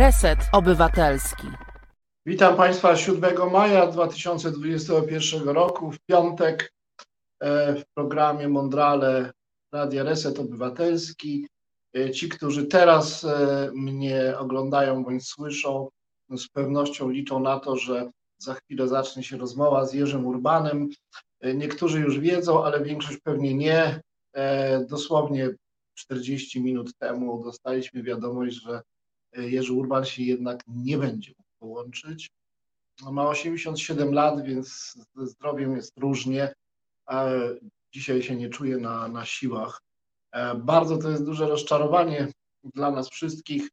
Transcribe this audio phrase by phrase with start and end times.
[0.00, 1.46] Reset Obywatelski.
[2.26, 6.72] Witam Państwa 7 maja 2021 roku, w piątek
[7.40, 9.32] e, w programie Mondrale
[9.72, 11.46] Radia Reset Obywatelski.
[11.96, 15.88] E, ci, którzy teraz e, mnie oglądają bądź słyszą,
[16.28, 20.88] no z pewnością liczą na to, że za chwilę zacznie się rozmowa z Jerzym Urbanem.
[21.54, 24.00] Niektórzy już wiedzą, ale większość pewnie nie.
[24.88, 25.50] Dosłownie
[25.94, 28.82] 40 minut temu dostaliśmy wiadomość, że
[29.32, 32.30] Jerzy Urban się jednak nie będzie mógł połączyć.
[33.02, 36.54] No, ma 87 lat, więc ze zdrowiem jest różnie.
[37.92, 39.82] Dzisiaj się nie czuje na, na siłach.
[40.32, 42.28] E, bardzo to jest duże rozczarowanie
[42.64, 43.68] dla nas wszystkich.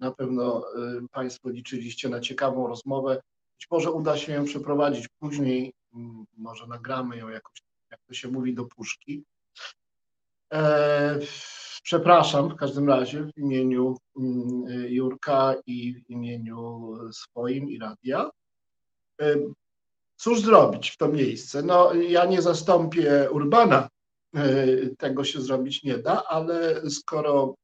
[0.00, 3.20] Na pewno e, Państwo liczyliście na ciekawą rozmowę.
[3.58, 5.72] Być może uda się ją przeprowadzić później,
[6.36, 9.24] może nagramy ją jakoś, jak to się mówi, do puszki.
[11.80, 18.30] E, przepraszam w każdym razie w imieniu mm, Jurka i w imieniu swoim i radia.
[19.20, 19.36] E,
[20.16, 21.62] cóż zrobić w to miejsce?
[21.62, 23.88] No, ja nie zastąpię Urbana,
[24.34, 24.66] e,
[24.98, 27.54] tego się zrobić nie da, ale skoro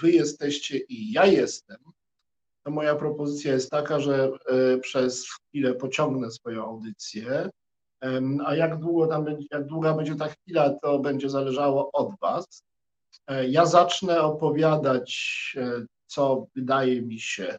[0.00, 1.78] wy jesteście i ja jestem,
[2.62, 4.30] to moja propozycja jest taka, że
[4.82, 7.50] przez chwilę pociągnę swoją audycję,
[8.46, 12.62] a jak, długo tam jak długa będzie ta chwila, to będzie zależało od Was.
[13.30, 15.12] E, ja zacznę opowiadać,
[15.56, 17.58] e, co wydaje mi się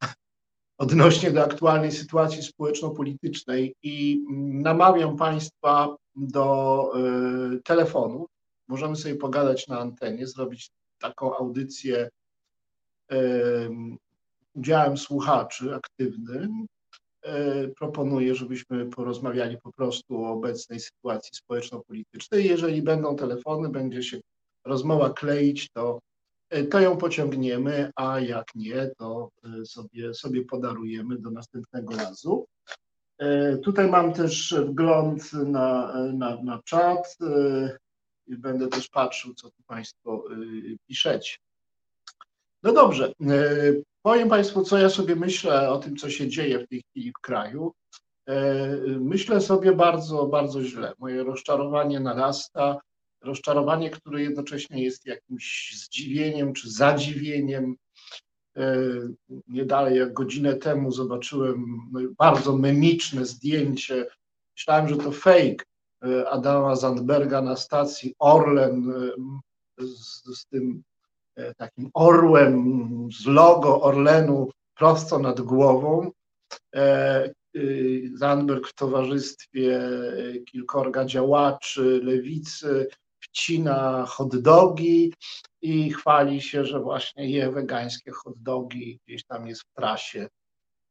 [0.78, 8.26] odnośnie do aktualnej sytuacji społeczno-politycznej i namawiam Państwa do e, telefonu.
[8.68, 12.08] Możemy sobie pogadać na antenie, zrobić taką audycję
[14.54, 16.66] udziałem słuchaczy aktywnym.
[17.76, 22.46] Proponuję, żebyśmy porozmawiali po prostu o obecnej sytuacji społeczno-politycznej.
[22.46, 24.20] Jeżeli będą telefony, będzie się
[24.66, 26.00] rozmowa kleić, to,
[26.50, 32.46] e, to ją pociągniemy, a jak nie, to e, sobie, sobie podarujemy do następnego razu.
[33.18, 37.16] E, tutaj mam też wgląd na, na, na czat
[38.26, 40.24] i będę też patrzył, co tu Państwo
[40.86, 41.36] piszecie.
[42.62, 43.12] No dobrze,
[44.02, 47.20] powiem Państwu, co ja sobie myślę o tym, co się dzieje w tej chwili w
[47.20, 47.72] kraju.
[49.00, 50.92] Myślę sobie bardzo, bardzo źle.
[50.98, 52.80] Moje rozczarowanie narasta
[53.22, 57.76] rozczarowanie, które jednocześnie jest jakimś zdziwieniem czy zadziwieniem.
[58.56, 58.76] E,
[59.48, 64.06] nie dalej jak godzinę temu zobaczyłem no, bardzo memiczne zdjęcie.
[64.56, 65.64] Myślałem, że to fake
[66.04, 70.82] e, Adama Zandberga na stacji Orlen e, z, z tym
[71.56, 76.10] takim orłem z logo Orlenu prosto nad głową.
[78.14, 79.80] Zandberg w towarzystwie
[80.46, 82.88] kilkorga działaczy lewicy
[83.36, 85.14] wcina hot dogi
[85.62, 90.28] i chwali się, że właśnie je wegańskie hot dogi, gdzieś tam jest w trasie,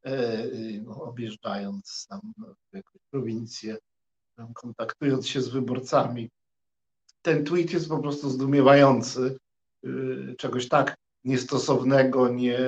[0.06, 0.47] e, e,
[0.83, 2.19] no, objeżdżając tam
[2.73, 3.78] jakąś prowincję,
[4.53, 6.29] kontaktując się z wyborcami.
[7.22, 9.38] Ten tweet jest po prostu zdumiewający.
[9.83, 9.89] E,
[10.35, 12.59] czegoś tak niestosownego, nie,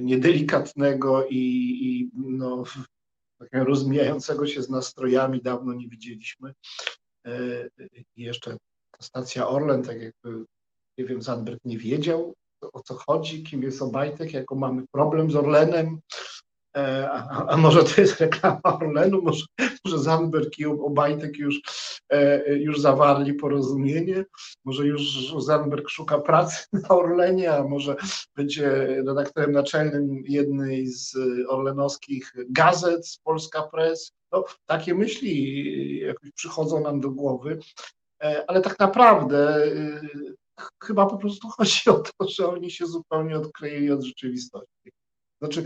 [0.00, 1.36] niedelikatnego i,
[1.82, 2.64] i no,
[3.52, 6.54] rozmijającego się z nastrojami dawno nie widzieliśmy.
[8.16, 8.56] Jeszcze
[9.02, 10.44] stacja Orlen, tak jakby,
[10.98, 12.34] nie wiem, Zandberg nie wiedział,
[12.72, 16.00] o co chodzi, kim jest Obajtek, jaką mamy problem z Orlenem,
[16.76, 19.46] e, a, a, może to jest reklama Orlenu, może,
[19.84, 21.60] może Zandberg i Obajtek już,
[22.08, 24.24] e, już zawarli porozumienie,
[24.64, 27.96] może już Zandberg szuka pracy na Orlenie, a może
[28.36, 28.70] będzie
[29.06, 31.16] redaktorem naczelnym jednej z
[31.48, 34.12] orlenowskich gazet Polska Press.
[34.32, 37.58] No, takie myśli jakoś przychodzą nam do głowy,
[38.46, 40.34] ale tak naprawdę y,
[40.82, 44.92] chyba po prostu chodzi o to, że oni się zupełnie odkleili od rzeczywistości.
[45.40, 45.64] Znaczy,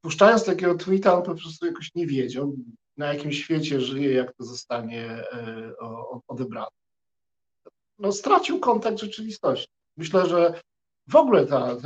[0.00, 2.56] puszczając takiego tweeta, on po prostu jakoś nie wiedział,
[2.96, 5.72] na jakim świecie żyje, jak to zostanie e,
[6.28, 6.66] odebrane.
[7.98, 9.66] No, stracił kontakt z rzeczywistością.
[9.96, 10.60] Myślę, że
[11.08, 11.76] w ogóle ta,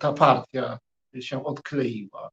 [0.00, 0.78] ta partia
[1.20, 2.30] się odkleiła.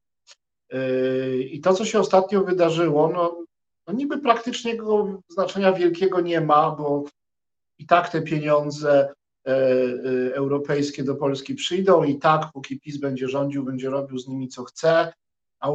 [0.70, 3.44] E, I to, co się ostatnio wydarzyło, no,
[3.86, 4.76] no niby praktycznie
[5.28, 7.04] znaczenia wielkiego nie ma, bo
[7.78, 9.12] i tak te pieniądze
[9.46, 14.28] e, e, europejskie do Polski przyjdą i tak, póki PiS będzie rządził, będzie robił z
[14.28, 15.12] nimi co chce,
[15.60, 15.68] a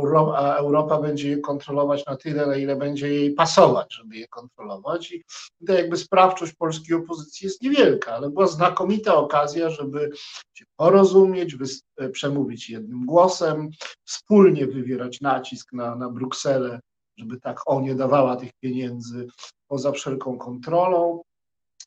[0.57, 5.12] Europa, będzie je kontrolować na tyle, na ile będzie jej pasować, żeby je kontrolować.
[5.12, 5.24] I
[5.59, 10.09] tutaj jakby sprawczość polskiej opozycji jest niewielka, ale była znakomita okazja, żeby
[10.53, 11.57] się porozumieć,
[11.98, 13.69] e, przemówić jednym głosem,
[14.03, 16.80] wspólnie wywierać nacisk na, na Brukselę,
[17.18, 19.27] żeby tak o nie dawała tych pieniędzy
[19.68, 21.21] poza wszelką kontrolą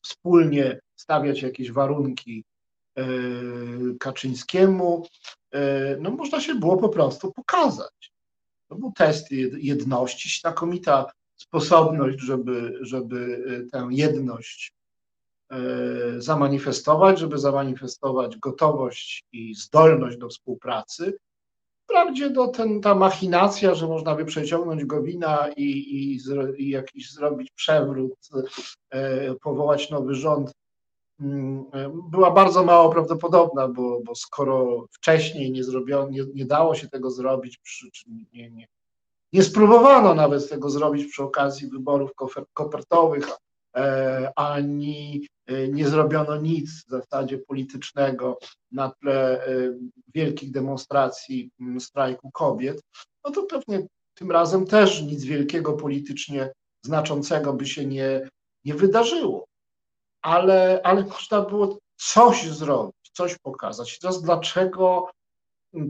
[0.05, 2.43] wspólnie stawiać jakieś warunki
[3.99, 5.07] Kaczyńskiemu,
[5.99, 8.13] no można się było po prostu pokazać.
[8.67, 14.73] To był test jedności, znakomita sposobność, żeby, żeby tę jedność
[16.17, 21.17] zamanifestować, żeby zamanifestować gotowość i zdolność do współpracy,
[21.85, 26.19] Wprawdzie do ten, ta machinacja, że można by przeciągnąć Gowina i, i,
[26.57, 28.13] i jakiś zrobić przewrót,
[28.89, 30.51] e, powołać nowy rząd,
[31.19, 36.75] mm, e, była bardzo mało prawdopodobna, bo, bo skoro wcześniej nie, zrobiono, nie, nie dało
[36.75, 37.87] się tego zrobić, przy,
[38.33, 38.67] nie, nie,
[39.33, 42.11] nie spróbowano nawet tego zrobić przy okazji wyborów
[42.53, 43.29] kopertowych,
[43.75, 48.39] e, ani nie zrobiono nic w zasadzie politycznego
[48.71, 49.73] na tle e,
[50.13, 52.81] wielkich demonstracji strajku kobiet,
[53.25, 56.51] no to pewnie tym razem też nic wielkiego politycznie
[56.85, 58.29] znaczącego by się nie,
[58.65, 59.45] nie wydarzyło.
[60.21, 63.99] Ale, ale można było coś zrobić, coś pokazać.
[63.99, 65.09] teraz dlaczego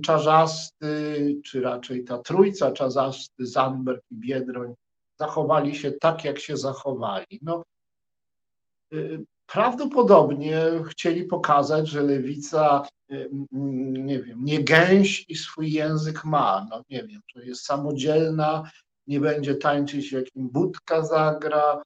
[0.03, 4.73] Czarzasty, czy raczej ta trójca Czarzasty, Zamberg i Biedroń
[5.19, 7.39] zachowali się tak, jak się zachowali?
[7.41, 7.63] No,
[8.93, 16.67] y, prawdopodobnie chcieli pokazać, że lewica, y, nie wiem, nie gęś i swój język ma.
[16.69, 18.71] No nie wiem, to jest samodzielna,
[19.07, 21.81] nie będzie tańczyć, jakim budka zagra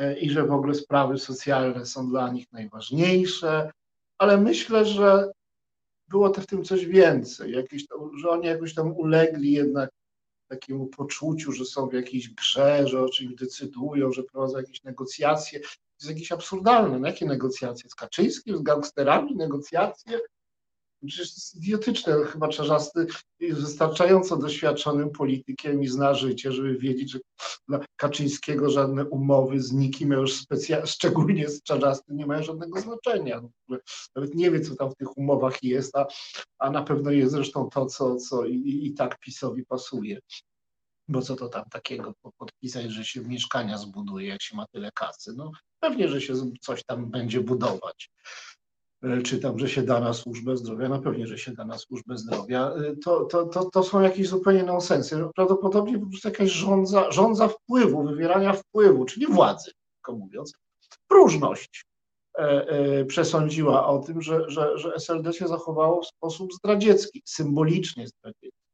[0.00, 3.70] y, i że w ogóle sprawy socjalne są dla nich najważniejsze.
[4.18, 5.30] Ale myślę, że
[6.08, 7.86] było to w tym coś więcej, jakieś,
[8.22, 9.90] że oni jakoś tam ulegli jednak
[10.48, 15.60] takiemu poczuciu, że są w jakiejś grze, że o czymś decydują, że prowadzą jakieś negocjacje
[16.00, 16.98] jest jakieś absurdalne.
[16.98, 17.90] No jakie negocjacje?
[17.90, 20.20] Z Kaczyńskim, z gangsterami negocjacje?
[21.06, 22.24] Przecież jest idiotyczne.
[22.24, 23.06] Chyba Czarzasty
[23.40, 27.18] jest wystarczająco doświadczonym politykiem i zna życie, żeby wiedzieć, że
[27.68, 33.42] dla Kaczyńskiego żadne umowy z nikim, już specja- szczególnie z Czarzastym, nie mają żadnego znaczenia.
[34.16, 36.06] Nawet nie wie, co tam w tych umowach jest, a,
[36.58, 40.20] a na pewno jest zresztą to, co, co i, i tak PiSowi pasuje
[41.08, 45.32] bo co to tam takiego podpisać, że się mieszkania zbuduje, jak się ma tyle kasy.
[45.36, 45.50] No
[45.84, 48.10] pewnie, że się coś tam będzie budować.
[49.02, 51.78] E, czy tam, że się da na służbę zdrowia, no pewnie, że się da na
[51.78, 52.70] służbę zdrowia.
[52.70, 55.24] E, to, to, to, to są jakieś zupełnie nonsensy.
[55.34, 59.70] Prawdopodobnie po prostu jakaś rządza, rządza wpływu, wywierania wpływu, czyli władzy,
[60.06, 60.52] tak mówiąc,
[61.08, 61.86] próżność
[62.38, 68.64] e, przesądziła o tym, że, że, że SLD się zachowało w sposób zdradziecki, symbolicznie zdradziecki.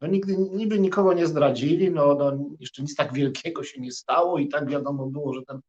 [0.00, 4.38] No nigdy, niby nikogo nie zdradzili, no, no jeszcze nic tak wielkiego się nie stało
[4.38, 5.60] i tak wiadomo było, że ten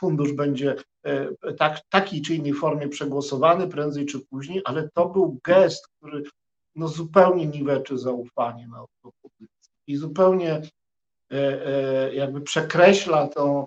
[0.00, 5.38] fundusz będzie e, tak, takiej czy innej formie przegłosowany prędzej czy później, ale to był
[5.44, 6.22] gest, który
[6.74, 13.66] no, zupełnie niweczy zaufanie na opozycji i zupełnie e, e, jakby przekreśla tą,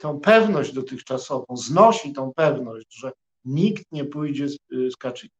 [0.00, 3.12] tą pewność dotychczasową, znosi tą pewność, że
[3.44, 5.38] nikt nie pójdzie z, z Kaczyńskim.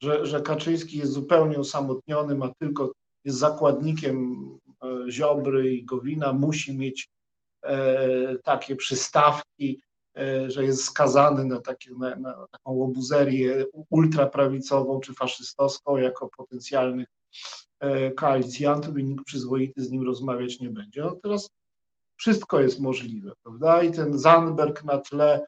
[0.00, 2.92] Że, że Kaczyński jest zupełnie osamotniony, ma tylko,
[3.24, 4.36] jest zakładnikiem
[5.10, 7.08] Ziobry i Gowina, musi mieć
[8.44, 9.82] takie przystawki,
[10.16, 17.08] e, że jest skazany na, takie, na, na taką łobuzerię ultraprawicową czy faszystowską jako potencjalnych
[18.16, 21.00] koalicjantów i nikt przyzwoity z nim rozmawiać nie będzie.
[21.00, 21.50] No teraz
[22.16, 23.82] wszystko jest możliwe, prawda?
[23.82, 25.46] I ten Zandberg na tle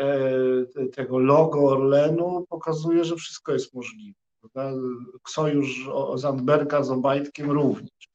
[0.00, 4.18] E, tego logo Orlenu pokazuje, że wszystko jest możliwe.
[4.40, 4.80] Prawda?
[5.28, 8.09] Sojusz Zandberga z Obajtkiem również.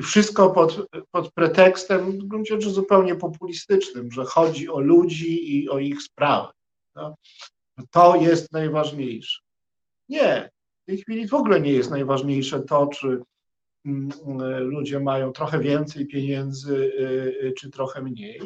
[0.00, 5.68] I wszystko pod, pod pretekstem, w gruncie rzeczy zupełnie populistycznym, że chodzi o ludzi i
[5.68, 6.52] o ich sprawy.
[6.92, 7.16] Prawda?
[7.90, 9.40] To jest najważniejsze.
[10.08, 10.50] Nie,
[10.82, 13.22] w tej chwili w ogóle nie jest najważniejsze to, czy
[13.86, 14.10] mm,
[14.60, 18.40] ludzie mają trochę więcej pieniędzy, y, y, czy trochę mniej.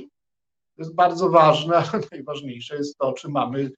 [0.76, 3.70] To jest bardzo ważne, ale najważniejsze jest to, czy mamy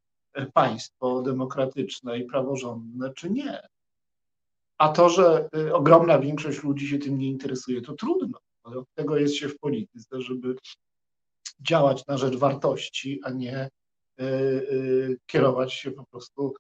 [0.54, 3.61] państwo demokratyczne i praworządne, czy nie.
[4.78, 8.38] A to, że e, ogromna większość ludzi się tym nie interesuje, to trudno.
[8.64, 10.56] Od tego jest się w polityce, żeby
[11.61, 13.71] działać na rzecz wartości, a nie e,
[15.26, 16.54] kierować się po prostu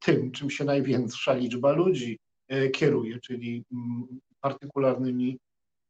[0.00, 2.18] tym, czym się największa liczba ludzi
[2.72, 5.38] kieruje, czyli mm, partykularnymi,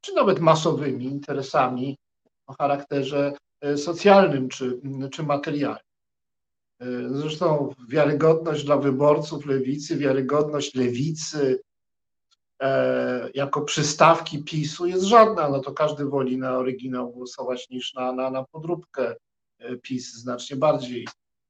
[0.01, 1.99] czy nawet masowymi interesami
[2.47, 3.33] o charakterze
[3.77, 4.81] socjalnym czy,
[5.13, 5.92] czy materialnym.
[6.83, 11.61] E, zresztą wiarygodność dla wyborców lewicy, wiarygodność lewicy
[12.63, 15.49] e, jako przystawki PiSu jest żadna.
[15.49, 19.15] No to każdy woli na oryginał głosować niż na, na, na podróbkę
[19.83, 21.09] PiS znacznie bardziej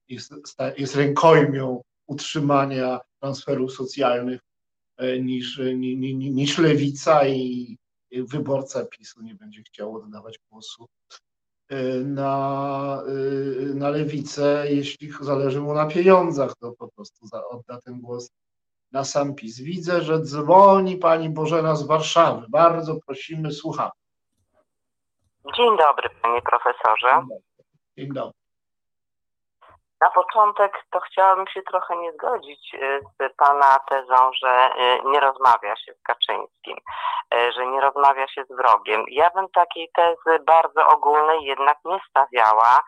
[0.09, 0.35] jest,
[0.79, 4.41] jest rękojmią utrzymania transferów socjalnych
[5.21, 7.79] niż, niż, niż lewica i
[8.11, 10.87] wyborca PiSu nie będzie chciał oddawać głosu
[12.05, 13.03] na,
[13.75, 18.31] na lewicę, jeśli zależy mu na pieniądzach, to po prostu odda ten głos
[18.93, 19.61] na sam PiS.
[19.61, 22.47] Widzę, że dzwoni pani Bożena z Warszawy.
[22.49, 23.91] Bardzo prosimy, słuchamy.
[25.57, 27.27] Dzień dobry, panie profesorze.
[27.97, 28.42] Dzień dobry.
[30.03, 35.21] Na początek to chciałabym się trochę nie zgodzić y, z Pana tezą, że y, nie
[35.21, 36.77] rozmawia się z Kaczyńskim,
[37.35, 39.05] y, że nie rozmawia się z wrogiem.
[39.09, 42.79] Ja bym takiej tezy bardzo ogólnej jednak nie stawiała,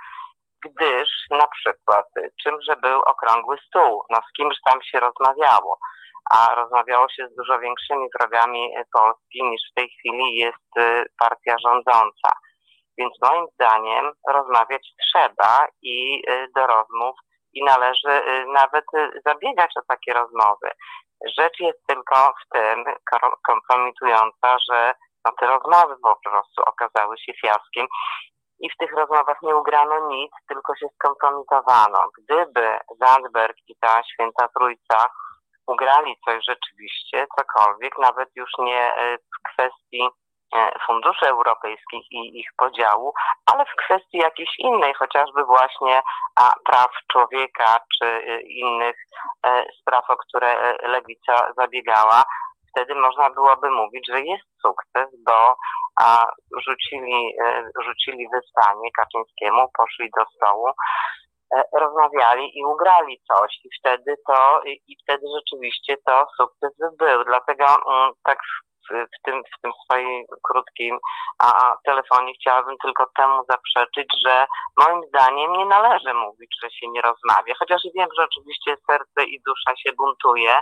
[0.64, 2.06] gdyż na przykład
[2.42, 5.78] czymże był okrągły stół, no z kimś tam się rozmawiało,
[6.30, 10.73] a rozmawiało się z dużo większymi wrogami Polski niż w tej chwili jest
[11.18, 12.33] partia rządząca.
[12.98, 17.16] Więc moim zdaniem rozmawiać trzeba i y, do rozmów
[17.52, 20.70] i należy y, nawet y, zabiegać o takie rozmowy.
[21.38, 22.84] Rzecz jest tylko w tym
[23.46, 27.86] kompromitująca, że no, te rozmowy po prostu okazały się fiaskiem
[28.60, 32.08] i w tych rozmowach nie ugrano nic, tylko się skompromitowano.
[32.18, 35.08] Gdyby Zandberg i ta święta trójca
[35.66, 40.08] ugrali coś rzeczywiście, cokolwiek, nawet już nie w kwestii
[40.86, 43.12] funduszy europejskich i ich podziału,
[43.46, 46.02] ale w kwestii jakiejś innej, chociażby właśnie
[46.64, 48.96] praw człowieka czy e, innych
[49.46, 52.24] e, spraw, o które lewica zabiegała,
[52.70, 55.56] wtedy można byłoby mówić, że jest sukces, bo
[56.66, 57.36] rzucili,
[57.84, 60.66] rzucili wyzwanie Kaczyńskiemu, poszli do stołu,
[61.72, 67.24] rozmawiali i ugrali coś i wtedy to i wtedy rzeczywiście to sukces był.
[67.24, 68.38] Dlatego mm, tak
[68.90, 70.98] w tym, w tym swoim krótkim
[71.38, 77.02] a, telefonie chciałabym tylko temu zaprzeczyć, że moim zdaniem nie należy mówić, że się nie
[77.02, 77.54] rozmawia.
[77.58, 80.60] Chociaż wiem, że oczywiście serce i dusza się buntuje,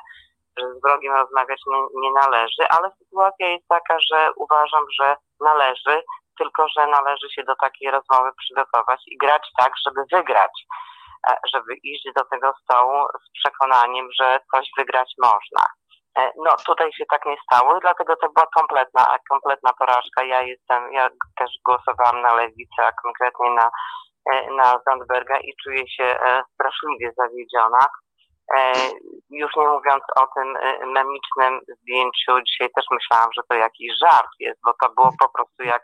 [0.59, 6.03] że z wrogiem rozmawiać nie, nie należy, ale sytuacja jest taka, że uważam, że należy,
[6.39, 10.67] tylko że należy się do takiej rozmowy przygotować i grać tak, żeby wygrać
[11.29, 15.65] e, żeby iść do tego stołu z przekonaniem, że coś wygrać można.
[16.19, 20.25] E, no tutaj się tak nie stało, dlatego to była kompletna, kompletna porażka.
[20.25, 23.71] Ja jestem, ja też głosowałam na lewicę, a konkretnie na,
[24.33, 27.87] e, na Zandberga i czuję się e, straszliwie zawiedziona.
[29.31, 30.59] Już nie mówiąc o tym
[30.93, 35.63] memicznym zdjęciu, dzisiaj też myślałam, że to jakiś żart jest, bo to było po prostu
[35.63, 35.83] jak,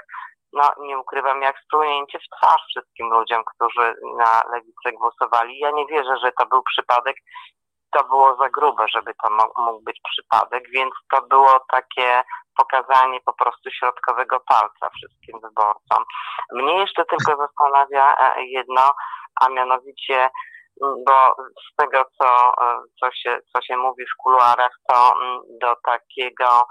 [0.52, 5.58] no nie ukrywam, jak splunięcie w twarz wszystkim ludziom, którzy na lewicę głosowali.
[5.58, 7.16] Ja nie wierzę, że to był przypadek
[7.92, 12.22] to było za grube, żeby to mógł być przypadek, więc to było takie
[12.56, 16.04] pokazanie po prostu środkowego palca wszystkim wyborcom.
[16.52, 18.94] Mnie jeszcze tylko zastanawia e, jedno,
[19.40, 20.30] a mianowicie
[20.80, 25.14] bo z tego, co, e, co, się, co się mówi w kuluarach, to
[25.60, 26.66] do takiego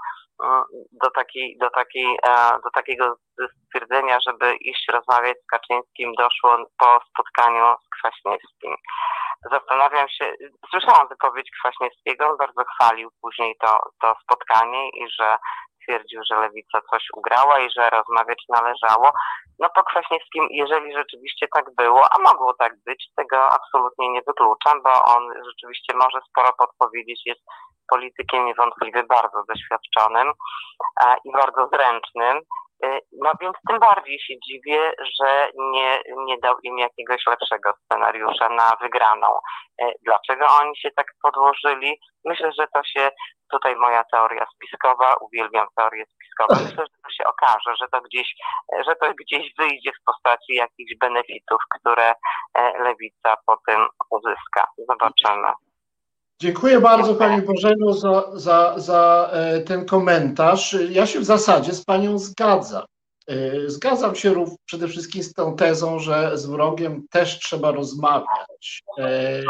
[1.02, 2.18] do, takiej, do, takiej,
[2.64, 3.16] do takiego
[3.66, 8.76] stwierdzenia, żeby iść rozmawiać z Kaczyńskim doszło po spotkaniu z Kwaśniewskim
[9.52, 10.32] zastanawiam się,
[10.70, 15.38] słyszałam wypowiedź Kwaśniewskiego, on bardzo chwalił później to, to spotkanie i że
[15.82, 19.12] twierdził, że lewica coś ugrała i że rozmawiać należało.
[19.58, 24.82] No po Kwaśniewskim, jeżeli rzeczywiście tak było, a mogło tak być, tego absolutnie nie wykluczam,
[24.82, 27.42] bo on rzeczywiście może sporo podpowiedzieć, jest
[27.90, 30.32] politykiem niewątpliwie bardzo doświadczonym
[31.02, 32.42] e, i bardzo zręcznym.
[32.84, 38.48] Y, no więc tym bardziej się dziwię, że nie, nie dał im jakiegoś lepszego scenariusza
[38.48, 39.38] na wygraną.
[39.82, 42.00] Y, dlaczego oni się tak podłożyli?
[42.24, 43.10] Myślę, że to się,
[43.52, 48.34] tutaj moja teoria spiskowa, uwielbiam teorię spiskową, myślę, że to się okaże, że to gdzieś,
[48.86, 52.14] że to gdzieś wyjdzie w postaci jakichś benefitów, które
[52.54, 54.66] e, lewica po tym uzyska.
[54.88, 55.48] Zobaczymy.
[56.40, 60.76] Dziękuję bardzo Pani Bożeno za, za, za e, ten komentarz.
[60.90, 62.84] Ja się w zasadzie z Panią zgadzam.
[63.26, 68.82] E, zgadzam się przede wszystkim z tą tezą, że z wrogiem też trzeba rozmawiać.
[68.98, 69.42] E,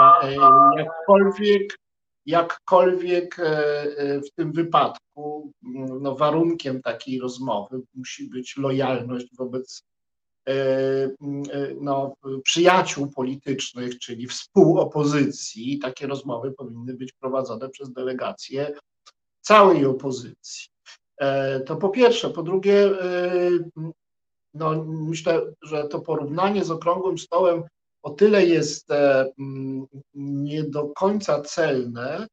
[0.76, 1.78] jakkolwiek,
[2.26, 3.36] jakkolwiek
[3.98, 5.52] w tym wypadku
[6.00, 9.82] no, warunkiem takiej rozmowy musi być lojalność wobec
[11.80, 15.78] no, przyjaciół politycznych, czyli współopozycji.
[15.78, 18.72] Takie rozmowy powinny być prowadzone przez delegację
[19.40, 20.68] całej opozycji.
[21.20, 22.30] E, to po pierwsze.
[22.30, 22.90] Po drugie,
[24.54, 27.62] no, myślę, że to porównanie z okrągłym stołem
[28.02, 28.88] o tyle jest
[30.14, 32.26] nie do końca celne,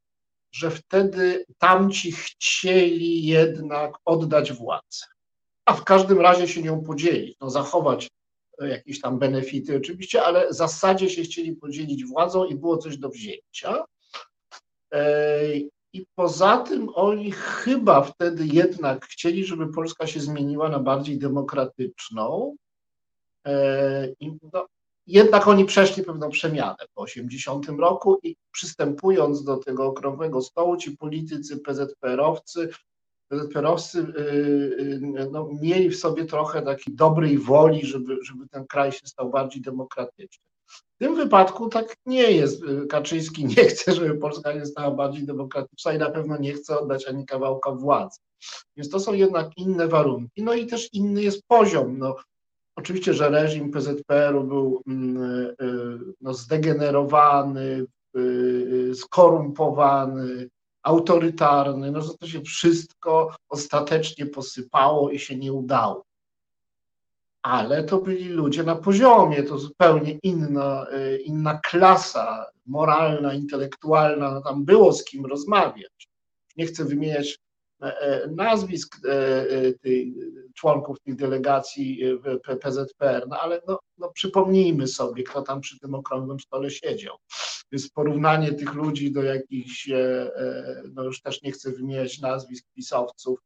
[0.51, 5.05] że wtedy tamci chcieli jednak oddać władzę
[5.65, 8.09] a w każdym razie się nią podzielić, no zachować
[8.61, 12.97] e, jakieś tam benefity oczywiście, ale w zasadzie się chcieli podzielić władzą i było coś
[12.97, 13.85] do wzięcia.
[14.91, 15.55] E,
[15.93, 22.55] I poza tym oni chyba wtedy jednak chcieli, żeby Polska się zmieniła na bardziej demokratyczną.
[24.19, 24.67] I no,
[25.07, 30.97] jednak oni przeszli pewną przemianę po 80 roku i przystępując do tego okrągłego stołu, ci
[30.97, 32.69] politycy PZPR-owcy,
[33.29, 38.91] PZPR-owcy y, y, no, mieli w sobie trochę takiej dobrej woli, żeby, żeby ten kraj
[38.91, 40.45] się stał bardziej demokratyczny.
[40.67, 42.63] W tym wypadku tak nie jest.
[42.89, 47.07] Kaczyński nie chce, żeby Polska nie stała bardziej demokratyczna i na pewno nie chce oddać
[47.07, 48.19] ani kawałka władzy.
[48.77, 50.43] Więc to są jednak inne warunki.
[50.43, 51.97] No i też inny jest poziom.
[51.97, 52.15] No,
[52.75, 55.17] oczywiście, że reżim PZPR-u był mm,
[55.61, 57.85] y, no, zdegenerowany,
[58.93, 60.49] skorumpowany,
[60.85, 66.05] autorytarny, no że to się wszystko ostatecznie posypało i się nie udało.
[67.41, 74.41] Ale to byli ludzie na poziomie, to zupełnie inna, y, inna klasa moralna, intelektualna, no
[74.41, 76.09] tam było z kim rozmawiać.
[76.57, 77.44] Nie chcę wymieniać e, e,
[78.31, 80.07] nazwisk e, tych
[80.53, 82.01] członków tych delegacji
[82.61, 87.17] PZPR, no ale no, no przypomnijmy sobie, kto tam przy tym okrągłym stole siedział.
[87.71, 89.95] Więc porównanie tych ludzi do jakichś, e,
[90.35, 93.39] e, no już też nie chcę wymieniać nazwisk pisowców,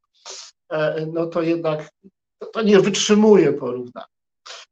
[0.70, 1.90] e, no to jednak
[2.54, 4.08] to nie wytrzymuje porównania.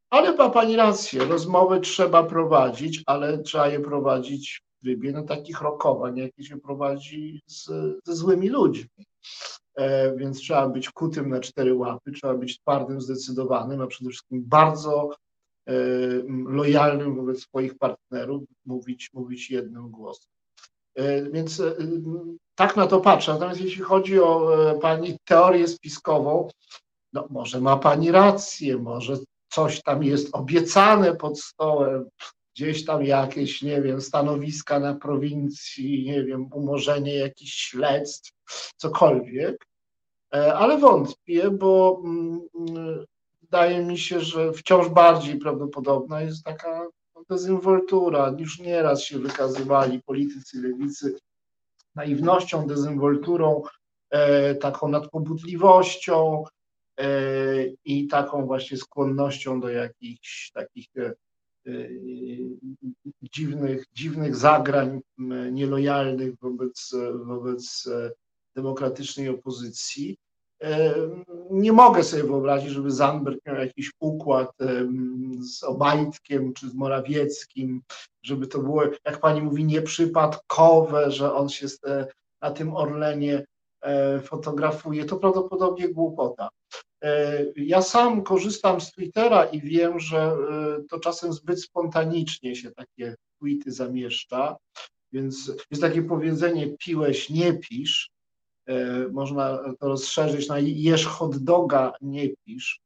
[0.09, 5.61] Ale ma Pani rację, rozmowy trzeba prowadzić, ale trzeba je prowadzić w trybie no, takich
[5.61, 7.65] rokowań, jakie się prowadzi z,
[8.05, 9.05] ze złymi ludźmi.
[9.75, 14.43] E, więc trzeba być kutym na cztery łapy, trzeba być twardym, zdecydowanym, a przede wszystkim
[14.45, 15.11] bardzo
[15.67, 15.73] E,
[16.47, 20.31] lojalnym wobec swoich partnerów, mówić, mówić jednym głosem.
[21.31, 21.75] Więc e,
[22.55, 23.33] tak na to patrzę.
[23.33, 26.49] Natomiast jeśli chodzi o Pani teorię spiskową,
[27.13, 29.17] no może ma Pani rację, może
[29.49, 32.09] coś tam jest obiecane pod stołem,
[32.57, 38.31] gdzieś tam jakieś, nie wiem, stanowiska na prowincji, nie wiem, umorzenie jakichś śledztw,
[38.77, 39.67] cokolwiek,
[40.31, 42.39] ale wątpię, bo mm,
[43.41, 46.87] wydaje mi się, że wciąż bardziej prawdopodobna jest taka
[47.29, 48.35] dezynwoltura.
[48.37, 51.17] Już nieraz się wykazywali politycy lewicy
[51.95, 53.61] naiwnością, dezynwolturą,
[54.09, 56.43] e, taką nadpobudliwością
[56.99, 57.07] e,
[57.85, 61.13] i taką właśnie skłonnością do jakichś takich e,
[63.21, 65.01] dziwnych, dziwnych zagrań
[65.51, 67.89] nielojalnych wobec, wobec
[68.55, 70.17] demokratycznej opozycji.
[71.51, 74.51] Nie mogę sobie wyobrazić, żeby Zandberg miał jakiś układ
[75.39, 77.81] z Obajtkiem czy z Morawieckim,
[78.23, 81.67] żeby to było, jak pani mówi, nieprzypadkowe, że on się
[82.41, 83.45] na tym Orlenie
[83.81, 85.05] e, fotografuje.
[85.05, 86.49] To prawdopodobnie głupota.
[87.03, 90.35] E, ja sam korzystam z Twittera i wiem, że e,
[90.89, 94.55] to czasem zbyt spontanicznie się takie tweety zamieszcza,
[95.11, 98.11] więc jest takie powiedzenie piłeś, nie pisz,
[98.67, 102.79] E, można to rozszerzyć na jesz hot doga, nie pisz.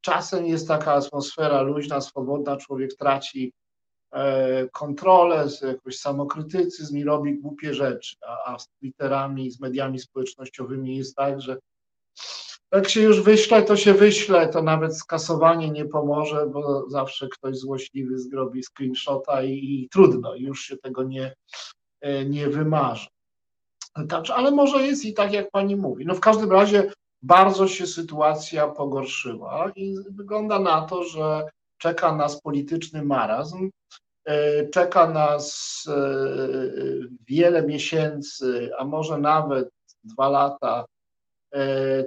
[0.00, 3.52] Czasem jest taka atmosfera luźna, swobodna, człowiek traci
[4.72, 11.16] kontrolę, jakoś samokrytycyzm i robi głupie rzeczy, a, a z Twitterami, z mediami społecznościowymi jest
[11.16, 11.58] tak, że
[12.72, 17.56] jak się już wyśle, to się wyśle, to nawet skasowanie nie pomoże, bo zawsze ktoś
[17.56, 21.34] złośliwy zrobi screenshota i, i trudno, już się tego nie,
[22.26, 23.08] nie wymarzy.
[24.08, 26.06] Także, ale może jest i tak, jak pani mówi.
[26.06, 31.46] No w każdym razie bardzo się sytuacja pogorszyła i wygląda na to, że
[31.78, 33.70] czeka nas polityczny marazm,
[34.24, 35.94] e, czeka nas e,
[37.28, 39.68] wiele miesięcy, a może nawet
[40.04, 40.99] dwa lata e,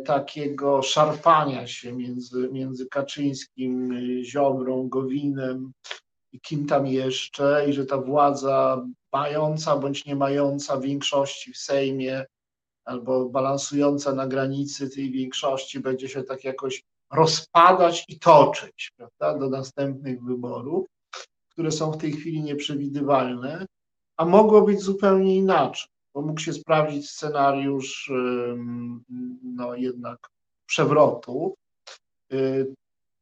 [0.05, 5.71] takiego szarpania się między, między Kaczyńskim, Ziobrą, Gowinem
[6.31, 12.25] i kim tam jeszcze, i że ta władza mająca bądź nie mająca większości w Sejmie,
[12.85, 19.49] albo balansująca na granicy tej większości, będzie się tak jakoś rozpadać i toczyć prawda, do
[19.49, 20.87] następnych wyborów,
[21.49, 23.65] które są w tej chwili nieprzewidywalne,
[24.17, 28.11] a mogło być zupełnie inaczej, bo mógł się sprawdzić scenariusz
[29.43, 30.29] no jednak
[30.65, 31.55] przewrotu.
[32.33, 32.73] Y,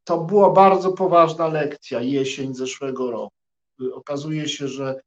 [0.03, 3.35] to była bardzo poważna lekcja jesień zeszłego roku.
[3.93, 5.01] Okazuje się, że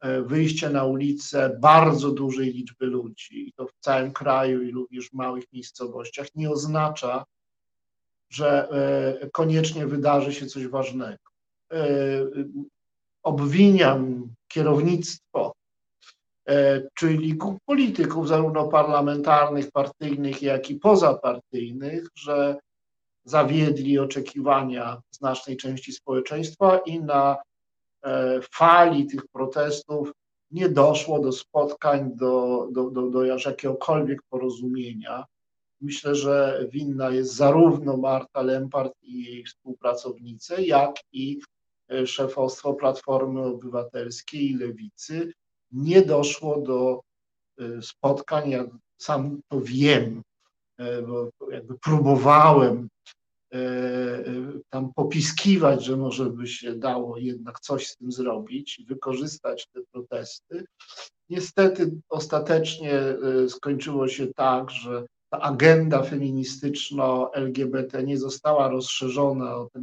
[0.00, 5.10] e, wyjście na ulicę bardzo dużej liczby ludzi, i to w całym kraju i również
[5.10, 7.24] w małych miejscowościach, nie oznacza,
[8.30, 11.24] że e, koniecznie wydarzy się coś ważnego.
[11.72, 11.86] E,
[13.22, 15.52] obwiniam kierownictwo,
[16.94, 22.56] czyli polityków, zarówno parlamentarnych, partyjnych, jak i pozapartyjnych, że
[23.24, 27.36] zawiedli oczekiwania znacznej części społeczeństwa i na
[28.02, 30.12] e, fali tych protestów
[30.50, 35.24] nie doszło do spotkań, do, do, do, do jakiegokolwiek porozumienia.
[35.80, 41.40] myślę, że winna jest zarówno Marta Lempart i jej współpracownice, jak i
[42.06, 45.32] szefostwo Platformy Obywatelskiej i Lewicy.
[45.72, 47.00] Nie doszło do
[47.82, 48.64] spotkań, ja
[48.98, 50.22] sam to wiem,
[51.06, 52.88] bo jakby próbowałem
[53.54, 54.24] E, e,
[54.70, 59.80] tam popiskiwać, że może by się dało jednak coś z tym zrobić i wykorzystać te
[59.92, 60.64] protesty.
[61.28, 69.82] Niestety ostatecznie e, skończyło się tak, że ta agenda feministyczno-LGBT nie została rozszerzona o tę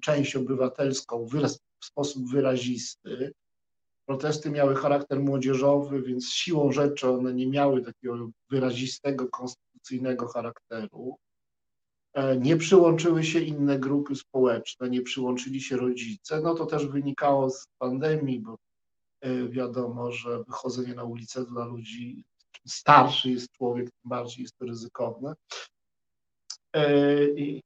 [0.00, 1.26] część obywatelską
[1.80, 3.32] w sposób wyrazisty.
[4.12, 11.16] Protesty miały charakter młodzieżowy, więc siłą rzeczy one nie miały takiego wyrazistego, konstytucyjnego charakteru.
[12.14, 17.50] E, nie przyłączyły się inne grupy społeczne, nie przyłączyli się rodzice, no to też wynikało
[17.50, 18.58] z pandemii, bo
[19.20, 22.24] e, wiadomo, że wychodzenie na ulicę dla ludzi,
[22.66, 25.34] starszy jest człowiek, tym bardziej jest to ryzykowne.
[26.76, 27.06] E,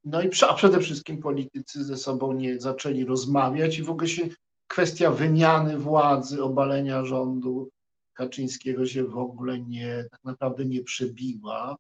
[0.05, 4.29] no i a przede wszystkim politycy ze sobą nie zaczęli rozmawiać i w ogóle się
[4.69, 7.71] kwestia wymiany władzy, obalenia rządu
[8.15, 11.77] Kaczyńskiego się w ogóle nie, tak naprawdę nie przebiła.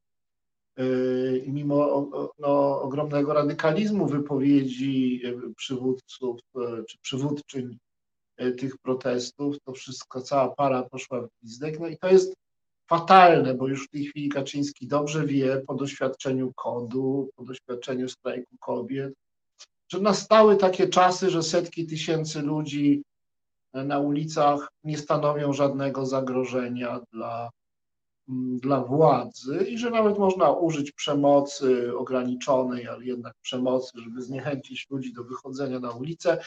[0.81, 7.79] Y, mimo no, ogromnego radykalizmu wypowiedzi y, przywódców y, czy przywódczyń
[8.59, 11.81] tych protestów, to wszystko, cała para poszła w gwizdek.
[11.81, 12.35] No i to jest
[12.89, 18.57] fatalne, bo już w tej chwili Kaczyński dobrze wie po doświadczeniu kodu, po doświadczeniu strajku
[18.61, 19.15] kobiet,
[19.89, 23.03] że nastały takie czasy, że setki tysięcy ludzi
[23.75, 27.51] na ulicach nie stanowią żadnego zagrożenia dla
[28.29, 35.13] dla władzy i że nawet można użyć przemocy ograniczonej, ale jednak przemocy, żeby zniechęcić ludzi
[35.13, 36.45] do wychodzenia na ulicę.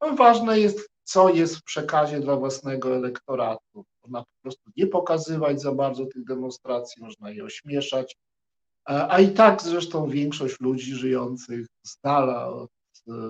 [0.00, 3.84] No, ważne jest, co jest w przekazie dla własnego elektoratu.
[4.02, 8.16] Można po prostu nie pokazywać za bardzo tych demonstracji, można je ośmieszać,
[8.84, 12.70] a i tak zresztą większość ludzi żyjących z dala od,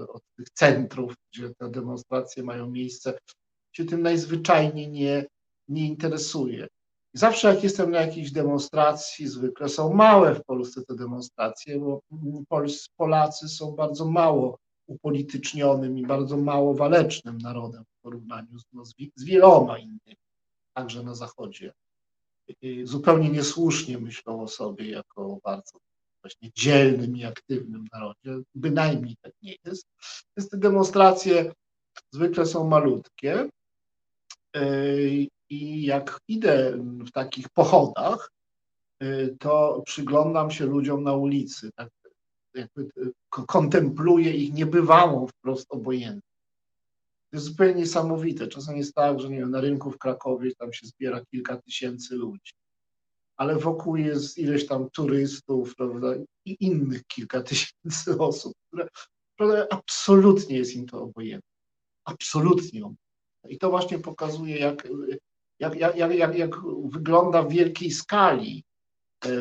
[0.09, 3.19] od tych centrów, gdzie te demonstracje mają miejsce,
[3.73, 5.27] się tym najzwyczajniej nie,
[5.69, 6.69] nie interesuje.
[7.15, 12.01] Zawsze jak jestem na jakiejś demonstracji, zwykle są małe w Polsce te demonstracje, bo
[12.97, 19.25] Polacy są bardzo mało upolitycznionym i bardzo mało walecznym narodem w porównaniu z, no, z
[19.25, 20.17] wieloma innymi,
[20.75, 21.73] także na Zachodzie.
[22.63, 25.79] I zupełnie niesłusznie myślą o sobie jako bardzo
[26.23, 28.45] właśnie dzielnym i aktywnym narodzie.
[28.55, 29.87] Bynajmniej tak nie jest.
[30.37, 31.53] Więc te demonstracje
[32.11, 33.49] zwykle są malutkie
[35.49, 38.33] i jak idę w takich pochodach,
[39.03, 41.89] y, to przyglądam się ludziom na ulicy, tak
[42.55, 42.91] jakby
[43.31, 46.39] kontempluję ich niebywałą wprost obojętność.
[47.31, 48.49] To jest zupełnie niesamowite.
[48.49, 52.15] Czasem jest tak, że nie wiem, na rynku w Krakowie tam się zbiera kilka tysięcy
[52.15, 52.53] ludzi,
[53.37, 56.15] ale wokół jest ileś tam turystów, prawda,
[56.45, 58.89] i innych kilka tysięcy osób, które,
[59.35, 61.53] które absolutnie jest im to obojętne.
[62.05, 62.83] Absolutnie.
[63.49, 64.89] I to właśnie pokazuje, jak
[65.63, 66.51] jak, jak, jak, jak
[66.85, 68.65] wygląda w wielkiej skali
[69.25, 69.33] e, e,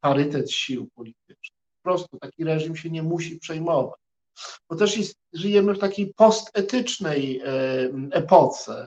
[0.00, 1.60] parytet sił politycznych.
[1.82, 4.00] Po prostu taki reżim się nie musi przejmować.
[4.68, 7.48] Bo też jest, żyjemy w takiej postetycznej e,
[8.10, 8.86] epoce,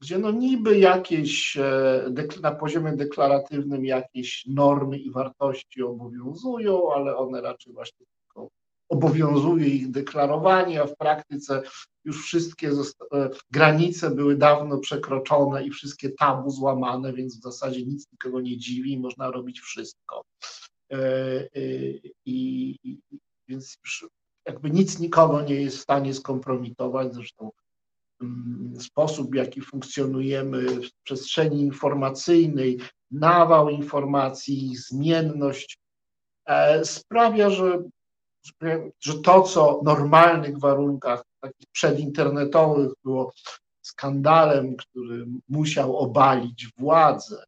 [0.00, 1.58] gdzie no niby jakieś
[2.42, 8.48] na poziomie deklaratywnym jakieś normy i wartości obowiązują, ale one raczej właśnie tylko
[8.88, 11.62] obowiązuje ich deklarowanie, a w praktyce
[12.04, 12.70] już wszystkie
[13.12, 18.58] e, granice były dawno przekroczone i wszystkie tabu złamane, więc w zasadzie nic nikogo nie
[18.58, 20.24] dziwi i można robić wszystko.
[20.92, 21.48] E, e,
[22.26, 22.98] I, i
[23.48, 23.78] więc
[24.46, 27.50] jakby nic nikogo nie jest w stanie skompromitować, zresztą
[28.80, 32.78] sposób, w jaki funkcjonujemy w przestrzeni informacyjnej,
[33.10, 35.78] nawał informacji, zmienność
[36.84, 37.82] sprawia, że,
[39.00, 43.32] że to, co w normalnych warunkach takich przedinternetowych było
[43.82, 47.44] skandalem, który musiał obalić władzę.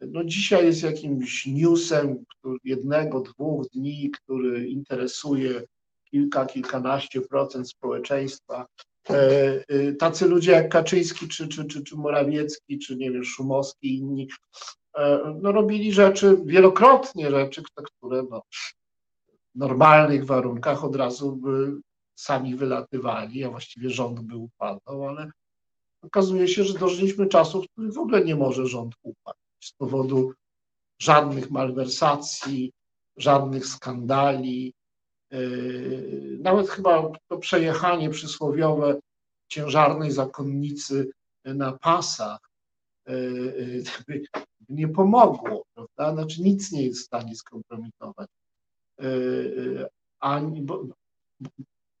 [0.00, 5.62] No dzisiaj jest jakimś newsem który, jednego, dwóch dni, który interesuje
[6.04, 8.66] kilka, kilkanaście procent społeczeństwa.
[9.10, 13.88] E, e, tacy ludzie jak Kaczyński, czy, czy, czy, czy Morawiecki, czy nie wiem, Szumowski
[13.88, 14.28] i inni,
[14.96, 17.62] e, no robili rzeczy, wielokrotnie rzeczy,
[17.98, 18.42] które no,
[19.54, 21.72] w normalnych warunkach od razu by
[22.14, 25.30] sami wylatywali, a właściwie rząd by upadał, ale
[26.02, 30.32] okazuje się, że dożyliśmy czasów, w których w ogóle nie może rząd upaść z powodu
[30.98, 32.72] żadnych malwersacji,
[33.16, 34.74] żadnych skandali.
[35.34, 39.00] Yy, nawet chyba to przejechanie przysłowiowe
[39.48, 41.10] ciężarnej zakonnicy
[41.44, 42.38] na pasach
[43.06, 44.22] yy, yy,
[44.68, 46.14] nie pomogło, prawda?
[46.14, 48.28] Znaczy nic nie jest w stanie skompromitować.
[50.20, 50.84] Ani, bo,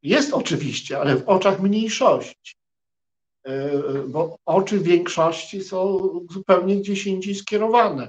[0.02, 2.54] jest oczywiście, ale w oczach mniejszości,
[4.08, 5.98] bo oczy większości są
[6.30, 8.08] zupełnie gdzieś indziej skierowane.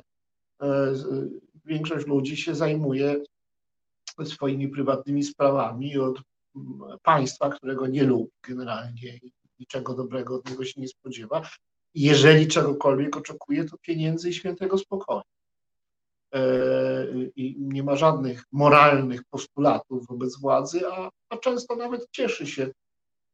[1.66, 3.24] Większość ludzi się zajmuje
[4.25, 6.19] swoimi prywatnymi sprawami od
[7.04, 11.49] państwa, którego nie lubi generalnie i niczego dobrego od niego się nie spodziewa.
[11.93, 15.21] Jeżeli czegokolwiek oczekuje, to pieniędzy i świętego spokoju.
[16.34, 16.41] E,
[17.36, 22.71] I nie ma żadnych moralnych postulatów wobec władzy, a, a często nawet cieszy się,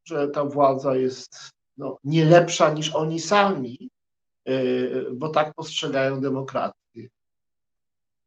[0.05, 3.89] że ta władza jest no, nie lepsza niż oni sami,
[4.45, 4.53] e,
[5.11, 6.80] bo tak postrzegają demokrację.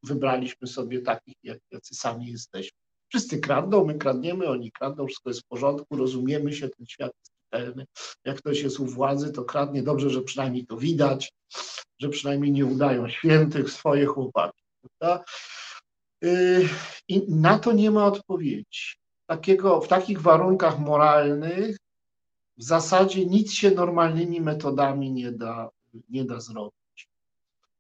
[0.07, 2.79] Wybraliśmy sobie takich, jak, jacy sami jesteśmy.
[3.09, 7.33] Wszyscy kradną, my kradniemy, oni kradną, wszystko jest w porządku, rozumiemy się, ten świat jest
[7.43, 7.87] czytelny.
[8.25, 11.33] Jak ktoś jest u władzy, to kradnie dobrze, że przynajmniej to widać,
[11.99, 14.63] że przynajmniej nie udają świętych swoje chłopaki.
[14.81, 15.25] Prawda?
[16.25, 16.69] Y,
[17.09, 18.95] I na to nie ma odpowiedzi.
[19.27, 21.77] Takiego, w takich warunkach moralnych
[22.57, 25.71] w zasadzie nic się normalnymi metodami nie da,
[26.09, 26.84] nie da zrobić.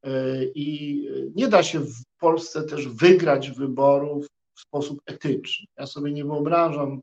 [0.06, 5.66] Y, I nie da się w Polsce też wygrać wyborów w sposób etyczny.
[5.76, 7.00] Ja sobie nie wyobrażam,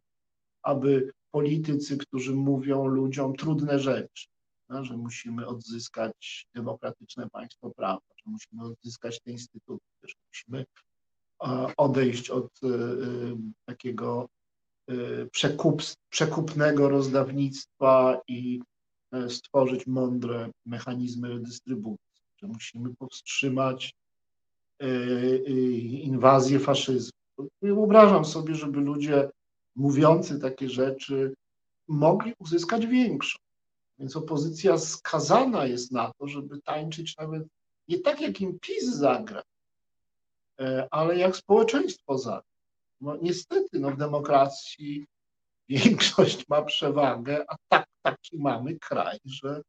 [0.64, 4.28] aby politycy, którzy mówią ludziom trudne rzeczy,
[4.70, 10.66] no, że musimy odzyskać demokratyczne państwo prawa, że musimy odzyskać te instytucje, że musimy
[11.78, 12.72] odejść od e, e,
[13.66, 14.30] takiego
[14.88, 14.94] e,
[15.26, 18.62] przekup, przekupnego rozdawnictwa i
[19.30, 22.11] stworzyć mądre mechanizmy redystrybucji,
[22.41, 23.93] że musimy powstrzymać
[26.04, 27.12] inwazję faszyzmu.
[27.62, 29.30] Wyobrażam sobie, żeby ludzie
[29.75, 31.34] mówiący takie rzeczy
[31.88, 33.43] mogli uzyskać większość.
[33.99, 37.43] Więc opozycja skazana jest na to, żeby tańczyć nawet
[37.88, 39.41] nie tak, jak im PiS zagra,
[40.60, 42.51] e, ale jak społeczeństwo zagra.
[43.01, 45.06] No, niestety no, w demokracji
[45.69, 49.62] większość ma przewagę, a tak, taki mamy kraj, że,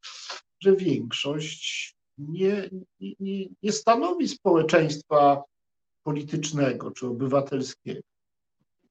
[0.61, 2.71] że większość nie,
[3.01, 5.43] nie, nie stanowi społeczeństwa
[6.03, 8.01] politycznego czy obywatelskiego.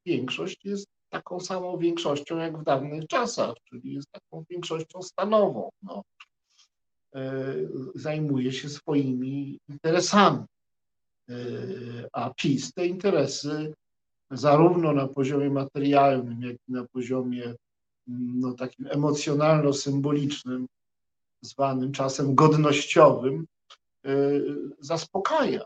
[0.05, 5.69] Większość jest taką samą większością jak w dawnych czasach, czyli jest taką większością stanową.
[5.81, 6.03] No.
[7.15, 7.55] E,
[7.95, 10.45] zajmuje się swoimi interesami.
[11.29, 11.35] E,
[12.13, 13.73] a PiS te interesy
[14.31, 17.55] zarówno na poziomie materialnym, jak i na poziomie
[18.07, 20.65] no, takim emocjonalno-symbolicznym,
[21.41, 23.47] zwanym czasem godnościowym,
[24.05, 24.11] e,
[24.79, 25.65] zaspokaja.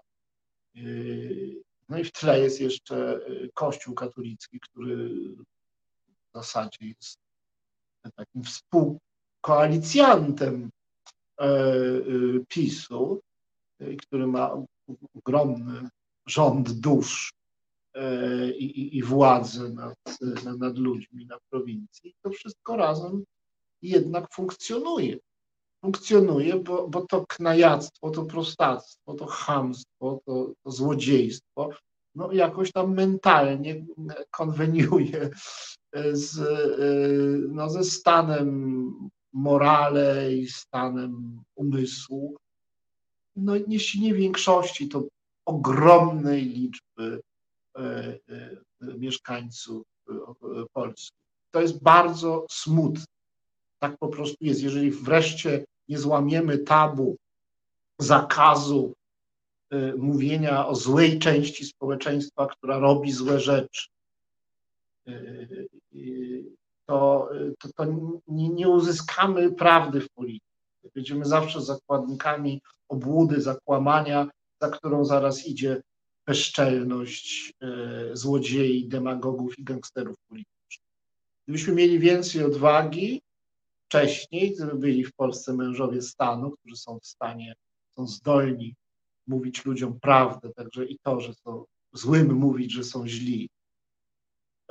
[1.90, 5.46] No i w tle jest jeszcze y, Kościół katolicki, który w
[6.34, 7.20] zasadzie jest
[8.16, 10.70] takim współkoalicjantem
[11.40, 13.22] e, y, PiSu,
[13.82, 14.64] y, który ma
[15.16, 15.90] ogromny
[16.26, 17.34] rząd dusz
[17.94, 19.96] e, i, i władzę nad,
[20.58, 22.16] nad ludźmi na prowincji.
[22.22, 23.24] To wszystko razem
[23.82, 25.18] jednak funkcjonuje
[25.86, 31.70] funkcjonuje, bo, bo to knajactwo, to prostactwo, to chamstwo, to, to złodziejstwo,
[32.16, 33.86] no jakoś tam mentalnie
[34.32, 35.30] konweniuje
[36.12, 36.40] z,
[37.52, 38.94] no, ze stanem
[39.34, 42.38] morale i stanem umysłu.
[43.36, 45.04] No jeśli nie większości, to
[45.46, 47.22] ogromnej liczby
[47.78, 48.58] e, e,
[48.98, 50.14] mieszkańców e,
[50.74, 51.18] Polski.
[51.52, 53.06] To jest bardzo smutne.
[53.80, 54.62] Tak po prostu jest.
[54.62, 57.18] Jeżeli wreszcie nie złamiemy tabu,
[58.00, 58.94] zakazu
[59.74, 63.88] y, mówienia o złej części społeczeństwa, która robi złe rzeczy,
[65.08, 66.46] y, y,
[66.86, 67.86] to, to, to
[68.28, 70.46] nie, nie, uzyskamy prawdy w polityce.
[70.96, 74.30] Będziemy zawsze zakładnikami obłudy, zakłamania,
[74.62, 75.82] za którą zaraz idzie
[76.26, 77.54] bezczelność
[78.14, 80.88] złodziei, demagogów i gangsterów politycznych.
[81.44, 83.22] Gdybyśmy mieli więcej odwagi,
[83.86, 87.56] wcześniej, byli w Polsce mężowie stanu, którzy są w stanie,
[87.98, 88.76] są zdolni
[89.28, 93.50] mówić ludziom prawdę, także i to, że są złym mówić, że są źli,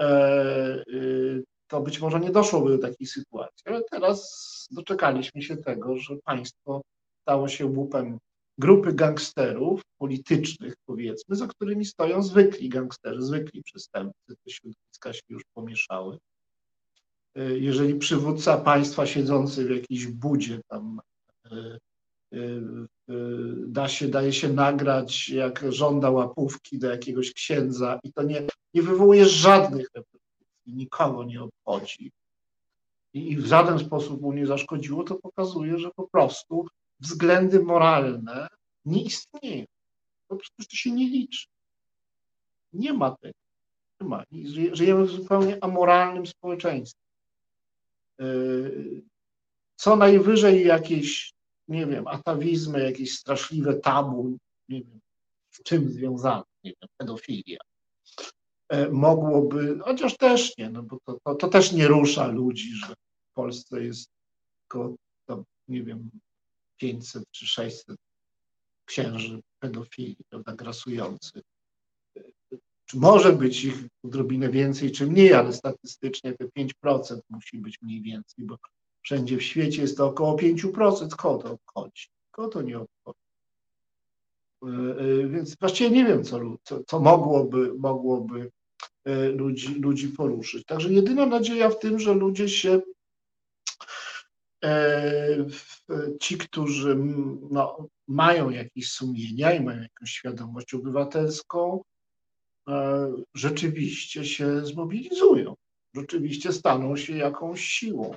[0.01, 3.63] e, y, to być może nie doszłoby do takiej sytuacji.
[3.65, 6.83] Ale teraz doczekaliśmy się tego, że państwo
[7.23, 8.19] stało się łupem
[8.59, 14.37] grupy gangsterów politycznych, powiedzmy, za którymi stoją zwykli gangsterzy, zwykli przestępcy.
[14.45, 16.19] Te środowiska się już pomieszały
[17.37, 21.01] jeżeli przywódca państwa siedzący w jakiejś budzie tam
[21.45, 21.57] e,
[22.33, 23.15] e, e,
[23.67, 28.43] da się, daje się nagrać, jak żąda łapówki do jakiegoś księdza i to nie,
[28.75, 32.13] nie wywołuje żadnych reperkusji, nikogo nie obchodzi
[33.15, 36.67] i w żaden sposób mu nie zaszkodziło, to pokazuje, że po prostu
[37.01, 38.49] względy moralne
[38.85, 39.65] nie istnieją.
[40.29, 41.47] Po prostu to się nie liczy.
[42.73, 43.35] Nie ma tego.
[44.01, 44.25] Nie ma.
[44.73, 47.04] Żyjemy w zupełnie amoralnym społeczeństwie.
[49.77, 51.33] Co najwyżej jakieś,
[51.69, 55.01] nie wiem, atawizmy, jakieś straszliwe tabu, nie wiem,
[55.51, 57.59] z czym związane, nie wiem, pedofilia.
[58.69, 62.95] E, mogłoby, chociaż też nie, no bo to, to, to też nie rusza ludzi, że
[62.95, 64.11] w Polsce jest
[64.61, 64.95] tylko,
[65.27, 66.11] to, nie wiem,
[66.77, 67.97] 500 czy 600
[68.85, 71.43] księży pedofili, prawda, grasujących.
[72.87, 78.03] Czy może być ich odrobinę więcej, czy mniej, ale statystycznie te 5% musi być mniej
[78.03, 78.59] więcej, bo
[79.03, 81.17] wszędzie w świecie jest to około 5%.
[81.17, 82.09] Kogo to obchodzi?
[82.31, 83.25] Kogo to nie obchodzi?
[84.63, 88.51] E, e, więc właściwie nie wiem, co, co, co mogłoby, mogłoby
[89.05, 90.65] e, ludzi, ludzi poruszyć.
[90.65, 92.81] Także jedyna nadzieja w tym, że ludzie się,
[96.21, 96.97] ci, którzy
[97.51, 101.83] no, mają jakieś sumienia i mają jakąś świadomość obywatelską,
[103.35, 105.55] rzeczywiście się zmobilizują,
[105.95, 108.15] rzeczywiście staną się jakąś siłą.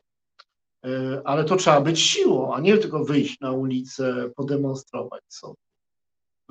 [1.25, 5.57] Ale to trzeba być siłą, a nie tylko wyjść na ulicę, podemonstrować sobie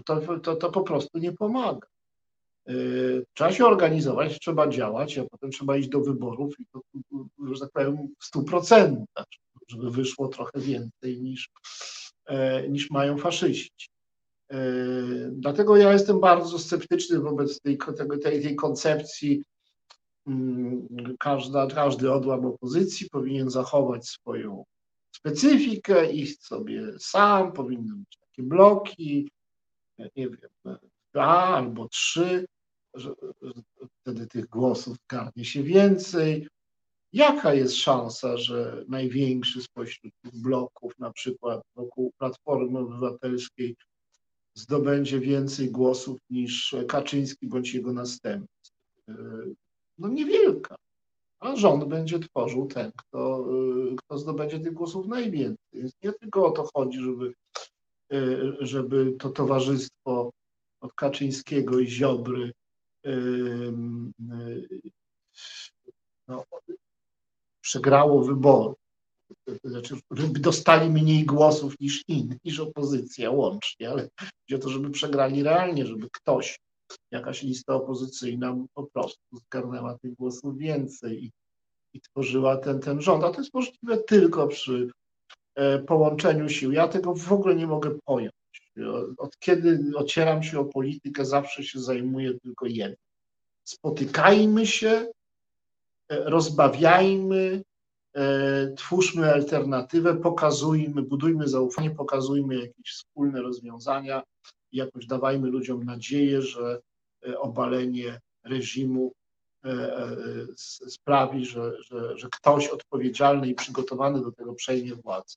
[0.05, 1.89] to, to, to po prostu nie pomaga.
[2.69, 6.81] Y, trzeba się organizować, trzeba działać, a potem trzeba iść do wyborów i to,
[7.55, 9.27] że tak powiem, w stu procentach,
[9.69, 11.51] żeby wyszło trochę więcej niż,
[12.27, 13.89] e, niż mają faszyści.
[14.51, 14.59] E,
[15.31, 17.79] dlatego ja jestem bardzo sceptyczny wobec tej,
[18.23, 19.45] tej, tej koncepcji.
[20.27, 20.87] Mm,
[21.19, 24.65] każda, każdy odłam opozycji powinien zachować swoją
[25.17, 29.31] specyfikę, iść sobie sam, powinny być takie bloki,
[29.99, 30.79] nie wiem,
[31.13, 32.47] dwa albo trzy,
[32.95, 33.53] że, że
[34.01, 36.49] wtedy tych głosów garnie się więcej.
[37.13, 43.77] Jaka jest szansa, że największy spośród tych bloków, na przykład wokół Platformy Obywatelskiej,
[44.59, 48.73] zdobędzie więcej głosów niż Kaczyński bądź jego następcy?
[49.99, 50.77] No niewielka.
[51.41, 53.49] A rząd będzie tworzył ten, kto,
[53.97, 55.67] kto zdobędzie tych głosów najwięcej.
[55.73, 57.33] Więc nie tylko o to chodzi, żeby
[58.13, 60.31] Y, żeby to towarzystwo
[60.81, 62.53] od Kaczyńskiego i Ziobry
[66.29, 66.45] no,
[67.61, 68.75] przegrało wybory.
[69.65, 74.91] Znaczy, żeby dostali mniej głosów niż inni, niż opozycja łącznie, ale chodzi o to, żeby
[74.91, 76.59] przegrali realnie, żeby ktoś,
[77.11, 81.31] jakaś lista opozycyjna po prostu zgarnęła tych głosów więcej i,
[81.93, 83.25] i tworzyła ten, ten rząd.
[83.25, 84.89] A to jest możliwe tylko przy
[85.57, 86.73] E, połączeniu sił.
[86.73, 88.33] Ja tego w ogóle nie mogę pojąć.
[89.19, 92.97] Od kiedy ocieram się o politykę, zawsze się zajmuję tylko jednym.
[93.65, 95.11] Spotykajmy się, e,
[96.09, 97.63] rozbawiajmy,
[98.77, 104.23] twórzmy alternatywę, pokazujmy, budujmy zaufanie, pokazujmy jakieś wspólne rozwiązania
[104.73, 106.81] jakoś dawajmy ludziom nadzieję, że
[107.39, 109.13] obalenie reżimu
[110.89, 115.37] sprawi, że, że, że ktoś odpowiedzialny i przygotowany do tego przejmie władzę.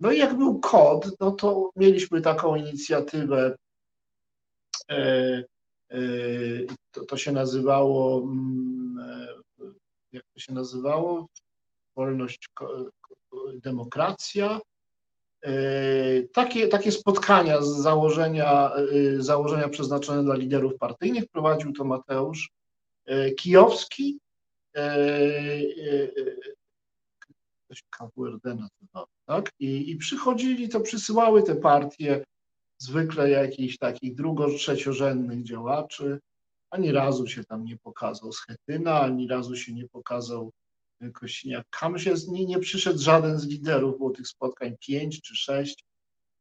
[0.00, 3.56] No i jak był kod, no to mieliśmy taką inicjatywę,
[4.90, 5.44] e,
[5.90, 5.98] e,
[6.90, 9.28] to, to się nazywało, mm, e,
[10.12, 11.26] jak to się nazywało?
[11.96, 12.48] Wolność,
[13.54, 14.60] demokracja.
[16.32, 18.72] Takie, takie spotkania z założenia,
[19.18, 22.50] założenia przeznaczone dla liderów partyjnych prowadził to Mateusz
[23.36, 24.18] Kijowski,
[27.64, 29.50] ktoś KWRD nazywał, tak?
[29.58, 32.24] I, I przychodzili, to przysyłały te partie
[32.78, 36.18] zwykle jakichś takich drugo-, trzeciorzędnych działaczy.
[36.70, 40.52] Ani razu się tam nie pokazał Schetyna, ani razu się nie pokazał
[41.02, 42.28] Kośniak-Kamysz.
[42.28, 45.84] Nie, nie przyszedł żaden z liderów, było tych spotkań pięć czy sześć.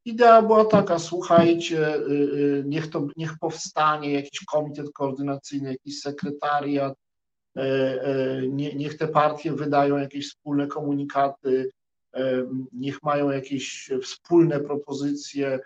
[0.06, 6.96] Idea była taka, słuchajcie, y, y, niech, to, niech powstanie jakiś komitet koordynacyjny, jakiś sekretariat,
[7.58, 11.70] E, e, niech te partie wydają jakieś wspólne komunikaty,
[12.72, 15.60] niech mają jakieś wspólne propozycje,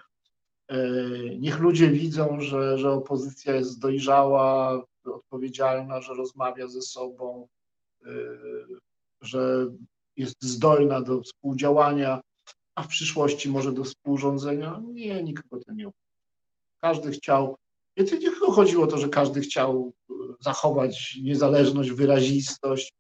[1.40, 7.48] niech ludzie widzą, że, że opozycja jest dojrzała, odpowiedzialna, że rozmawia ze sobą,
[9.22, 9.68] że
[10.18, 12.22] jest zdolna do współdziałania,
[12.76, 14.82] a w przyszłości może do współrządzenia.
[14.94, 15.90] Nie, nikogo to nie
[16.82, 17.56] Każdy chciał,
[17.98, 19.94] nie tylko chodziło o to, że każdy chciał
[20.40, 22.94] zachować niezależność, wyrazistość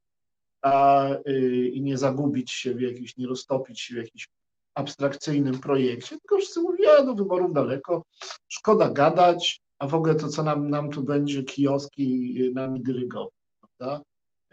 [0.62, 4.28] a, y, i nie zagubić się w jakiś, nie roztopić się w jakimś
[4.74, 8.04] abstrakcyjnym projekcie, tylko wszyscy mówili, a do wyborów daleko,
[8.47, 14.04] szkoda gadać, a w ogóle to, co nam, nam tu będzie kioski nami dyrygować, prawda?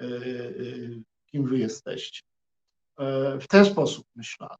[0.00, 2.20] Y, y, kim wy jesteście?
[3.40, 4.56] W ten sposób myślałem.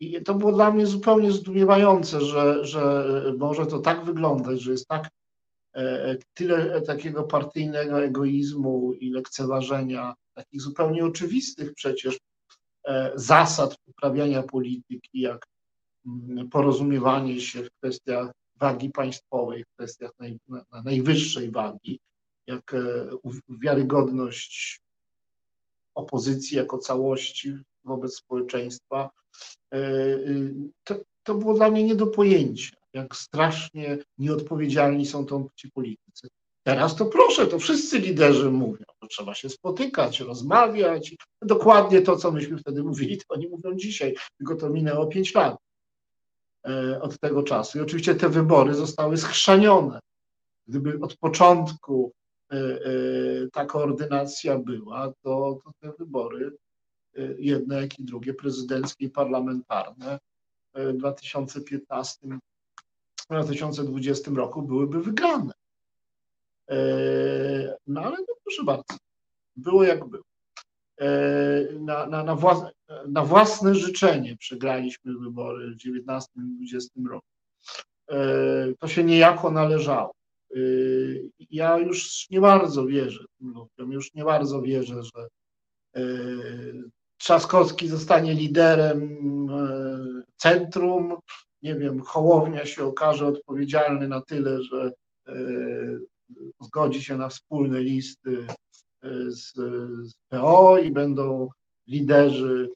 [0.00, 3.04] I to było dla mnie zupełnie zdumiewające, że, że
[3.38, 5.08] może to tak wyglądać, że jest tak
[6.34, 12.18] tyle takiego partyjnego egoizmu i lekceważenia, takich zupełnie oczywistych przecież
[13.14, 15.46] zasad uprawiania polityki, jak
[16.06, 22.00] mm, porozumiewanie się w kwestiach wagi państwowej, w kwestiach naj, na, najwyższej wagi,
[22.48, 22.74] jak
[23.48, 24.80] wiarygodność
[25.94, 29.10] opozycji jako całości wobec społeczeństwa,
[29.72, 30.18] e, e,
[30.84, 36.28] to, to było dla mnie nie do pojęcia, jak strasznie nieodpowiedzialni są to ci politycy.
[36.62, 41.14] Teraz to proszę, to wszyscy liderzy mówią, że trzeba się spotykać, rozmawiać.
[41.42, 45.56] Dokładnie to, co myśmy wtedy mówili, to oni mówią dzisiaj, tylko to minęło pięć lat
[46.66, 47.78] e, od tego czasu.
[47.78, 50.00] I oczywiście te wybory zostały schrzanione.
[50.66, 52.12] Gdyby od początku
[53.52, 56.52] ta koordynacja była, to, to te wybory
[57.18, 60.18] Y, jedne, jak i drugie, prezydenckie i parlamentarne
[60.74, 62.28] w 2015
[63.30, 65.52] 2020 roku byłyby wygrane.
[67.86, 68.96] No ale no proszę bardzo,
[69.56, 70.22] było jak było.
[71.80, 72.70] Na, na, na, własne,
[73.08, 77.26] na własne życzenie przegraliśmy wybory w 19 20 roku.
[78.78, 80.17] To się niejako należało.
[81.50, 85.28] Ja już nie bardzo wierzę tym ludziom, już nie bardzo wierzę, że
[87.18, 89.02] Trzaskowski zostanie liderem
[89.50, 91.16] e, centrum,
[91.62, 94.92] nie wiem, Hołownia się okaże odpowiedzialny na tyle, że
[96.60, 98.46] zgodzi się na wspólne listy
[99.28, 99.52] z,
[100.02, 101.48] z PO i będą
[101.86, 102.70] liderzy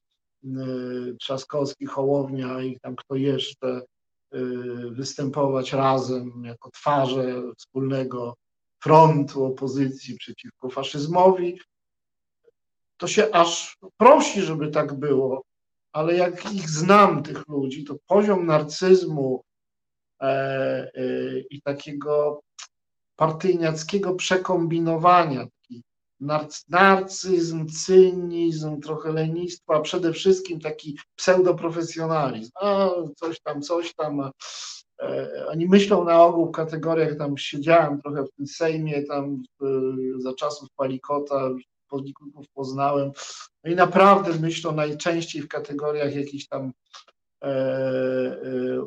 [1.20, 3.83] Trzaskowski, Hołownia i tam kto jeszcze
[4.91, 8.37] występować razem jako twarze wspólnego
[8.83, 11.61] frontu opozycji przeciwko faszyzmowi.
[12.97, 15.43] To się aż prosi, żeby tak było,
[15.93, 19.45] ale jak ich znam, tych ludzi, to poziom narcyzmu
[20.20, 20.91] e, e,
[21.51, 22.43] i takiego
[23.16, 25.47] partyjniackiego przekombinowania,
[26.68, 32.51] narcyzm, cynizm, trochę lenistwa, przede wszystkim taki pseudoprofesjonalizm.
[32.61, 34.31] A, coś tam, coś tam.
[35.03, 39.43] E, oni myślą na ogół w kategoriach, tam siedziałem trochę w tym Sejmie, tam
[40.18, 41.51] za czasów Palikota,
[41.93, 43.11] polityków poznałem.
[43.64, 46.73] No i naprawdę myślą najczęściej w kategoriach jakichś tam e, e,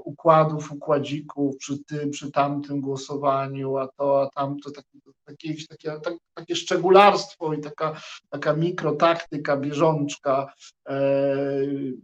[0.04, 6.14] układów, układzików przy tym, przy tamtym głosowaniu, a to, a tamto, takie, takie, takie, tak,
[6.34, 10.54] takie szczególarstwo i taka, taka mikrotaktyka, bieżączka.
[10.90, 11.22] E,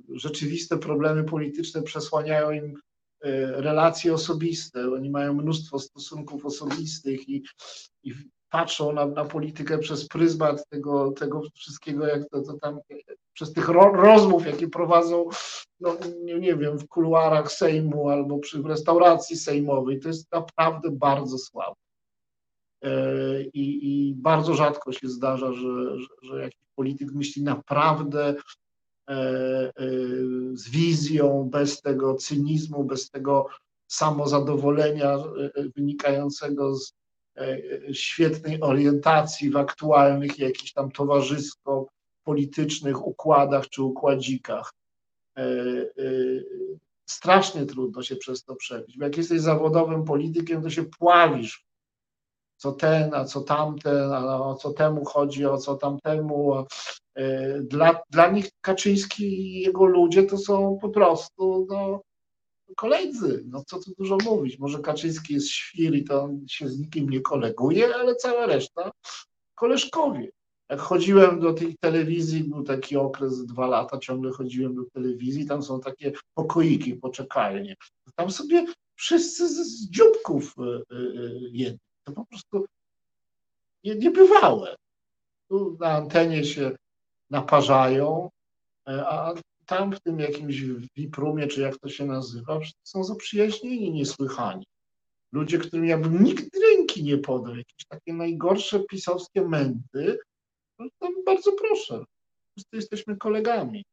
[0.09, 2.73] rzeczywiste problemy polityczne przesłaniają im
[3.53, 4.93] relacje osobiste.
[4.93, 7.43] Oni mają mnóstwo stosunków osobistych i,
[8.03, 8.13] i
[8.51, 12.79] patrzą na, na politykę przez pryzmat tego, tego wszystkiego, jak to, to tam,
[13.33, 15.29] przez tych ro, rozmów, jakie prowadzą,
[15.79, 21.37] no nie, nie, wiem, w kuluarach Sejmu albo przy restauracji sejmowej, to jest naprawdę bardzo
[21.37, 21.75] słabe.
[22.83, 22.91] E,
[23.41, 28.35] I, I, bardzo rzadko się zdarza, że, że, że jakiś polityk myśli naprawdę
[29.07, 29.71] e, e,
[30.53, 33.47] z wizją, bez tego cynizmu, bez tego
[33.87, 35.17] samozadowolenia
[35.75, 37.00] wynikającego z E,
[37.93, 44.73] świetnej orientacji w aktualnych jakichś tam towarzysko-politycznych układach czy układzikach.
[45.37, 45.45] E, e,
[47.05, 51.65] strasznie trudno się przez to przebić, jak jesteś zawodowym politykiem, to się pławisz
[52.57, 56.65] co ten, a co tamten, a o co temu chodzi, o co tamtemu.
[57.61, 62.01] Dla, dla nich Kaczyński i jego ludzie to są po prostu no,
[62.75, 66.79] koledzy, no co tu dużo mówić, może Kaczyński jest świr i to on się z
[66.79, 68.91] nikim nie koleguje, ale cała reszta
[69.55, 70.31] koleżkowie.
[70.69, 75.63] Jak chodziłem do tej telewizji, był taki okres, dwa lata, ciągle chodziłem do telewizji, tam
[75.63, 77.75] są takie pokoiki, poczekalnie.
[78.15, 78.65] Tam sobie
[78.95, 81.79] wszyscy z, z dzióbków y, y, jedli.
[82.03, 82.65] To po prostu
[83.83, 84.75] nie, niebywałe.
[85.49, 86.71] Tu na antenie się
[87.29, 88.29] naparzają,
[88.87, 89.33] e, a
[89.65, 90.61] tam w tym jakimś
[90.95, 94.65] Wiprumie, czy jak to się nazywa, są zaprzyjaźnieni niesłychani.
[95.31, 100.19] Ludzie, którym ja bym nigdy ręki nie podał, jakieś takie najgorsze pisowskie męty,
[100.79, 102.05] no to bardzo proszę,
[102.55, 103.85] wszyscy jesteśmy kolegami.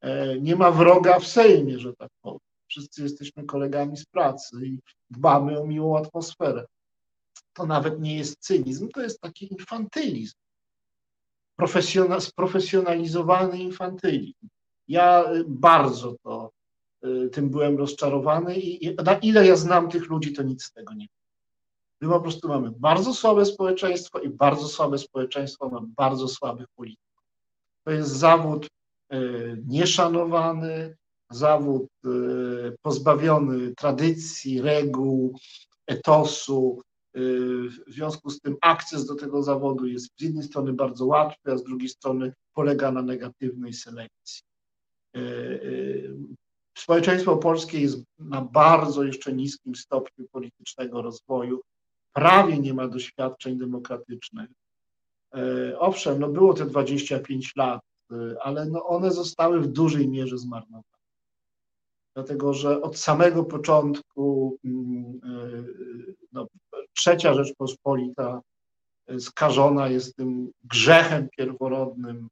[0.00, 2.40] E, nie ma wroga w Sejmie, że tak powiem.
[2.68, 4.78] Wszyscy jesteśmy kolegami z pracy i
[5.10, 6.66] dbamy o miłą atmosferę.
[7.52, 10.34] To nawet nie jest cynizm, to jest taki infantylizm.
[12.20, 14.48] sprofesjonalizowany infantylizm.
[14.88, 16.50] Ja y, bardzo to
[17.04, 20.94] y, tym byłem rozczarowany i na ile ja znam tych ludzi, to nic z tego
[20.94, 21.06] nie
[22.00, 27.24] My po prostu mamy bardzo słabe społeczeństwo i bardzo słabe społeczeństwo ma bardzo słabych polityków.
[27.84, 28.66] To jest zawód
[29.12, 30.96] y, nieszanowany,
[31.30, 31.86] zawód
[32.82, 35.38] pozbawiony tradycji, reguł,
[35.86, 36.82] etosu.
[37.14, 41.56] W związku z tym akces do tego zawodu jest z jednej strony bardzo łatwy, a
[41.56, 44.42] z drugiej strony polega na negatywnej selekcji.
[46.78, 51.60] Społeczeństwo polskie jest na bardzo jeszcze niskim stopniu politycznego rozwoju,
[52.12, 54.50] prawie nie ma doświadczeń demokratycznych.
[55.34, 57.80] E, owszem, no było te 25 lat,
[58.42, 60.84] ale no one zostały w dużej mierze zmarnowane.
[62.14, 65.20] Dlatego, że od samego początku mm,
[66.32, 66.46] no,
[66.94, 68.40] trzecia Rzeczpospolita
[69.18, 72.28] skażona jest tym grzechem pierworodnym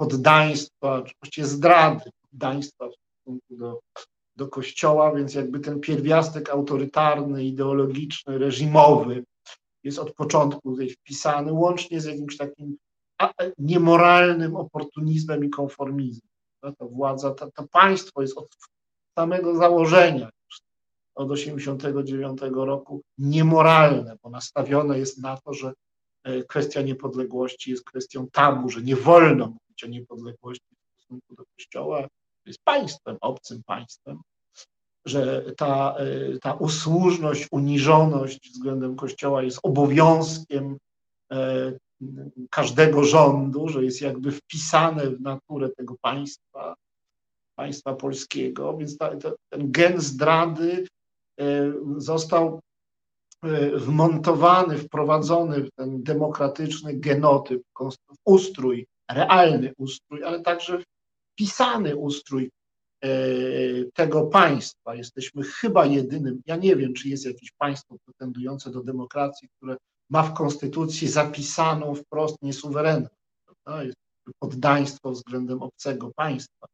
[0.00, 3.80] poddaństwa, czy właściwie zdrady poddaństwa w stosunku do,
[4.36, 9.24] do Kościoła, więc jakby ten pierwiastek autorytarny, ideologiczny, reżimowy
[9.84, 12.76] jest od początku tutaj wpisany, łącznie z jakimś takim
[13.58, 16.30] niemoralnym oportunizmem i konformizmem.
[16.60, 18.48] Ta władza, to, to państwo jest od
[19.18, 20.30] samego założenia,
[21.14, 25.72] od 89 roku, niemoralne, bo nastawione jest na to, że
[26.48, 32.08] kwestia niepodległości jest kwestią tabu, że nie wolno mówić o niepodległości w stosunku do Kościoła,
[32.46, 34.20] jest państwem, obcym państwem,
[35.04, 40.78] że ta, e, ta usłużność, uniżoność względem Kościoła jest obowiązkiem
[41.32, 41.72] e,
[42.50, 46.74] każdego rządu, że jest jakby wpisane w naturę tego państwa,
[47.54, 50.86] państwa polskiego, więc ta, ta, ten gen zdrady
[51.40, 52.60] e, został
[53.76, 57.62] wmontowany, wprowadzony w ten demokratyczny genotyp,
[58.24, 60.82] ustrój, realny ustrój, ale także
[61.32, 62.50] wpisany ustrój
[63.04, 63.10] e,
[63.94, 64.94] tego państwa.
[64.94, 69.76] Jesteśmy chyba jedynym, ja nie wiem, czy jest jakieś państwo pretendujące do demokracji, które
[70.10, 73.14] ma w konstytucji zapisaną wprost niesuwerenność.
[73.64, 73.96] To jest
[74.38, 76.66] poddaństwo względem obcego państwa.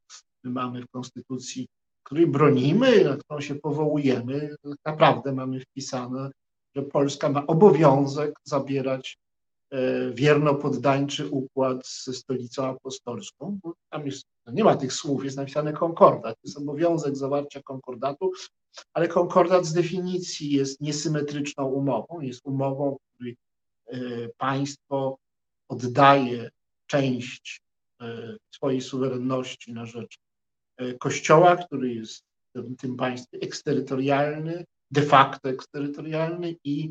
[0.44, 1.66] My mamy w konstytucji,
[2.02, 6.30] której bronimy, na którą się powołujemy, naprawdę mamy wpisane,
[6.76, 9.18] że Polska ma obowiązek zabierać
[9.70, 13.58] E, wierno-poddańczy układ ze stolicą apostolską,
[13.90, 18.32] tam jest, no nie ma tych słów, jest napisane konkordat, jest obowiązek zawarcia konkordatu,
[18.92, 23.36] ale konkordat z definicji jest niesymetryczną umową, jest umową, w której
[23.86, 23.98] e,
[24.38, 25.18] państwo
[25.68, 26.50] oddaje
[26.86, 27.62] część
[28.00, 30.18] e, swojej suwerenności na rzecz
[30.98, 32.24] kościoła, który jest
[32.78, 36.90] tym państwie eksterytorialny, de facto eksterytorialny i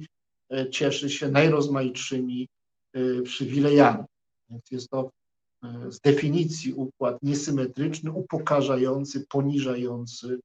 [0.71, 2.47] cieszy się najrozmaitszymi
[2.95, 4.03] Y, przywilejami.
[4.49, 5.11] Więc jest to
[5.65, 10.39] y, z definicji układ niesymetryczny, upokarzający, poniżający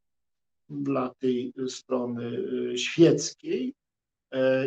[0.69, 2.45] dla tej strony
[2.79, 3.75] świeckiej.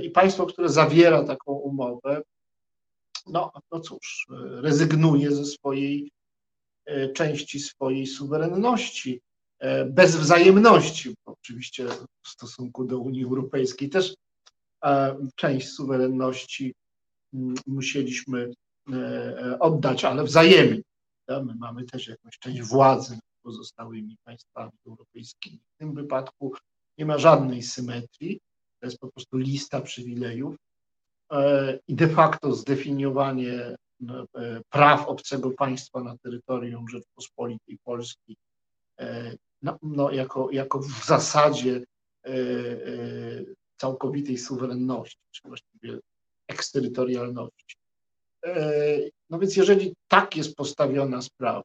[0.04, 2.22] I państwo, które zawiera taką umowę,
[3.28, 6.12] no, no cóż, rezygnuje ze swojej
[7.14, 9.22] części swojej suwerenności,
[9.86, 11.88] bez wzajemności, oczywiście
[12.22, 14.16] w stosunku do Unii Europejskiej też
[15.36, 16.74] część suwerenności
[17.68, 18.52] musieliśmy
[18.92, 20.82] e, e, oddać, ale wzajemnie.
[21.28, 25.60] My mamy też jakąś część władzy nad pozostałymi państwami europejskimi.
[25.76, 26.54] W tym wypadku
[26.98, 28.40] nie ma żadnej symetrii,
[28.80, 30.56] to jest po prostu lista przywilejów
[31.32, 33.76] e, i de facto zdefiniowanie
[34.70, 38.36] praw obcego państwa na terytorium Rzeczpospolitej Polskiej
[39.64, 41.82] no, no, jako, jako w zasadzie
[43.78, 46.00] całkowitej suwerenności, czy właściwie
[46.48, 47.76] eksterytorialności.
[48.46, 48.98] E,
[49.30, 51.64] no więc jeżeli tak jest postawiona sprawa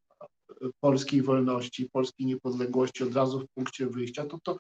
[0.80, 4.59] polskiej wolności, polskiej niepodległości od razu w punkcie wyjścia, to to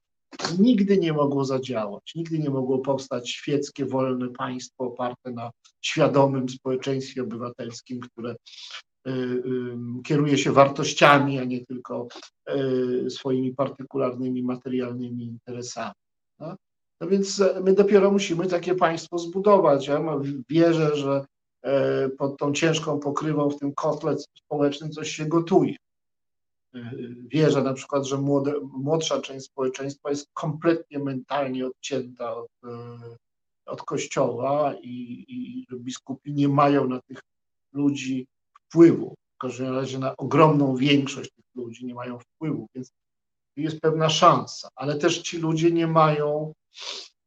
[0.58, 7.22] nigdy nie mogło zadziałać, nigdy nie mogło powstać świeckie, wolne państwo oparte na świadomym społeczeństwie
[7.22, 8.36] obywatelskim, które e,
[10.04, 12.08] kieruje się wartościami, a nie tylko
[12.46, 15.94] e, swoimi partykularnymi, materialnymi interesami.
[16.38, 16.56] No?
[17.00, 19.86] No więc e, my dopiero musimy takie państwo zbudować.
[19.86, 21.26] Ja wierzę, że
[21.62, 25.76] e, pod tą ciężką pokrywą w tym kotle społecznym coś się gotuje.
[26.74, 26.92] E,
[27.28, 32.50] wierzę na przykład, że młode, młodsza część społeczeństwa jest kompletnie mentalnie odcięta od,
[33.66, 37.20] od kościoła i, i biskupi nie mają na tych
[37.72, 38.26] ludzi
[38.68, 39.14] wpływu.
[39.34, 42.92] W każdym razie na ogromną większość tych ludzi nie mają wpływu, więc
[43.56, 46.52] jest pewna szansa, ale też ci ludzie nie mają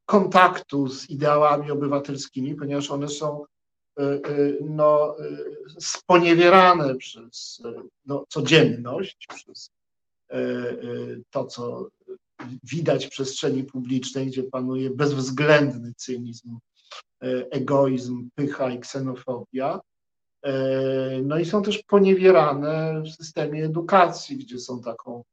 [0.04, 3.44] kontaktu z ideałami obywatelskimi, ponieważ one są
[3.98, 4.20] e, e,
[4.60, 5.24] no, e,
[5.80, 7.62] sponiewierane przez
[8.06, 9.70] no, codzienność, przez
[11.30, 11.88] to, co
[12.62, 16.58] widać w przestrzeni publicznej, gdzie panuje bezwzględny cynizm,
[17.50, 19.80] egoizm, pycha i ksenofobia.
[21.22, 25.24] No i są też poniewierane w systemie edukacji, gdzie są taką,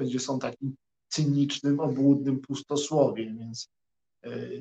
[0.00, 0.74] gdzie są takim
[1.08, 3.68] cynicznym, obłudnym pustosłowiem, więc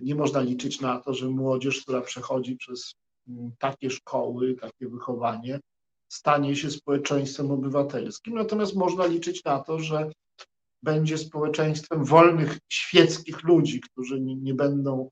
[0.02, 2.96] nie można liczyć na to, że młodzież, która przechodzi przez
[3.28, 5.60] mm, takie szkoły, takie wychowanie,
[6.08, 8.34] stanie się społeczeństwem obywatelskim.
[8.34, 10.12] Natomiast można liczyć na to, że
[10.84, 15.10] będzie społeczeństwem wolnych, świeckich ludzi, którzy nie, nie będą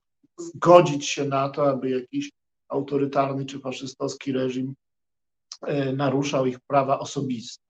[0.54, 2.30] godzić się na to, aby jakiś
[2.74, 4.74] autorytarny czy faszystowski reżim
[5.62, 7.64] e, naruszał ich prawa osobiste.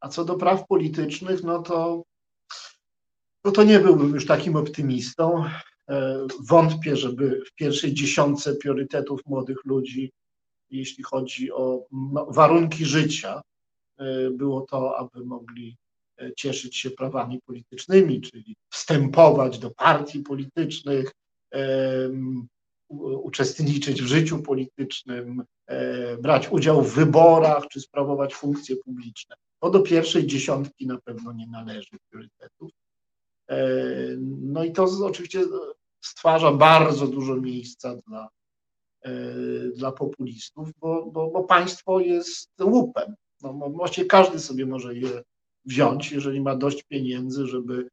[0.00, 2.02] A co do praw politycznych, no to,
[3.44, 5.44] no to nie byłbym już takim optymistą.
[5.88, 10.12] E, wątpię, żeby w pierwszej dziesiątce priorytetów młodych ludzi,
[10.70, 13.42] jeśli chodzi o no, warunki życia,
[13.98, 15.76] e, było to, aby mogli
[16.36, 21.12] cieszyć się prawami politycznymi, czyli wstępować do partii politycznych,
[22.98, 29.36] uczestniczyć w życiu politycznym, e, brać udział w wyborach czy sprawować funkcje publiczne.
[29.60, 32.70] To do pierwszej dziesiątki na pewno nie należy priorytetów.
[33.48, 33.58] E,
[34.40, 35.40] no i to oczywiście
[36.00, 38.28] stwarza bardzo dużo miejsca dla,
[39.02, 39.12] e,
[39.74, 43.14] dla populistów, bo, bo, bo państwo jest łupem.
[43.42, 45.22] No, właściwie każdy sobie może je
[45.64, 47.88] wziąć, jeżeli ma dość pieniędzy, żeby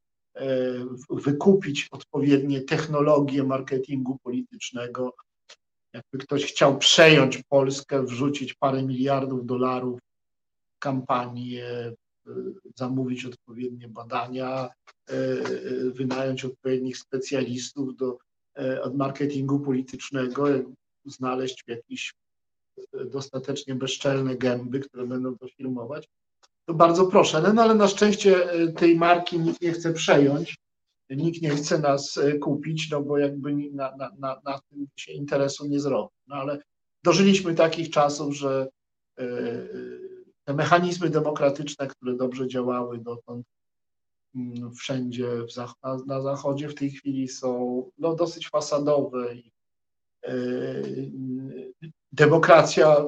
[1.10, 5.16] wykupić odpowiednie technologie marketingu politycznego.
[5.94, 10.00] Jakby ktoś chciał przejąć Polskę, wrzucić parę miliardów dolarów
[10.76, 11.94] w kampanię, e,
[12.76, 14.70] zamówić odpowiednie badania,
[15.10, 15.16] e,
[15.90, 18.18] wynająć odpowiednich specjalistów do,
[18.82, 20.46] od marketingu politycznego,
[21.06, 22.14] znaleźć jakieś
[23.06, 26.08] dostatecznie bezczelne gęby, które będą to filmować,
[26.74, 27.41] bardzo proszę.
[27.41, 30.57] No, no, ale na szczęście e, tej marki nikt nie chce przejąć,
[31.09, 35.11] nikt nie chce nas e, kupić, no bo jakby na, na, na, na tym się
[35.11, 36.13] interesu nie zrobi.
[36.28, 36.59] No ale
[37.03, 38.68] dożyliśmy takich czasów, że
[39.20, 39.26] e,
[40.43, 43.45] te mechanizmy demokratyczne, które dobrze działały dotąd
[44.36, 45.28] mm, wszędzie
[45.84, 49.51] na, na Zachodzie, w tej chwili są no, dosyć fasadowe i
[52.11, 53.05] demokracja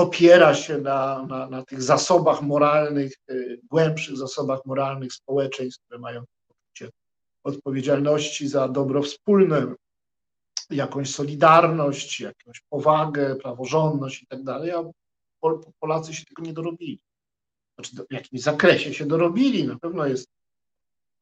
[0.00, 6.24] opiera się na, na, na tych zasobach moralnych, y, głębszych zasobach moralnych społeczeństw, które mają
[6.48, 6.90] poczucie
[7.44, 9.74] odpowiedzialności za dobro wspólne,
[10.70, 14.84] jakąś solidarność, jakąś powagę, praworządność i tak dalej, a
[15.80, 17.00] Polacy się tego nie dorobili.
[17.74, 20.28] Znaczy w jakimś zakresie się dorobili, na pewno jest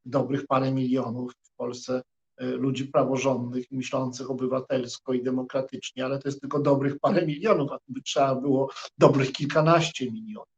[0.04, 6.40] dobrych parę milionów w Polsce E, ludzi praworządnych, myślących obywatelsko i demokratycznie, ale to jest
[6.40, 10.48] tylko dobrych parę milionów, a by trzeba było dobrych kilkanaście milionów,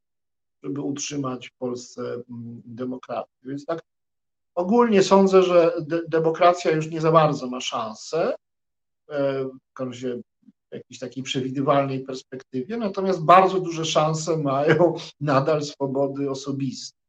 [0.63, 3.35] żeby utrzymać w Polsce mm, demokrację.
[3.45, 3.83] Więc tak
[4.55, 8.35] ogólnie sądzę, że de demokracja już nie za bardzo ma szansę
[9.11, 9.45] e,
[10.71, 17.00] w jakiejś takiej przewidywalnej perspektywie, natomiast bardzo duże szanse mają nadal swobody osobiste.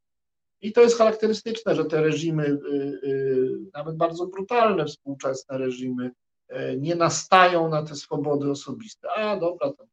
[0.62, 2.58] I to jest charakterystyczne, że te reżimy, y,
[3.04, 6.12] y, nawet bardzo brutalne współczesne reżimy,
[6.52, 9.12] y, nie nastają na te swobody osobiste.
[9.12, 9.86] A dobra, to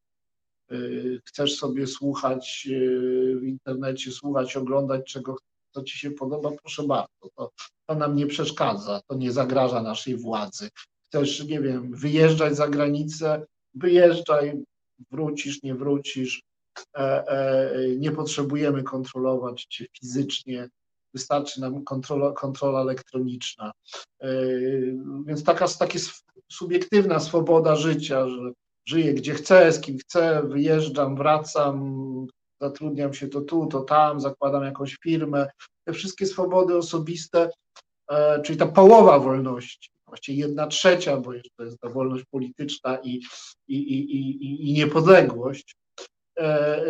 [1.24, 2.68] chcesz sobie słuchać
[3.40, 5.36] w internecie, słuchać, oglądać czego
[5.70, 7.50] co ci się podoba, proszę bardzo, to,
[7.86, 10.68] to nam nie przeszkadza, to nie zagraża naszej władzy.
[11.06, 14.62] Chcesz, nie wiem, wyjeżdżać za granicę, wyjeżdżaj,
[15.10, 16.47] wrócisz, nie wrócisz, E, e,
[17.98, 20.68] nie potrzebujemy kontrolować cię fizycznie,
[21.14, 23.72] wystarczy nam kontrola, kontrola elektroniczna.
[24.20, 24.28] E,
[25.26, 25.98] więc taka, taka
[26.52, 28.52] subiektywna swoboda życia, że
[28.86, 32.26] żyję gdzie chcę, z kim chcę, wyjeżdżam, wracam,
[32.60, 35.48] zatrudniam się to tu, to tam, zakładam jakąś firmę.
[35.84, 37.50] Te wszystkie swobody osobiste,
[38.44, 43.20] czyli ta połowa wolności, właściwie jedna trzecia, bo jeszcze jest ta wolność polityczna i,
[43.68, 45.87] i, i, i, i niepodległość, E,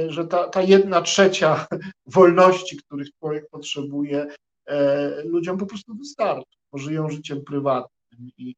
[0.08, 1.66] że ta, ta jedna trzecia
[2.06, 4.26] wolności, których człowiek potrzebuje,
[4.66, 8.54] e, ludziom po prostu wystarczy, bo żyją życiem prywatnym i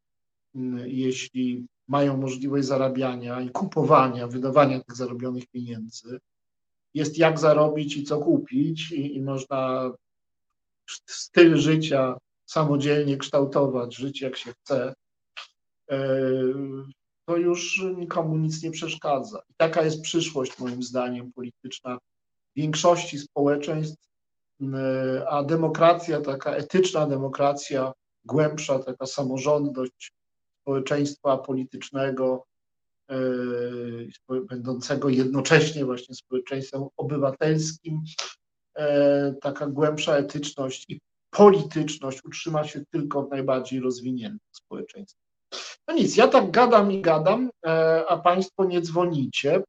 [0.85, 6.21] jeśli mają możliwość zarabiania i kupowania, wydawania tych zarobionych pieniędzy,
[6.95, 9.91] jest jak zarobić i co kupić i, i można
[11.07, 12.17] styl życia
[12.47, 14.95] samodzielnie kształtować, żyć jak się chce,
[15.91, 15.99] e,
[17.31, 19.43] to już nikomu nic nie przeszkadza.
[19.51, 21.99] I taka jest przyszłość, moim zdaniem, polityczna
[22.57, 24.09] większości społeczeństw,
[25.29, 27.93] a demokracja, taka etyczna demokracja,
[28.25, 30.13] głębsza, taka samorządność
[30.63, 32.47] społeczeństwa politycznego,
[33.11, 38.03] e, będącego jednocześnie właśnie społeczeństwem obywatelskim,
[38.75, 41.01] e, taka głębsza etyczność i
[41.31, 45.30] polityczność utrzyma się tylko w najbardziej rozwiniętych społeczeństwach.
[45.89, 47.51] No nic, ja tak gadam i gadam,
[48.09, 49.63] a Państwo nie dzwonicie.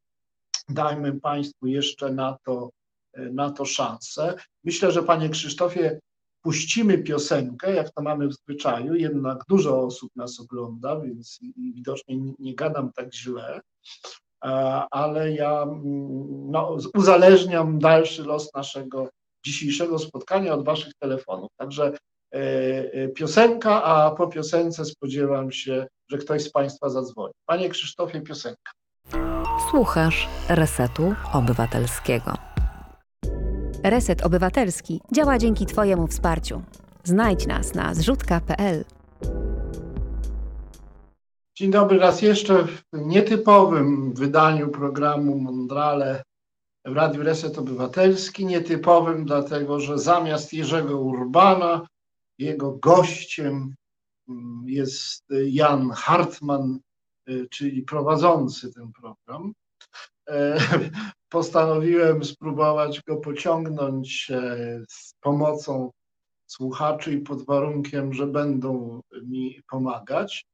[0.70, 2.70] Dajmy Państwu jeszcze na to,
[3.18, 4.36] na to szansę.
[4.64, 6.00] Myślę, że Panie Krzysztofie,
[6.42, 12.56] puścimy piosenkę, jak to mamy w zwyczaju, jednak dużo osób nas ogląda, więc widocznie nie
[12.56, 13.62] gadam tak źle,
[14.92, 19.10] ale ja mm, no, uzależniam dalszy los naszego
[19.46, 21.50] dzisiejszego spotkania od Waszych telefonów.
[21.58, 21.98] Także e, e,
[23.16, 27.34] piosenka, a po piosence spodziewam się, że ktoś z Państwa zadzwoni.
[27.46, 28.72] Panie Krzysztofie, piosenka.
[29.70, 32.34] Słuchasz Resetu Obywatelskiego.
[33.84, 36.62] Reset Obywatelski działa dzięki Twojemu wsparciu.
[37.04, 38.86] Znajdź nas na zrzutka.pl.
[41.58, 46.24] Dzień dobry raz jeszcze w nietypowym wydaniu programu Mondrale
[46.86, 48.46] w Radiu Reset Obywatelski.
[48.46, 51.88] Nietypowym, dlatego że zamiast Jerzego Urbana,
[52.42, 53.76] jego gościem
[54.30, 56.80] mm, jest Jan Hartman,
[57.30, 59.54] y, czyli prowadzący ten program.
[60.30, 60.58] E,
[61.30, 65.92] postanowiłem spróbować go pociągnąć e, z pomocą
[66.46, 70.46] słuchaczy i pod warunkiem, że będą mi pomagać.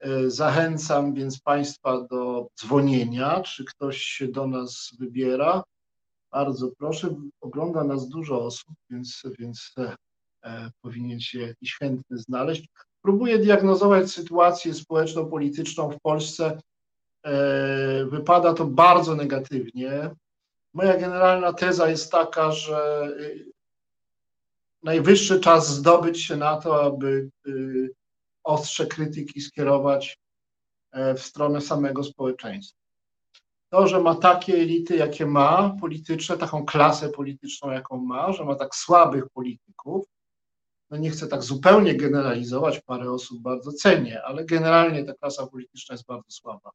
[0.00, 5.62] E, zachęcam więc Państwa do dzwonienia, czy ktoś się do nas wybiera.
[6.32, 9.74] Bardzo proszę, ogląda nas dużo osób, więc, więc
[10.82, 12.68] powinien się jakiś chętny znaleźć.
[13.02, 16.58] Próbuję diagnozować sytuację społeczno-polityczną w Polsce
[17.24, 20.10] E, wypada to bardzo negatywnie.
[20.74, 23.52] Moja generalna teza jest taka, że y,
[24.82, 27.30] najwyższy czas zdobyć się na to, aby
[28.44, 30.18] ostrze krytyki skierować
[30.92, 32.78] e, w stronę samego społeczeństwa.
[33.70, 38.54] To, że ma takie elity, jakie ma, polityczne, taką klasę polityczną, jaką ma, że ma
[38.54, 40.06] tak słabych polityków,
[40.94, 45.92] no nie chcę tak zupełnie generalizować, parę osób bardzo cenię, ale generalnie ta klasa polityczna
[45.92, 46.70] jest bardzo słaba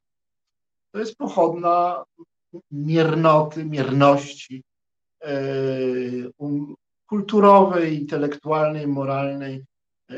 [0.92, 2.04] to jest pochodna
[2.72, 4.64] miernoty, mierności
[5.22, 5.34] e,
[6.38, 9.66] um, kulturowej, intelektualnej, moralnej
[10.10, 10.16] e,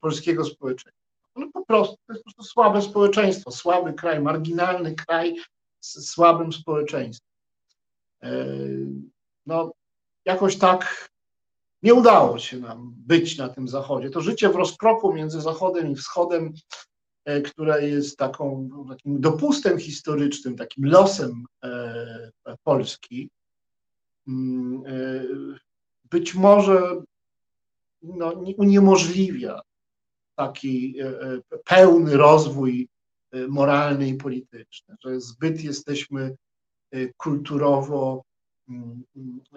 [0.00, 1.04] polskiego społeczeństwa.
[1.36, 5.36] No po prostu to jest po prostu słabe społeczeństwo, słaby kraj, marginalny kraj
[5.80, 7.28] z słabym społeczeństwem.
[8.22, 8.46] E,
[9.46, 9.72] no,
[10.24, 11.08] jakoś tak
[11.84, 14.10] nie udało się nam być na tym zachodzie.
[14.10, 16.54] To życie w rozkroku między Zachodem i Wschodem
[17.24, 22.32] E, która jest taką, takim dopustem historycznym, takim losem e,
[22.64, 23.30] Polski,
[24.28, 25.24] mm, e,
[26.10, 27.02] być może
[28.02, 29.60] no, uniemożliwia
[30.36, 30.96] taki
[31.64, 32.88] pełny rozwój
[33.48, 36.36] moralny i polityczny, że zbyt jesteśmy
[37.16, 38.22] kulturowo,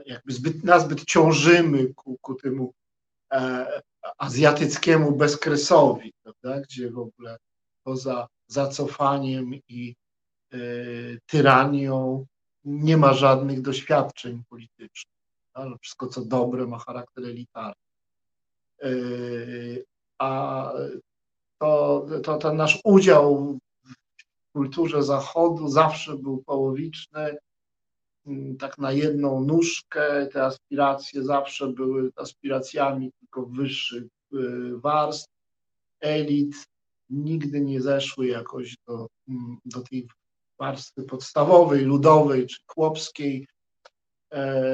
[0.05, 2.73] jakby zbyt, nazbyt ciążymy ku, ku temu
[4.17, 7.37] azjatyckiemu bezkresowi, prawda, gdzie w ogóle
[7.83, 9.95] poza zacofaniem i
[10.53, 10.57] e,
[11.25, 12.25] tyranią
[12.65, 15.17] nie ma żadnych doświadczeń politycznych.
[15.53, 17.73] Ale wszystko, co dobre, ma charakter elitarny.
[18.83, 18.89] E,
[20.17, 20.71] a
[21.59, 27.37] to, to ten nasz udział w kulturze Zachodu zawsze był połowiczny, mm,
[28.59, 30.28] tak na jedną nóżkę.
[30.34, 34.38] Te aspiracje zawsze były aspiracjami tylko wyższych e,
[34.75, 35.30] warstw,
[36.01, 36.55] elit,
[37.09, 40.07] nigdy nie zeszły jakoś do, mm, do tej
[40.59, 43.47] warstwy podstawowej, ludowej czy chłopskiej.
[44.34, 44.73] E,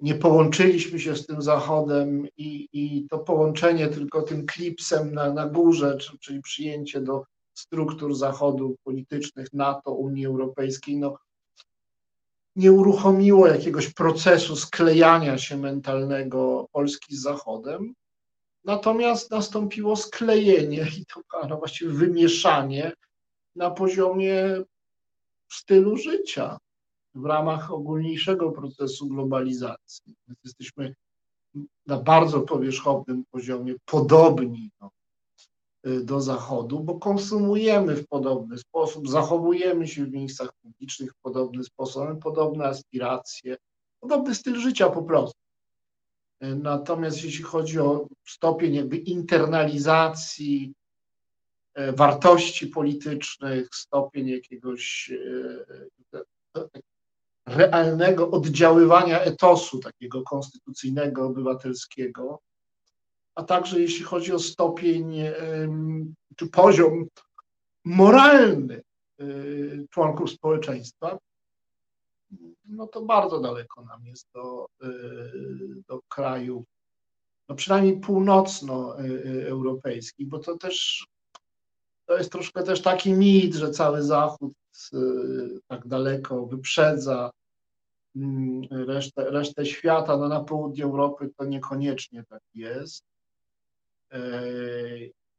[0.00, 5.46] nie połączyliśmy się z tym Zachodem i, i to połączenie tylko tym klipsem na, na
[5.46, 7.24] górze, czyli przyjęcie do
[7.54, 11.18] struktur Zachodu politycznych, NATO, Unii Europejskiej, no,
[12.56, 17.94] nie uruchomiło jakiegoś procesu sklejania się mentalnego Polski z Zachodem.
[18.64, 22.92] Natomiast nastąpiło sklejenie i to no właściwie wymieszanie
[23.56, 24.62] na poziomie
[25.48, 26.58] stylu życia
[27.14, 30.14] w ramach ogólniejszego procesu globalizacji.
[30.44, 30.94] Jesteśmy
[31.86, 34.90] na bardzo powierzchownym poziomie podobni do,
[36.02, 42.04] do Zachodu, bo konsumujemy w podobny sposób, zachowujemy się w miejscach publicznych w podobny sposób,
[42.04, 43.56] mamy podobne aspiracje,
[44.00, 45.38] podobny styl życia po prostu.
[46.40, 50.72] Natomiast jeśli chodzi o stopień jakby internalizacji
[51.74, 55.12] e, wartości politycznych, stopień jakiegoś
[57.46, 62.40] realnego oddziaływania etosu takiego konstytucyjnego, obywatelskiego,
[63.34, 65.16] a także jeśli chodzi o stopień
[66.36, 67.06] czy poziom
[67.84, 68.82] moralny
[69.90, 71.18] członków społeczeństwa,
[72.64, 74.88] no to bardzo daleko nam jest do, y,
[75.88, 76.64] do krajów,
[77.48, 81.06] no przynajmniej północnoeuropejskich, bo to też
[82.06, 84.52] to jest troszkę też taki mit, że cały Zachód
[85.66, 87.30] tak daleko wyprzedza
[88.16, 90.16] mm, resztę, resztę świata.
[90.16, 93.04] No na południu Europy to niekoniecznie tak jest.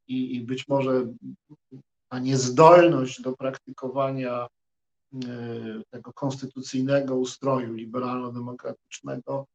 [0.08, 1.08] I, i być może
[2.10, 4.48] ta niezdolność do praktykowania
[5.90, 9.46] tego konstytucyjnego ustroju liberalno-demokratycznego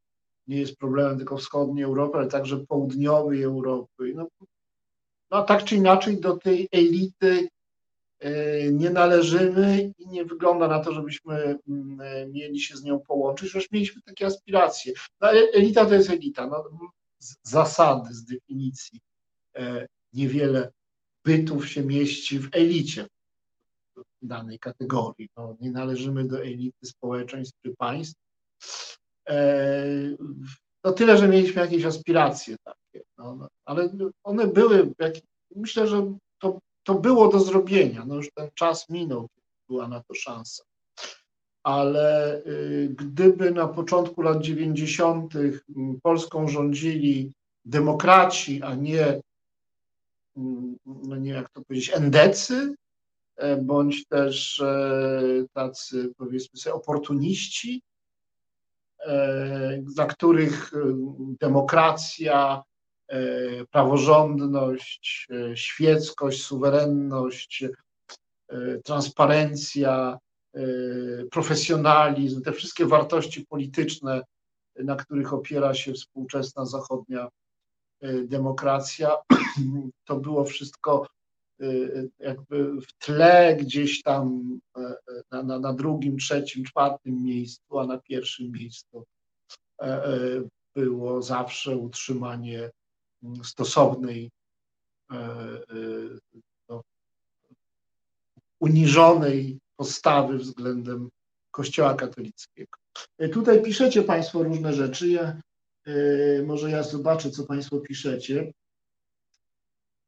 [0.47, 4.13] nie jest problemem tylko wschodniej Europy, ale także południowej Europy.
[4.15, 4.29] No,
[5.31, 7.49] no tak czy inaczej do tej elity
[8.19, 13.01] e, nie należymy i nie wygląda na to, żebyśmy mm, e, mieli się z nią
[13.01, 14.93] połączyć, chociaż mieliśmy takie aspiracje.
[15.21, 16.65] No, elita to jest elita, no,
[17.19, 19.01] z zasady, z definicji.
[19.57, 20.73] E, niewiele
[21.25, 23.07] bytów się mieści w elicie
[24.23, 25.29] danej kategorii.
[25.37, 28.21] No, nie należymy do elity społeczeństw czy państw.
[30.85, 33.91] No tyle, że mieliśmy jakieś aspiracje takie, no, no, ale
[34.25, 35.15] one były, jak,
[35.57, 39.29] myślę, że to, to było do zrobienia, no już ten czas minął,
[39.69, 40.65] była na to szansa.
[41.63, 45.35] Ale y, gdyby na początku lat 90.
[46.03, 47.33] Polską rządzili
[47.65, 49.21] demokraci, a nie,
[50.87, 52.75] no nie jak to powiedzieć, endecy,
[53.37, 55.23] e, bądź też e,
[55.53, 57.83] tacy powiedzmy sobie oportuniści,
[59.07, 60.73] E, dla których
[61.41, 62.63] demokracja,
[63.71, 67.65] praworządność, świeckość, suwerenność,
[68.85, 70.19] transparencja,
[71.31, 74.23] profesjonalizm, te wszystkie wartości polityczne,
[74.77, 77.29] na których opiera się współczesna zachodnia
[78.25, 79.17] demokracja,
[80.07, 81.07] to było wszystko
[82.19, 84.59] jakby w tle gdzieś tam
[85.31, 89.05] na, na, na drugim, trzecim, czwartym miejscu, a na pierwszym miejscu
[89.83, 90.11] e, e,
[90.75, 92.71] było zawsze utrzymanie
[93.23, 94.31] mm, stosownej,
[95.13, 95.17] e,
[96.69, 96.83] no,
[98.61, 101.09] uniżonej postawy względem
[101.51, 102.79] Kościoła katolickiego.
[103.33, 105.09] Tutaj piszecie Państwo różne rzeczy.
[105.09, 105.41] Ja,
[106.47, 108.53] może ja zobaczę, co Państwo piszecie.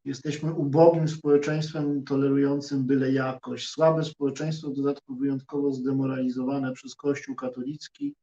[0.05, 3.69] Jesteśmy ubogim społeczeństwem tolerującym byle jakość.
[3.69, 8.15] Słabe społeczeństwo, w dodatku wyjątkowo zdemoralizowane przez Kościół katolicki.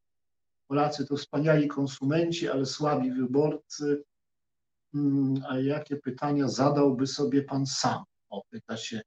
[0.67, 4.03] Polacy to wspaniali konsumenci, ale słabi wyborcy.
[4.91, 8.03] Hmm, a jakie pytania zadałby sobie pan sam?
[8.29, 9.01] O, pyta się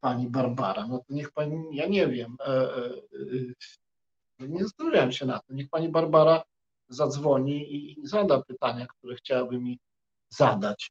[0.00, 0.86] pani Barbara.
[0.86, 2.90] No to niech pani, ja nie wiem, e, e,
[4.40, 5.54] e, nie zastanawiam się na to.
[5.54, 6.42] Niech pani Barbara
[6.88, 9.78] zadzwoni i zada pytania, które chciałaby mi
[10.28, 10.90] zadać.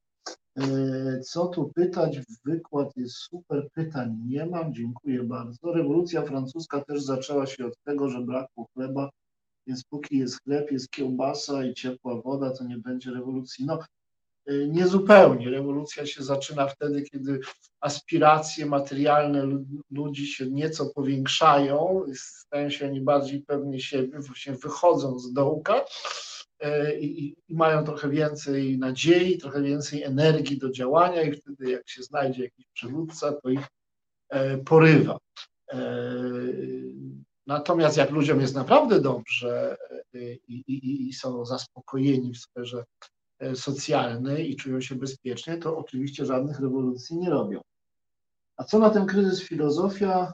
[0.58, 2.20] E, co tu pytać?
[2.46, 5.74] Wykład jest super, pytań nie mam, dziękuję bardzo.
[5.74, 9.10] Rewolucja francuska też zaczęła się od tego, że brakło chleba,
[9.68, 13.66] więc póki jest chleb, jest kiełbasa i ciepła woda, to nie będzie rewolucji.
[13.66, 13.80] No,
[14.48, 15.50] niezupełnie.
[15.50, 17.40] Rewolucja się zaczyna wtedy, kiedy
[17.82, 19.48] aspiracje materialne
[19.92, 25.86] ludzi się nieco powiększają, stają się oni bardziej pewni siebie, właśnie wychodzą z dołka
[26.64, 31.90] E, i, i, mają trochę więcej nadziei, trochę więcej energii do działania i wtedy jak
[31.90, 33.68] się znajdzie jakiś przywódca, to ich
[34.30, 35.18] e, porywa.
[35.74, 35.80] E,
[37.48, 39.78] natomiast jak ludziom jest naprawdę dobrze
[40.14, 42.84] i, i, i są zaspokojeni w sferze
[43.56, 47.62] socjalnej i czują się bezpiecznie, to oczywiście żadnych rewolucji nie robią.
[48.58, 50.34] A co na ten kryzys filozofia?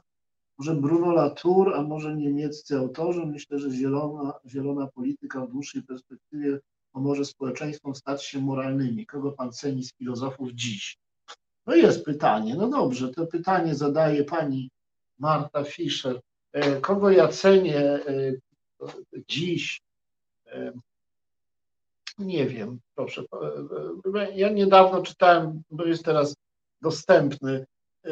[0.57, 3.25] Może Bruno Latour, a może niemieccy autorzy.
[3.25, 6.59] Myślę, że zielona, zielona polityka w dłuższej perspektywie
[6.91, 9.05] pomoże społeczeństwom stać się moralnymi.
[9.05, 10.97] Kogo pan ceni z filozofów dziś?
[11.65, 12.55] No jest pytanie.
[12.55, 14.69] No dobrze, to pytanie zadaje pani
[15.19, 16.19] Marta Fischer.
[16.51, 18.33] E, kogo ja cenię e,
[19.27, 19.81] dziś?
[22.19, 23.23] E, nie wiem, proszę.
[24.35, 26.35] Ja niedawno czytałem, bo jest teraz
[26.81, 27.65] dostępny
[28.05, 28.11] E,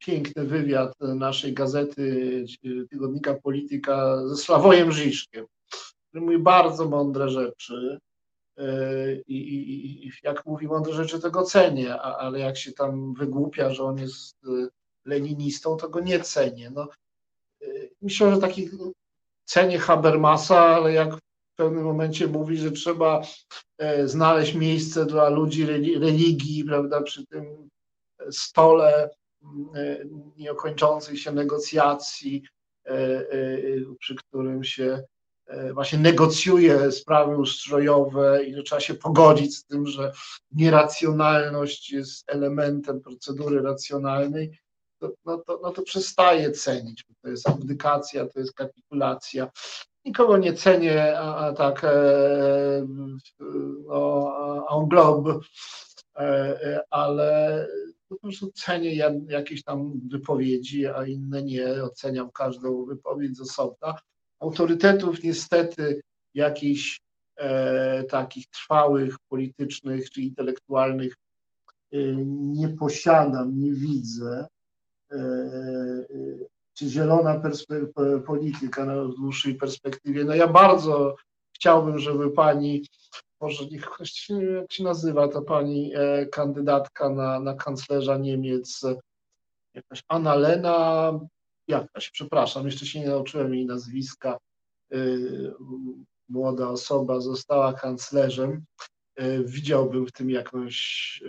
[0.00, 5.46] piękny wywiad naszej gazety e, tygodnika Polityka ze Sławojem Żiszkiem,
[6.08, 7.98] który mówi bardzo mądre rzeczy
[8.56, 8.66] e,
[9.14, 13.70] i, i, i jak mówi mądre rzeczy, to go cenię, ale jak się tam wygłupia,
[13.70, 14.36] że on jest
[15.04, 16.70] leninistą, to go nie cenię.
[16.70, 16.88] No,
[18.02, 18.68] myślę, że taki
[19.44, 21.18] cenię Habermasa, ale jak
[21.54, 23.22] w pewnym momencie mówi, że trzeba
[24.04, 25.66] znaleźć miejsce dla ludzi
[25.98, 27.68] religii, prawda, przy tym
[28.30, 29.10] stole
[29.76, 30.04] e,
[30.36, 32.42] nieokończących się negocjacji,
[32.86, 33.26] e, e,
[33.98, 35.02] przy którym się
[35.72, 40.12] właśnie negocjuje sprawy ustrojowe i że trzeba się pogodzić z tym, że
[40.52, 44.58] nieracjonalność jest elementem procedury racjonalnej,
[44.98, 49.50] to, no, to, no to przestaje cenić, to jest abdykacja, to jest kapitulacja.
[50.04, 51.86] Nikogo nie cenię, a, a tak
[53.88, 55.38] no, en globe,
[56.90, 57.66] ale
[58.08, 58.94] po prostu cenię
[59.28, 61.84] jakieś tam wypowiedzi, a inne nie.
[61.84, 63.94] Oceniam każdą wypowiedź z osobna.
[64.40, 66.00] Autorytetów niestety
[66.34, 67.00] jakichś
[67.36, 71.14] e, takich trwałych, politycznych czy intelektualnych
[71.92, 74.46] e, nie posiadam, nie widzę.
[75.10, 77.42] E, e czy zielona
[78.26, 80.24] polityka na dłuższej perspektywie.
[80.24, 81.16] No ja bardzo
[81.54, 82.84] chciałbym, żeby pani
[83.40, 83.88] może niech
[84.60, 88.82] jak się nazywa ta pani e, kandydatka na, na kanclerza Niemiec,
[89.74, 91.12] jakaś Annalena,
[91.68, 94.38] jakaś, przepraszam, jeszcze się nie nauczyłem jej nazwiska,
[94.92, 94.98] e,
[96.28, 98.64] młoda osoba została kanclerzem,
[99.16, 101.22] e, widziałbym w tym jakąś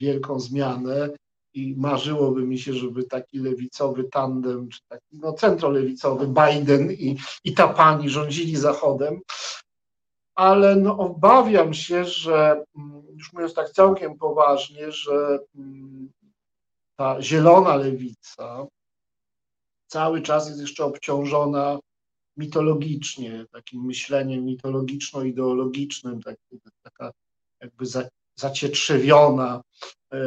[0.00, 1.08] wielką zmianę
[1.54, 7.54] i marzyłoby mi się, żeby taki lewicowy tandem, czy taki no, centrolewicowy Biden i, i
[7.54, 9.20] ta pani rządzili Zachodem,
[10.34, 16.12] ale no obawiam się, że mm, już mówiąc tak całkiem poważnie, że mm,
[16.96, 18.66] ta zielona lewica
[19.86, 21.78] cały czas jest jeszcze obciążona
[22.36, 26.36] mitologicznie, takim myśleniem mitologiczno-ideologicznym, tak,
[26.82, 27.10] taka
[27.60, 29.62] jakby za, zacietrzewiona,
[30.12, 30.20] e, e,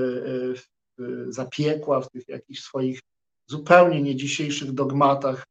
[1.30, 2.99] zapiekła w tych jakichś swoich
[3.47, 5.45] zupełnie nie dzisiejszych dogmatach.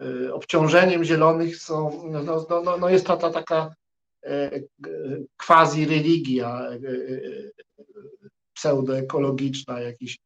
[0.00, 3.74] E, obciążeniem zielonych są, no, no, no, no jest ta, ta taka
[5.36, 7.50] quasi religia e, e,
[8.54, 10.18] pseudoekologiczna, jakiś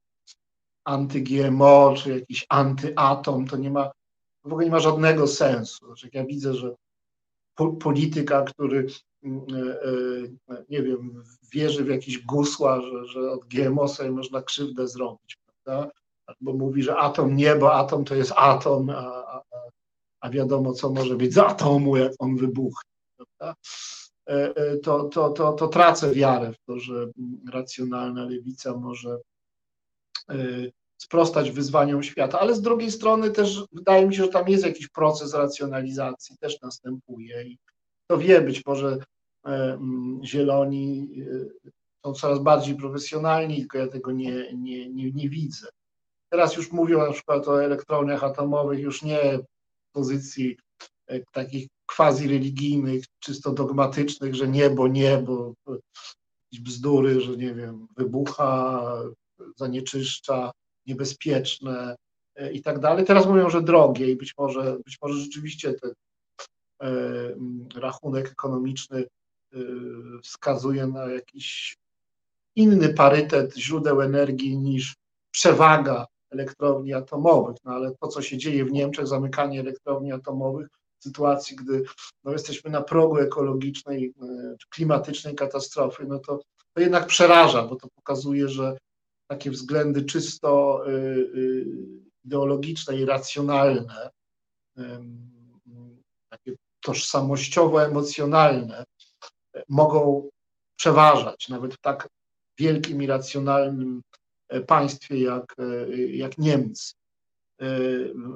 [0.85, 3.91] anty-GMO, czy jakiś antyatom, to nie ma,
[4.45, 5.87] w ogóle nie ma żadnego sensu.
[5.87, 6.75] Znaczy, ja widzę, że
[7.81, 9.16] polityka, który mm, e,
[10.69, 11.23] nie wiem,
[11.53, 15.91] wierzy w jakieś gusła, że, że od GMO sobie można krzywdę zrobić, prawda?
[16.27, 19.43] Albo mówi, że atom nie, bo atom to jest atom, a, a,
[20.21, 23.61] a wiadomo, co może być z atomu, jak on wybuchnie prawda?
[24.29, 27.07] E, e, to, to, to, to tracę wiarę w to, że
[27.53, 29.19] racjonalna lewica może
[30.29, 30.37] e,
[30.97, 34.89] sprostać wyzwaniom świata, ale z drugiej strony też wydaje mi się, że tam jest jakiś
[34.89, 37.59] proces racjonalizacji, też następuje i
[38.07, 38.99] to wie, być może
[40.25, 41.09] zieloni
[42.05, 45.69] są coraz bardziej profesjonalni, tylko ja tego nie, nie, nie, nie widzę.
[46.29, 50.57] Teraz już mówią na przykład o elektrowniach atomowych, już nie w pozycji
[51.33, 55.55] takich quasi religijnych, czysto dogmatycznych, że nie, bo nie, bo
[56.61, 58.83] bzdury, że nie wiem, wybucha,
[59.57, 60.51] zanieczyszcza,
[60.87, 61.97] niebezpieczne
[62.35, 63.05] e, i tak dalej.
[63.05, 65.93] Teraz mówią, że drogie i być może, być może rzeczywiście ten
[66.83, 66.91] e,
[67.81, 69.07] rachunek ekonomiczny e,
[70.23, 71.77] wskazuje na jakiś
[72.57, 74.97] inny parytet źródeł energii niż
[75.31, 77.57] przewaga elektrowni atomowych.
[77.65, 80.69] No ale to, co się dzieje w Niemczech, zamykanie elektrowni atomowych,
[80.99, 81.83] sytuacji, gdy
[82.25, 86.41] no, jesteśmy na progu ekologicznej, e, klimatycznej katastrofy, no to,
[86.75, 88.77] to jednak przeraża, bo to pokazuje, że
[89.27, 90.91] takie względy czysto e,
[92.25, 94.11] ideologiczne i racjonalne,
[96.31, 96.53] takie
[96.87, 98.85] tożsamościowo-emocjonalne
[99.69, 100.29] mogą
[100.77, 102.09] przeważać nawet w tak
[102.59, 104.03] wielkim i racjonalnym
[104.67, 105.57] państwie jak,
[106.09, 106.95] jak Niemcy.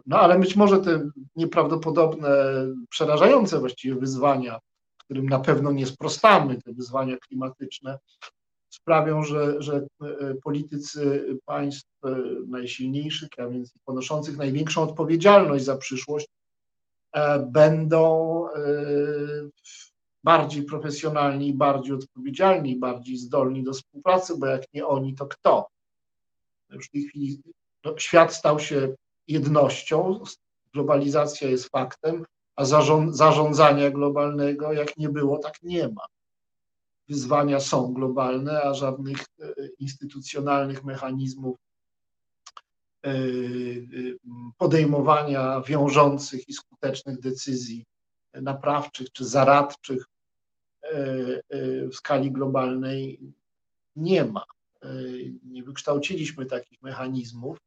[0.07, 2.31] No ale być może te nieprawdopodobne,
[2.91, 4.59] przerażające właściwie wyzwania,
[4.99, 7.99] którym na pewno nie sprostamy, te wyzwania klimatyczne,
[8.71, 12.17] sprawią, że, że e, politycy państw e,
[12.47, 16.29] najsilniejszych, a więc ponoszących największą odpowiedzialność za przyszłość,
[17.13, 18.47] e, będą
[20.25, 25.69] bardziej profesjonalni, bardziej odpowiedzialni, bardziej zdolni do współpracy, bo jak nie oni, to kto?
[26.71, 27.43] Już w tej chwili
[27.85, 28.95] no, świat stał się
[29.29, 30.21] jednością,
[30.73, 32.25] globalizacja jest faktem,
[32.57, 32.65] a
[33.11, 36.03] zarządzania globalnego jak nie było, tak nie ma.
[37.09, 41.57] Wyzwania są globalne, a żadnych e, instytucjonalnych mechanizmów
[43.05, 43.15] e, e,
[44.59, 47.85] podejmowania wiążących i skutecznych decyzji
[48.35, 50.05] naprawczych czy zaradczych
[51.91, 53.21] w skali globalnej
[53.97, 54.45] nie ma.
[55.45, 57.59] Nie wykształciliśmy takich mechanizmów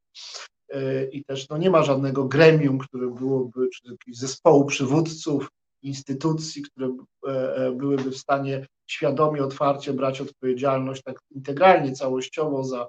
[1.11, 5.49] i też no, nie ma żadnego gremium, które byłoby, czy jakiegoś zespołu przywódców,
[5.83, 6.97] instytucji, które
[7.27, 12.87] e, e, byłyby w stanie świadomie, otwarcie brać odpowiedzialność tak integralnie, całościowo za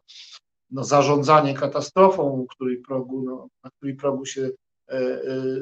[0.70, 4.50] no, zarządzanie katastrofą, której progu, no, na której progu się e, e,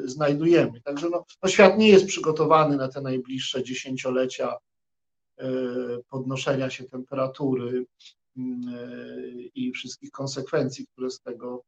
[0.05, 0.81] znajdujemy.
[0.81, 4.57] Także no, no, świat nie jest przygotowany na te najbliższe dziesięciolecia
[5.39, 5.49] e,
[6.09, 7.85] podnoszenia się temperatury
[8.37, 11.63] mm, e, i wszystkich konsekwencji, które z tego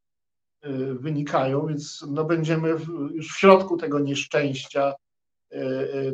[0.99, 2.69] wynikają, więc no będziemy
[3.13, 4.93] już w środku tego nieszczęścia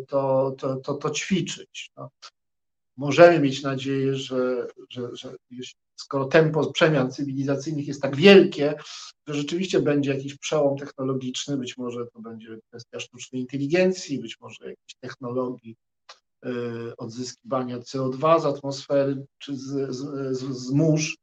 [0.07, 1.91] to, to, to, to ćwiczyć.
[1.97, 2.09] No.
[2.97, 5.33] Możemy mieć nadzieję, że, że, że
[6.01, 8.75] skoro tempo przemian cywilizacyjnych jest tak wielkie,
[9.27, 14.57] że rzeczywiście będzie jakiś przełom technologiczny, być może to będzie kwestia sztucznej inteligencji, być może
[14.69, 15.75] jakiejś technologii
[16.45, 16.49] y,
[16.97, 21.17] odzyskiwania CO2 z atmosfery czy z, z, z, mórz.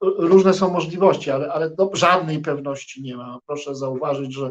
[0.00, 3.38] Różne są możliwości, ale, ale żadnej pewności nie ma.
[3.46, 4.50] Proszę zauważyć, że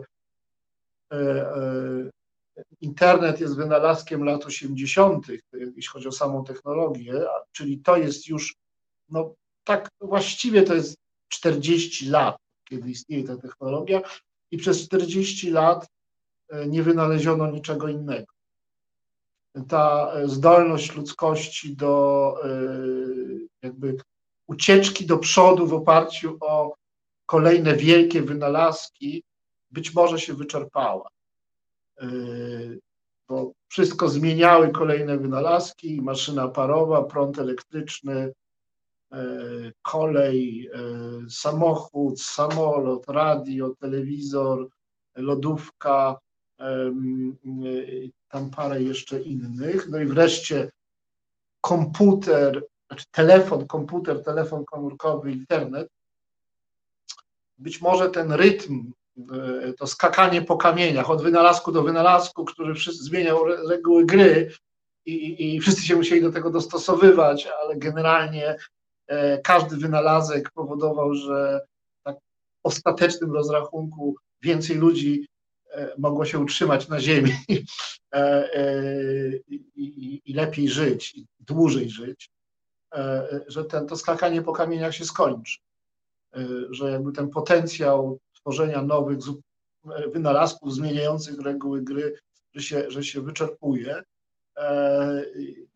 [1.14, 2.12] y, y,
[2.82, 7.14] internet jest wynalazkiem lat 80., jeśli chodzi o samą technologię,
[7.52, 8.56] czyli to jest już,
[9.10, 9.36] no
[9.68, 10.98] tak właściwie to jest
[11.28, 14.02] 40 lat, kiedy istnieje ta technologia
[14.52, 15.88] i przez 40 lat
[16.50, 18.34] e, nie wynaleziono niczego innego.
[19.70, 22.50] Ta e, zdolność ludzkości do e,
[23.62, 23.98] jakby
[24.48, 26.76] ucieczki do przodu w oparciu o
[27.26, 29.24] kolejne wielkie wynalazki
[29.72, 31.10] być może się wyczerpała.
[33.30, 38.34] Bo wszystko zmieniały kolejne wynalazki, maszyna parowa, prąd elektryczny,
[39.82, 40.80] kolej, e,
[41.30, 44.68] samochód, samolot, radio, telewizor,
[45.16, 46.20] lodówka,
[46.60, 46.92] e,
[48.30, 49.90] tam parę jeszcze innych.
[49.90, 50.72] No i wreszcie
[51.62, 55.90] komputer, znaczy telefon, komputer, telefon komórkowy, internet.
[57.58, 58.92] Być może ten rytm,
[59.78, 64.52] to skakanie po kamieniach, od wynalazku do wynalazku, który zmieniał reguły gry
[65.06, 68.58] i, i wszyscy się musieli do tego dostosowywać, ale generalnie E,
[69.44, 71.62] każdy wynalazek powodował, że
[72.04, 72.20] tak w
[72.64, 75.28] ostatecznym rozrachunku więcej ludzi
[75.74, 77.32] e, mogło się utrzymać na ziemi
[78.14, 78.50] e,
[80.26, 82.30] i, lepiej żyć, i dłużej żyć,
[83.48, 85.58] że ten, to skakanie po kamieniach się skończy,
[86.70, 89.18] że jakby ten potencjał tworzenia nowych
[90.14, 92.20] wynalazków zmieniających reguły gry,
[92.54, 93.96] że się, że się wyczerpuje.
[93.96, 94.04] E,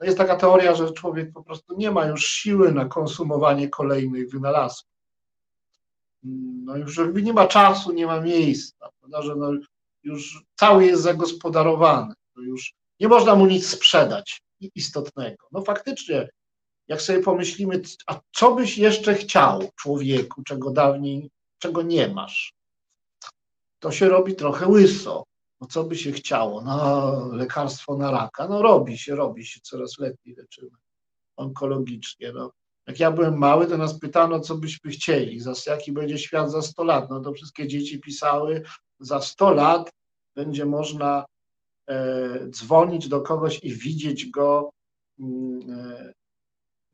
[0.02, 4.92] jest taka teoria, że człowiek po prostu nie ma już siły na konsumowanie kolejnych wynalazków.
[6.66, 9.52] No już nie ma czasu, nie ma miejsca, prawda, że no
[10.04, 14.42] już cały jest zagospodarowany, już nie można mu nic sprzedać
[14.76, 15.48] istotnego.
[15.52, 16.30] No faktycznie,
[16.88, 21.30] jak sobie pomyślimy, a co byś jeszcze chciał człowieku, czego dawniej,
[21.60, 22.54] czego nie masz,
[23.80, 25.24] to się robi trochę łyso.
[25.62, 26.62] No co by się chciało?
[26.62, 28.48] No, lekarstwo na raka.
[28.48, 30.78] No robi się, robi się, coraz lepiej leczymy
[31.36, 32.32] onkologicznie.
[32.32, 32.52] No.
[32.88, 36.62] Jak ja byłem mały, to nas pytano, co byśmy chcieli, za, jaki będzie świat za
[36.62, 37.10] 100 lat.
[37.10, 38.64] No to wszystkie dzieci pisały,
[39.00, 39.92] za 100 lat
[40.36, 41.26] będzie można
[41.88, 44.70] e, dzwonić do kogoś i widzieć go
[45.20, 46.14] mm, e,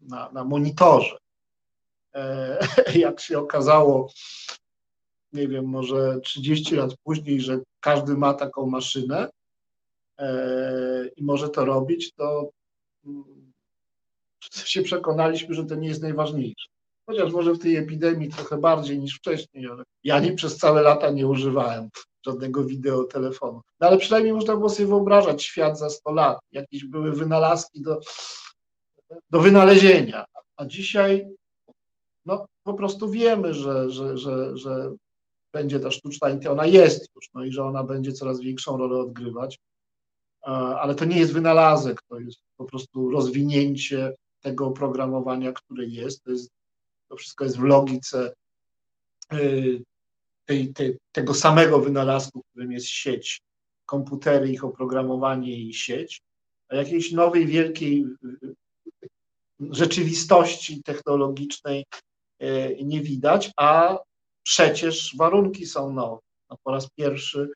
[0.02, 1.18] na, na monitorze.
[2.16, 2.60] E,
[3.06, 4.10] jak się okazało,
[5.38, 9.30] nie wiem, może 30 lat później, że każdy ma taką maszynę
[10.18, 12.50] e, i może to robić, to
[13.06, 13.54] mm,
[14.66, 16.68] się przekonaliśmy, że to nie jest najważniejsze.
[17.06, 21.10] Chociaż może w tej epidemii trochę bardziej niż wcześniej, ale ja nie przez całe lata
[21.10, 21.90] nie używałem
[22.26, 23.62] żadnego wideotelefonu.
[23.80, 26.40] No ale przynajmniej można było sobie wyobrażać świat za 100 lat.
[26.52, 28.00] Jakieś były wynalazki do,
[29.30, 30.26] do wynalezienia.
[30.56, 31.28] A dzisiaj
[32.26, 34.92] no, po prostu wiemy, że, że, że, że
[35.58, 39.00] będzie ta sztuczna inteligencja, ona jest już, no i że ona będzie coraz większą rolę
[39.00, 39.60] odgrywać,
[40.82, 46.32] ale to nie jest wynalazek, to jest po prostu rozwinięcie tego oprogramowania, które jest, to,
[46.32, 46.52] jest,
[47.10, 48.34] to wszystko jest w logice
[49.34, 49.84] y,
[50.46, 53.42] tej, tej, tego samego wynalazku, którym jest sieć,
[53.86, 56.22] komputery, ich oprogramowanie i sieć,
[56.70, 58.06] a jakiejś nowej, wielkiej
[59.60, 61.86] rzeczywistości technologicznej
[62.42, 63.98] y, nie widać, a
[64.48, 66.22] przecież warunki są nowe.
[66.50, 67.50] No, po raz pierwszy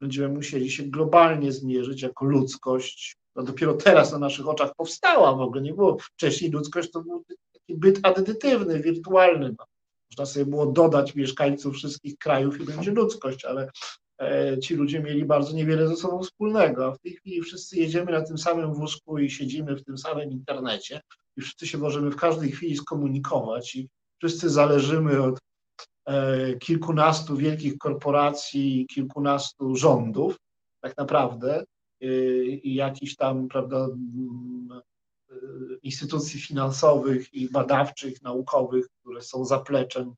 [0.00, 3.16] będziemy musieli się globalnie zmierzyć jako ludzkość.
[3.36, 7.24] No, dopiero teraz na naszych oczach powstała w ogóle, nie było wcześniej ludzkość, to był
[7.52, 9.54] taki byt addytywny, wirtualny.
[9.58, 9.64] No.
[10.10, 13.70] Można sobie było dodać mieszkańców wszystkich krajów i będzie ludzkość, ale
[14.20, 18.12] e, ci ludzie mieli bardzo niewiele ze sobą wspólnego, a w tej chwili wszyscy jedziemy
[18.12, 21.00] na tym samym wózku i siedzimy w tym samym internecie
[21.36, 23.88] i wszyscy się możemy w każdej chwili skomunikować i
[24.18, 25.38] wszyscy zależymy od
[26.58, 30.36] kilkunastu wielkich korporacji, kilkunastu rządów,
[30.80, 31.64] tak naprawdę,
[32.00, 32.06] e,
[32.44, 34.80] i jakichś tam, prawda, mm,
[35.30, 35.34] e,
[35.82, 40.14] instytucji finansowych i badawczych, naukowych, które są zapleczem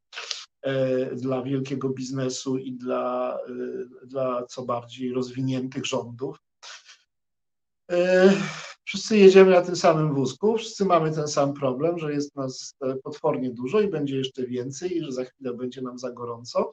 [1.12, 3.38] dla wielkiego biznesu i dla,
[4.04, 6.38] dla co bardziej rozwiniętych rządów.
[8.88, 12.94] Wszyscy jedziemy na tym samym wózku, wszyscy mamy ten sam problem, że jest nas e,
[12.96, 16.72] potwornie dużo i będzie jeszcze więcej, i że za chwilę będzie nam za gorąco,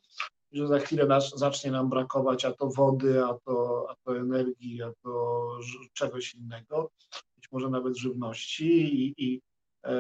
[0.52, 4.18] i że za chwilę nas, zacznie nam brakować a to wody, a to, a to
[4.18, 5.48] energii, a to
[5.94, 6.92] czegoś innego,
[7.36, 9.42] być może nawet żywności i, i,
[9.84, 9.96] e,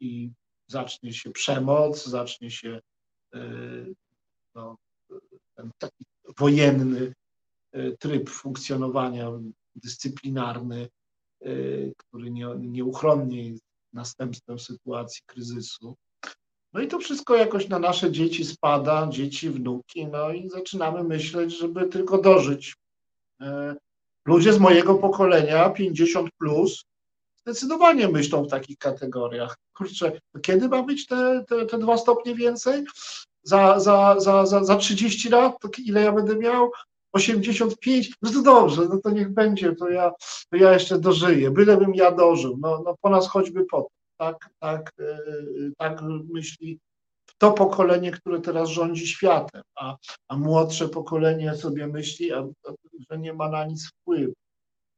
[0.00, 0.30] i
[0.66, 2.80] zacznie się przemoc, zacznie się
[4.54, 4.76] no,
[5.54, 6.04] ten taki
[6.38, 7.14] wojenny
[7.98, 9.30] tryb funkcjonowania
[9.74, 10.88] dyscyplinarny,
[11.96, 15.96] który nie, nieuchronnie jest następstwem sytuacji kryzysu.
[16.72, 21.58] No i to wszystko jakoś na nasze dzieci spada, dzieci, wnuki, no i zaczynamy myśleć,
[21.58, 22.76] żeby tylko dożyć.
[23.40, 23.76] E,
[24.26, 26.84] ludzie z mojego pokolenia, 50 plus,
[27.36, 29.56] zdecydowanie myślą w takich kategoriach.
[29.76, 32.84] Kurczę, kiedy ma być te, te, te dwa stopnie więcej?
[33.42, 36.70] Za, za, za, za, za 30 lat, ile ja będę miał?
[37.12, 40.12] 85, no to dobrze, no to niech będzie, to ja,
[40.50, 44.92] to ja jeszcze dożyję, bylebym ja dożył, no, no po nas choćby po tak, tak,
[44.98, 45.18] e,
[45.78, 46.78] tak myśli
[47.38, 49.96] to pokolenie, które teraz rządzi światem, a,
[50.28, 52.48] a młodsze pokolenie sobie myśli, a,
[53.10, 54.32] że nie ma na nic wpływu.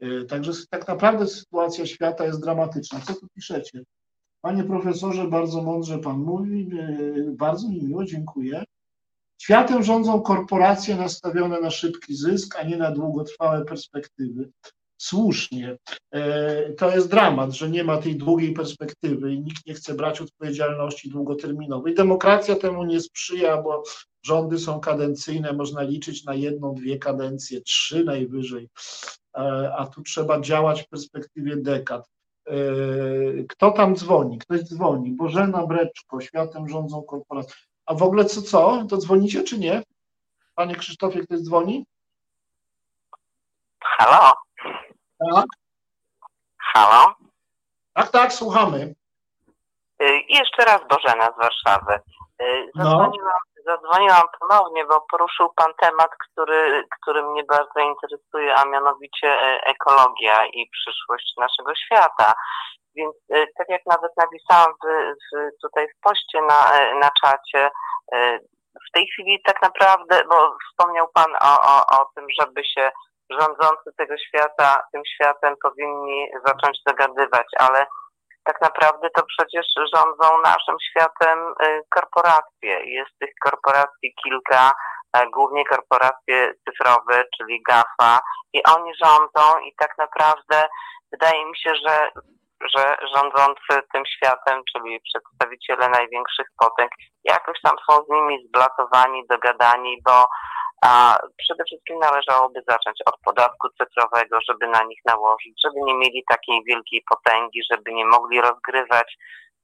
[0.00, 3.00] E, także tak naprawdę sytuacja świata jest dramatyczna.
[3.00, 3.82] Co tu piszecie?
[4.40, 6.96] Panie profesorze, bardzo mądrze pan mówi, e,
[7.30, 8.64] bardzo mi miło, dziękuję.
[9.42, 14.50] Światem rządzą korporacje nastawione na szybki zysk, a nie na długotrwałe perspektywy
[14.96, 15.78] słusznie.
[16.10, 20.20] E, to jest dramat, że nie ma tej długiej perspektywy i nikt nie chce brać
[20.20, 21.94] odpowiedzialności długoterminowej.
[21.94, 23.82] Demokracja temu nie sprzyja, bo
[24.26, 28.68] rządy są kadencyjne, można liczyć na jedną, dwie kadencje, trzy najwyżej,
[29.36, 32.10] e, a tu trzeba działać w perspektywie dekad.
[32.48, 32.54] E,
[33.48, 34.38] kto tam dzwoni?
[34.38, 35.12] Ktoś dzwoni.
[35.12, 37.71] Bożena Breczko, światem rządzą korporacje.
[37.86, 38.82] A w ogóle co, co?
[38.90, 39.82] To dzwonicie czy nie?
[40.54, 41.86] Panie Krzysztofie, ktoś dzwoni?
[43.84, 44.32] Halo?
[45.34, 45.44] Tak?
[46.58, 47.14] Halo?
[47.94, 48.94] Tak, tak, słuchamy.
[50.02, 51.94] Y, jeszcze raz Bożena z Warszawy.
[52.42, 52.84] Y, No.
[52.84, 59.60] Zadzwoniłam, zadzwoniłam ponownie, bo poruszył Pan temat, który, który mnie bardzo interesuje, a mianowicie e,
[59.64, 62.32] ekologia i przyszłość naszego świata.
[62.96, 67.70] Więc e, tak jak nawet napisałam w, w, tutaj w poście na, e, na czacie,
[68.12, 68.38] e,
[68.88, 72.90] w tej chwili tak naprawdę, bo wspomniał Pan o, o, o tym, żeby się
[73.30, 77.86] rządzący tego świata, tym światem powinni zacząć dogadywać, ale
[78.44, 82.84] tak naprawdę to przecież rządzą naszym światem y, korporacje.
[82.84, 84.72] Jest tych korporacji kilka,
[85.32, 88.20] głównie korporacje cyfrowe, czyli GAFA
[88.52, 90.68] i oni rządzą i tak naprawdę
[91.12, 92.10] wydaje mi się, że,
[92.74, 96.90] że rządzący tym światem, czyli przedstawiciele największych potęg,
[97.24, 100.26] jakoś tam są z nimi zblatowani, dogadani, bo
[100.84, 106.24] a przede wszystkim należałoby zacząć od podatku cyfrowego, żeby na nich nałożyć, żeby nie mieli
[106.28, 109.16] takiej wielkiej potęgi, żeby nie mogli rozgrywać,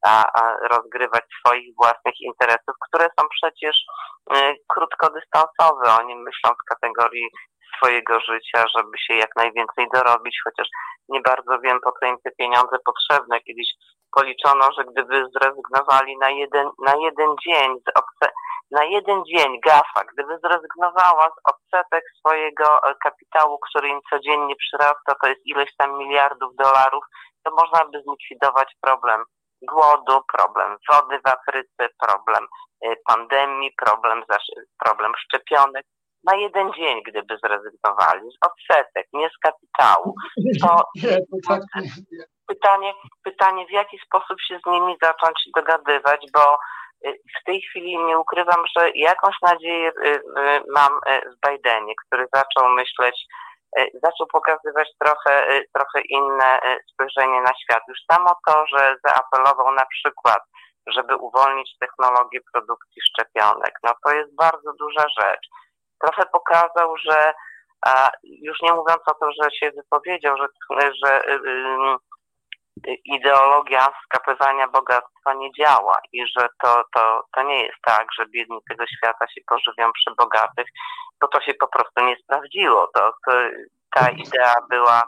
[0.07, 3.77] a, a rozgrywać swoich własnych interesów, które są przecież
[4.37, 5.85] y, krótkodystansowe.
[6.01, 7.29] Oni myślą w kategorii
[7.77, 10.69] swojego życia, żeby się jak najwięcej dorobić, chociaż
[11.09, 13.41] nie bardzo wiem, po co im te pieniądze potrzebne.
[13.41, 13.75] Kiedyś
[14.13, 18.33] policzono, że gdyby zrezygnowali na jeden, na jeden dzień z obce,
[18.71, 25.15] na jeden dzień GAFA, gdyby zrezygnowała z odsetek swojego e, kapitału, który im codziennie przyrasta,
[25.23, 27.05] to jest ileś tam miliardów dolarów,
[27.45, 29.25] to można by zlikwidować problem
[29.63, 32.47] głodu, problem wody w Afryce, problem
[32.85, 34.23] e, pandemii, problem,
[34.85, 35.87] problem szczepionek.
[36.25, 40.15] Na jeden dzień, gdyby zrezygnowali z odsetek, nie z kapitału,
[40.63, 42.25] to, Nie, to tak nie.
[42.47, 46.59] pytanie, pytanie, w jaki sposób się z nimi zacząć dogadywać, bo
[47.07, 50.21] y, w tej chwili nie ukrywam, że jakąś nadzieję y, y,
[50.75, 53.27] mam w Bidenie, który zaczął myśleć,
[54.03, 56.61] zaczął pokazywać trochę, trochę inne
[56.93, 57.83] spojrzenie na świat.
[57.89, 60.43] Już samo to, że zaapelował na przykład,
[60.87, 65.49] żeby uwolnić technologię produkcji szczepionek, no to jest bardzo duża rzecz.
[66.01, 67.35] Trochę pokazał, że
[67.87, 70.47] a już nie mówiąc o tym, że się wypowiedział, że,
[71.05, 71.23] że
[73.05, 78.59] ideologia skapywania bogactwa nie działa i że to, to, to nie jest tak, że biedni
[78.69, 80.67] tego świata się pożywią przy bogatych,
[81.21, 82.89] bo to się po prostu nie sprawdziło.
[82.95, 83.33] To, to,
[83.95, 85.03] ta idea była,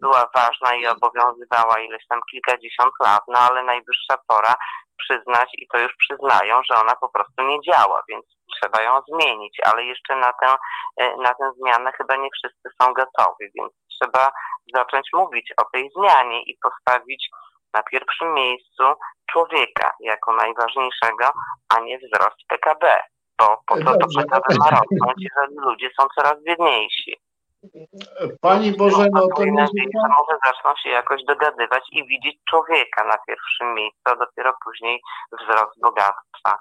[0.00, 4.54] była ważna i obowiązywała ileś tam kilkadziesiąt lat, no ale najwyższa pora
[4.96, 8.24] przyznać i to już przyznają, że ona po prostu nie działa, więc
[8.54, 10.54] trzeba ją zmienić, ale jeszcze na tę,
[10.96, 14.30] e, na tę zmianę chyba nie wszyscy są gotowi, więc trzeba
[14.74, 17.30] zacząć mówić o tej zmianie i postawić
[17.74, 18.84] na pierwszym miejscu
[19.32, 21.32] człowieka jako najważniejszego,
[21.68, 23.02] a nie wzrost PKB,
[23.38, 24.22] bo po co to Dobrze.
[24.22, 27.16] PKB ma rosnąć, jeżeli ludzie są coraz biedniejsi.
[28.40, 33.04] Pani Bożeno, to Mam nie nadzieję, że może zaczną się jakoś dogadywać i widzieć człowieka
[33.04, 35.00] na pierwszym miejscu, a dopiero później
[35.32, 36.58] wzrost bogactwa.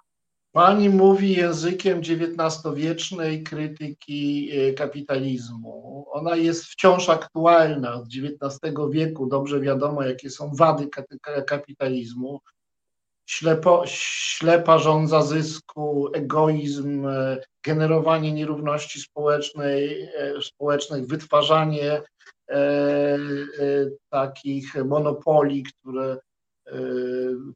[0.51, 6.05] Pani mówi językiem XIX-wiecznej krytyki e, kapitalizmu.
[6.11, 8.59] Ona jest wciąż aktualna od XIX
[8.91, 9.27] wieku.
[9.27, 12.39] Dobrze wiadomo, jakie są wady ka- kapitalizmu.
[13.29, 22.01] Ślepo, ślepa żądza zysku, egoizm, e, generowanie nierówności społecznej, e, społecznych, wytwarzanie
[24.09, 26.17] takich monopolii, które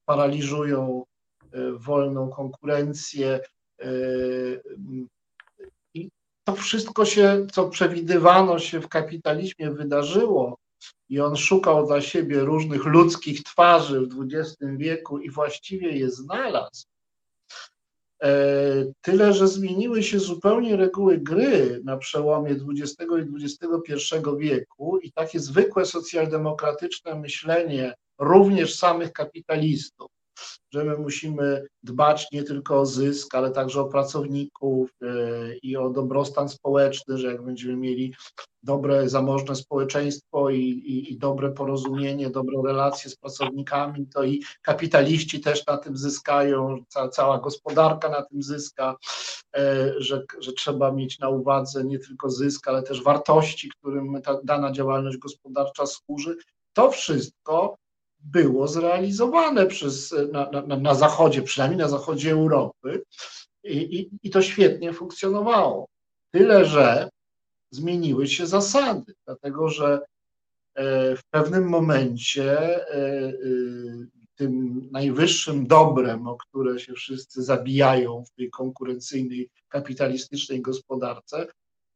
[0.06, 1.04] paraliżują
[1.74, 3.40] wolną konkurencję.
[5.94, 6.10] I
[6.44, 10.58] to wszystko się, co przewidywano się w kapitalizmie, wydarzyło
[11.10, 16.86] i on szukał dla siebie różnych ludzkich twarzy w XX wieku i właściwie je znalazł.
[18.24, 18.30] E,
[19.02, 25.40] tyle, że zmieniły się zupełnie reguły gry na przełomie XX i XXI wieku i takie
[25.40, 30.12] zwykłe socjaldemokratyczne myślenie również samych kapitalistów,
[30.74, 35.08] że my musimy dbać nie tylko o zysk, ale także o pracowników e,
[35.56, 38.14] i o dobrostan społeczny, że jak będziemy mieli
[38.64, 45.42] dobre, zamożne społeczeństwo i, i, i dobre porozumienie, dobrą relacje z pracownikami, to i kapitaliści
[45.42, 48.96] też na tym zyskają, ca, cała gospodarka na tym zyska,
[49.56, 54.40] e, że, że trzeba mieć na uwadze nie tylko zysk, ale też wartości, którym ta
[54.44, 56.38] dana działalność gospodarcza służy.
[56.74, 57.76] To wszystko
[58.24, 63.04] było zrealizowane przez, na, na, na zachodzie, przynajmniej na zachodzie Europy
[63.64, 65.88] i, i, i to świetnie funkcjonowało.
[66.32, 67.10] Tyle, że
[67.72, 70.00] zmieniły się zasady, dlatego że
[70.76, 73.34] e, w pewnym momencie e, e,
[74.36, 81.48] tym najwyższym dobrem, o które się wszyscy zabijają w tej konkurencyjnej, kapitalistycznej gospodarce,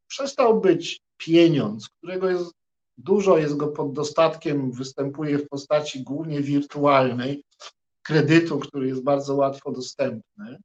[0.07, 2.56] przestał być pieniądz, którego jest
[2.97, 7.43] Dużo jest go pod dostatkiem, występuje w postaci głównie wirtualnej,
[8.03, 10.57] kredytu, który jest bardzo łatwo dostępny,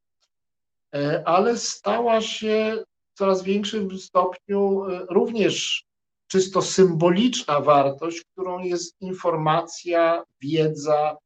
[0.94, 2.84] e, ale stała się
[3.14, 5.84] w coraz większym stopniu e, również
[6.26, 11.16] czysto symboliczna wartość, którą jest informacja, wiedza,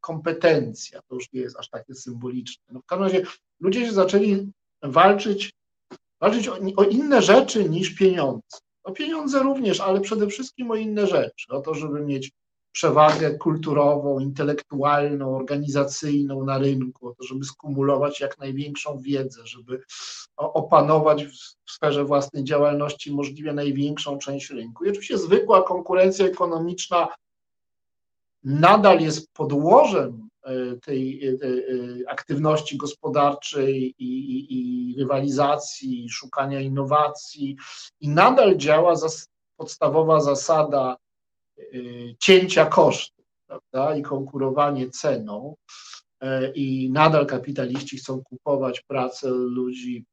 [0.00, 1.00] kompetencja.
[1.08, 2.64] To już nie jest aż takie symboliczne.
[2.72, 3.22] No w każdym razie
[3.60, 4.52] ludzie się zaczęli
[4.82, 5.52] walczyć,
[6.20, 8.58] walczyć o, o inne rzeczy niż pieniądze.
[8.86, 11.46] O pieniądze również, ale przede wszystkim o inne rzeczy.
[11.48, 12.32] O to, żeby mieć
[12.72, 19.82] przewagę kulturową, intelektualną, organizacyjną na rynku, o to, żeby skumulować jak największą wiedzę, żeby
[20.36, 21.24] opanować
[21.66, 24.84] w sferze własnej działalności możliwie największą część rynku.
[24.84, 27.08] I oczywiście zwykła konkurencja ekonomiczna
[28.44, 36.60] nadal jest podłożem E, tej e, e, aktywności gospodarczej i, i, i rywalizacji, i szukania
[36.60, 37.56] innowacji.
[38.00, 40.96] I nadal działa zas podstawowa zasada
[42.18, 45.56] cięcia kosztów prawda, i konkurowanie ceną.
[46.54, 50.04] I nadal kapitaliści chcą kupować pracę ludzi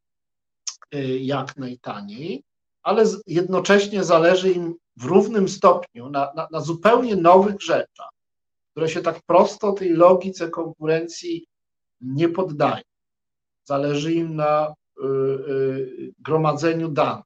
[1.20, 2.44] jak najtaniej,
[2.84, 8.13] ale jednocześnie zależy im w równym stopniu na, na, na zupełnie nowych rzeczach
[8.74, 11.46] które się tak prosto tej logice konkurencji
[12.02, 12.84] nie poddają.
[13.64, 17.26] Zależy im na y, y, gromadzeniu danych,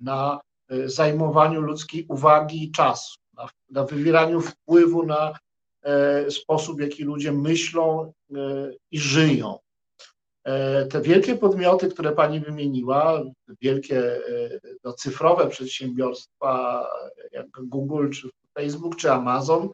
[0.00, 0.40] na
[0.72, 5.38] y, zajmowaniu ludzkiej uwagi i czasu, na, na wywieraniu wpływu na
[5.82, 9.58] e, sposób, w jaki ludzie myślą e, i żyją.
[10.44, 13.22] E, te wielkie podmioty, które pani wymieniła,
[13.60, 14.20] wielkie
[14.84, 16.86] no, cyfrowe przedsiębiorstwa
[17.32, 19.70] jak Google, czy Facebook, czy Amazon,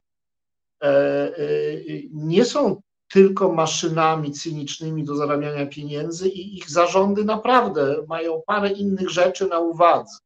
[2.12, 9.10] nie są tylko maszynami cynicznymi do zarabiania pieniędzy i ich zarządy naprawdę mają parę innych
[9.10, 10.18] rzeczy na uwadze.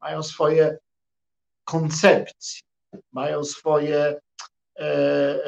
[0.00, 0.78] Mają swoje
[1.64, 2.62] koncepcje,
[3.12, 4.20] mają swoje
[4.78, 5.38] e,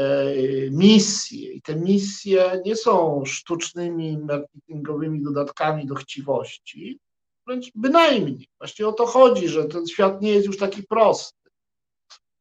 [0.71, 6.99] misje i te misje nie są sztucznymi marketingowymi dodatkami do chciwości,
[7.47, 8.49] wręcz bynajmniej.
[8.59, 11.42] Właściwie o to chodzi, że ten świat nie jest już taki prosty.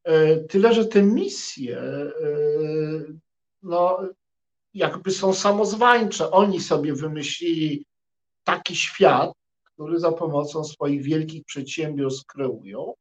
[0.03, 2.11] E, tyle, że te misje, e,
[3.64, 3.99] no,
[4.73, 6.32] jakby są samozwańcze.
[6.32, 7.86] Oni sobie wymyślili
[8.44, 9.32] taki świat,
[9.64, 12.94] który za pomocą swoich wielkich przedsiębiorstw kreują,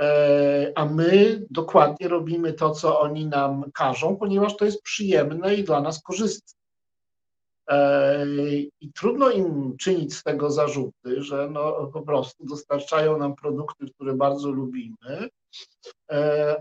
[0.00, 5.64] e, a my dokładnie robimy to, co oni nam każą, ponieważ to jest przyjemne i
[5.64, 6.62] dla nas korzystne.
[8.80, 14.14] I trudno im czynić z tego zarzuty, że no, po prostu dostarczają nam produkty, które
[14.14, 15.28] bardzo lubimy,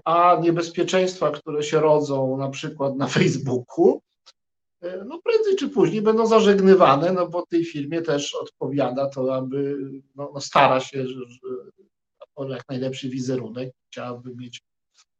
[0.05, 4.01] a niebezpieczeństwa, które się rodzą na przykład na Facebooku,
[4.81, 9.77] e, no prędzej czy później będą zażegnywane, no bo tej firmie też odpowiada to, aby
[10.15, 11.19] no, no stara się że,
[12.39, 14.61] że jak najlepszy wizerunek, chciałaby mieć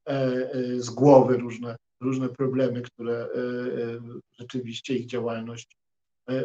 [0.06, 3.28] e, z głowy różne, różne problemy, które
[4.40, 5.81] rzeczywiście ich działalność E,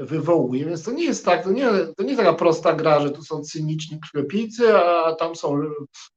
[0.02, 0.64] wywołuje.
[0.64, 3.22] Więc to nie jest tak, to nie, to nie jest taka prosta gra, że tu
[3.22, 5.60] są cyniczni krwiopijcy, a tam są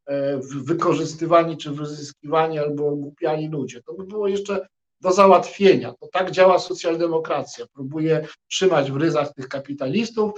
[0.05, 3.81] e, wykorzystywani czy wyzyskiwani albo ogłupiani ludzie.
[3.81, 4.67] To by było jeszcze
[5.01, 5.93] do załatwienia.
[5.99, 7.65] To tak działa socjaldemokracja.
[7.73, 10.31] Próbuje trzymać w ryzach tych kapitalistów,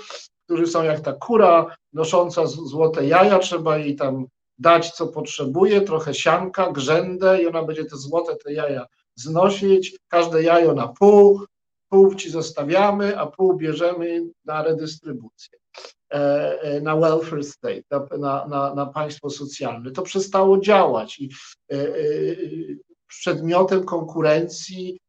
[0.45, 4.25] którzy są jak ta kura nosząca złote jaja, trzeba jej tam
[4.57, 8.85] dać co potrzebuje, trochę sianka, grzędę i ona będzie te złote te jaja
[9.15, 11.45] znosić, każde jajo na pół,
[11.91, 15.59] pół ci zostawiamy, a pół bierzemy na redystrybucję,
[16.13, 16.17] e,
[16.61, 19.91] e, na welfare state, na, na, na państwo socjalne.
[19.91, 21.29] To przestało działać i
[21.71, 21.77] e,
[23.07, 24.99] przedmiotem konkurencji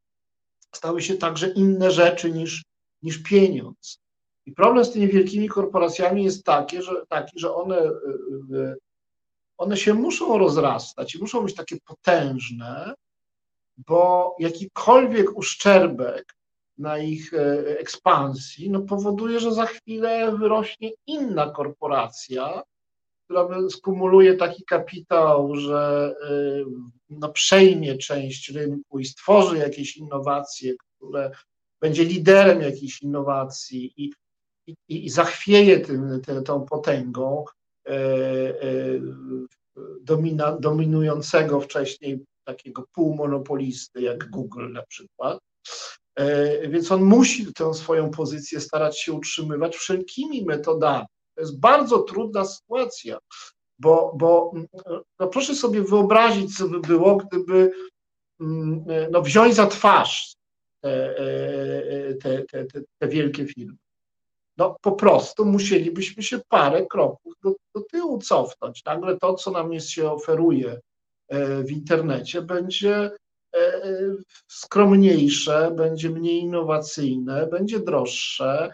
[0.75, 2.65] stały się także inne rzeczy niż,
[3.03, 3.99] niż pieniądz.
[4.47, 7.91] I problem z tymi wielkimi korporacjami jest taki, że, taki, że one,
[9.59, 12.95] one się muszą rozrastać i muszą być takie potężne,
[13.77, 16.35] bo jakikolwiek uszczerbek
[16.83, 22.63] na ich e, ekspansji no powoduje, że za chwilę wyrośnie inna korporacja,
[23.25, 26.65] która skumuluje taki kapitał, że e,
[27.11, 31.31] no, przejmie część rynku i stworzy jakieś innowacje, które
[31.81, 34.13] będzie liderem jakichś innowacji i,
[34.67, 37.45] i, i zachwieje tym, te, tą potęgą
[37.87, 37.95] e,
[40.01, 45.39] domina, dominującego wcześniej takiego półmonopolisty jak Google na przykład.
[46.17, 51.07] E, więc on musi tę swoją pozycję starać się utrzymywać wszelkimi metodami.
[51.35, 53.19] To jest bardzo trudna sytuacja,
[53.79, 54.53] bo, bo
[55.19, 57.73] no proszę sobie wyobrazić, co by było, gdyby
[58.41, 60.35] mm, no, wziąć za twarz
[60.81, 62.67] te, e, te, te,
[62.99, 63.77] te, wielkie firmy.
[64.57, 68.85] No po prostu musielibyśmy się parę kroków do, do tyłu cofnąć.
[68.85, 70.81] Nagle to, co nam jest, się oferuje
[71.33, 73.11] E, w internecie będzie e,
[74.47, 78.71] skromniejsze, będzie mniej innowacyjne, będzie droższe,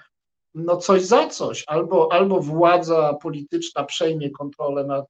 [0.54, 1.64] no coś za coś.
[1.66, 5.06] Albo, albo władza polityczna przejmie kontrolę nad,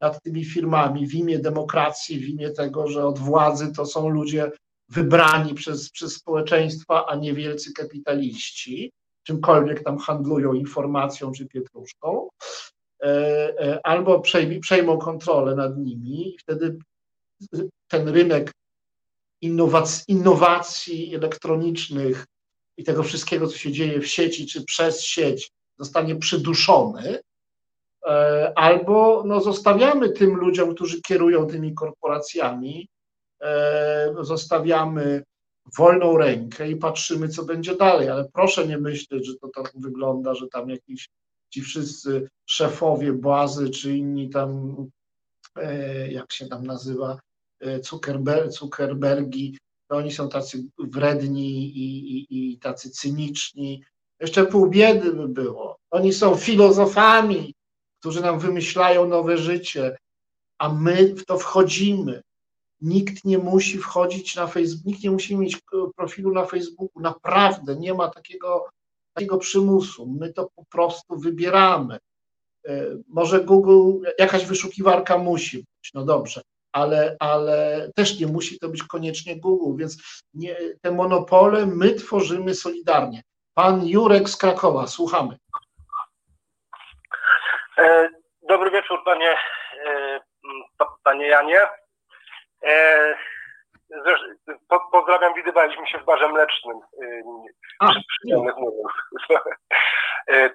[0.00, 4.50] nad tymi firmami w imię demokracji, w imię tego, że od władzy to są ludzie
[4.88, 12.28] wybrani przez, przez społeczeństwa, a nie wielcy kapitaliści, czymkolwiek tam handlują informacją czy pietruszką.
[13.02, 13.06] E,
[13.58, 14.22] e, albo
[14.60, 16.78] przejmą kontrolę nad nimi i wtedy
[17.88, 18.52] ten rynek
[19.42, 22.26] innowacji, innowacji elektronicznych
[22.76, 27.18] i tego wszystkiego, co się dzieje w sieci czy przez sieć, zostanie przyduszony,
[28.06, 32.88] e, albo no, zostawiamy tym ludziom, którzy kierują tymi korporacjami,
[34.20, 35.22] zostawiamy
[35.78, 38.08] wolną rękę i patrzymy, co będzie dalej.
[38.08, 41.08] Ale proszę nie myśleć, że to tak wygląda, że tam jakiś
[41.50, 44.76] ci wszyscy szefowie bazy, czy inni tam,
[45.56, 47.18] e, jak się tam nazywa, e,
[47.82, 49.58] Zuckerberg, Zuckerbergi,
[49.88, 53.84] to oni są tacy wredni i, i, i tacy cyniczni.
[54.20, 55.76] Jeszcze pół biedy by było.
[55.90, 57.54] Oni są filozofami,
[58.00, 59.96] którzy nam wymyślają nowe życie,
[60.58, 62.22] a my w to wchodzimy.
[62.80, 65.60] Nikt nie musi wchodzić na Facebook, nikt nie musi mieć
[65.96, 67.00] profilu na Facebooku.
[67.00, 68.64] Naprawdę nie ma takiego
[69.12, 70.06] takiego przymusu.
[70.06, 71.98] My to po prostu wybieramy.
[72.68, 78.68] E, może Google, jakaś wyszukiwarka musi być, no dobrze, ale, ale też nie musi to
[78.68, 83.22] być koniecznie Google, więc nie, te monopole my tworzymy solidarnie.
[83.54, 85.36] Pan Jurek z Krakowa, słuchamy.
[87.78, 88.08] E,
[88.48, 89.36] dobry wieczór, panie,
[89.86, 90.20] e,
[91.04, 91.60] panie Janie.
[94.68, 96.80] Po, pozdrawiam, widywaliśmy się w barze mlecznym
[97.80, 97.88] A,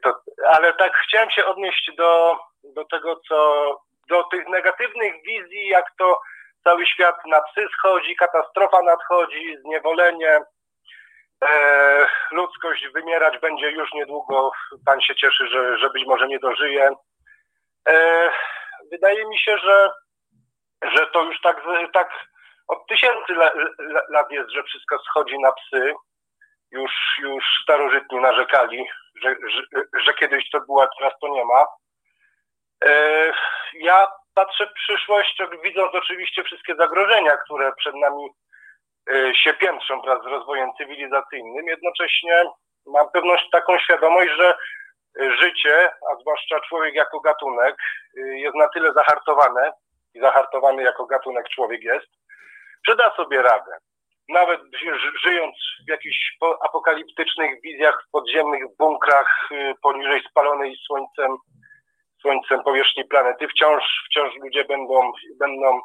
[0.03, 3.68] to, ale tak chciałem się odnieść do, do tego, co
[4.10, 6.22] do tych negatywnych wizji, jak to
[6.64, 10.40] cały świat na psy schodzi, katastrofa nadchodzi, zniewolenie,
[11.44, 14.52] e, ludzkość wymierać będzie już niedługo.
[14.86, 16.90] Pan się cieszy, że, że być może nie dożyje.
[17.90, 18.30] E,
[18.92, 19.92] wydaje mi się, że,
[20.84, 21.62] że to już tak,
[21.94, 22.10] tak
[22.68, 23.34] od tysięcy
[24.10, 25.94] lat jest, że wszystko schodzi na psy.
[26.72, 28.86] Już, już starożytni narzekali,
[29.24, 31.66] że, że, że kiedyś to było, a teraz to nie ma.
[32.86, 33.32] E,
[33.74, 38.30] ja patrzę w przyszłość, widząc oczywiście wszystkie zagrożenia, które przed nami
[39.12, 41.68] e, się piętrzą wraz z rozwojem cywilizacyjnym.
[41.68, 42.44] Jednocześnie
[42.86, 44.58] mam pewność, taką świadomość, że
[45.20, 47.76] życie, a zwłaszcza człowiek jako gatunek,
[48.18, 49.72] e, jest na tyle zahartowane
[50.14, 52.08] i zahartowany jako gatunek człowiek jest,
[52.88, 53.78] że da sobie radę.
[54.30, 54.62] Nawet
[55.24, 55.56] żyjąc
[55.88, 59.49] w jakichś apokaliptycznych wizjach w podziemnych bunkrach
[59.82, 61.38] poniżej spalonej słońcem,
[62.22, 65.80] słońcem powierzchni planety, wciąż, wciąż ludzie będą, będą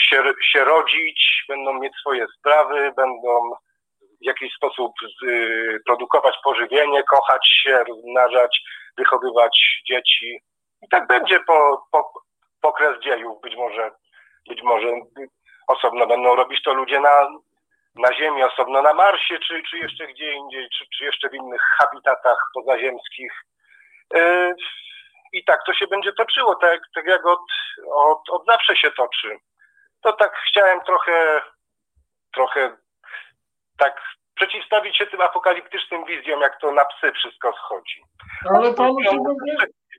[0.00, 0.22] się,
[0.52, 3.50] się rodzić, będą mieć swoje sprawy, będą
[4.22, 4.92] w jakiś sposób
[5.22, 8.60] y, produkować pożywienie, kochać się, rozmnażać,
[8.98, 10.40] wychowywać dzieci.
[10.82, 12.12] I tak będzie po, po,
[12.60, 13.90] po kres dziejów, być może,
[14.48, 14.88] być może
[15.68, 17.28] osobno będą robić to ludzie na,
[17.94, 21.62] na Ziemi, osobno na Marsie, czy, czy jeszcze gdzie indziej, czy, czy jeszcze w innych
[21.78, 23.32] habitatach pozaziemskich.
[24.14, 24.54] E,
[25.32, 27.40] I tak to się będzie toczyło, tak, tak jak od,
[27.92, 29.38] od, od zawsze się toczy.
[30.00, 31.42] To tak chciałem trochę,
[32.34, 32.76] trochę
[33.78, 34.00] tak
[34.34, 38.02] przeciwstawić się tym apokaliptycznym wizjom, jak to na psy wszystko schodzi.
[38.54, 39.18] Ale panu się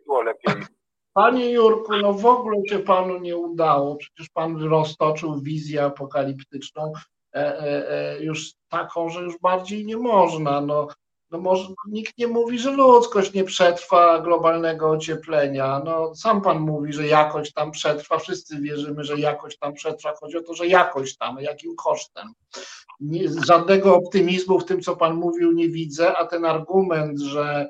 [0.06, 0.54] Było lepiej.
[1.14, 3.96] panie Jurku, no w ogóle się panu nie udało.
[3.96, 6.94] Przecież pan roztoczył wizję apokaliptyczną
[7.36, 8.40] e, e, e, już
[8.70, 10.62] taką, że już bardziej nie można.
[10.62, 10.88] No,
[11.32, 15.82] no może, nikt nie mówi, że ludzkość nie przetrwa globalnego ocieplenia.
[15.86, 18.20] No, sam pan mówi, że jakoś tam przetrwa.
[18.20, 20.14] Wszyscy wierzymy, że jakoś tam przetrwa.
[20.20, 22.34] Chodzi o to, że jakoś tam, jakim kosztem.
[23.00, 27.70] Nie, żadnego optymizmu w tym, co pan mówił, nie widzę, a ten argument, że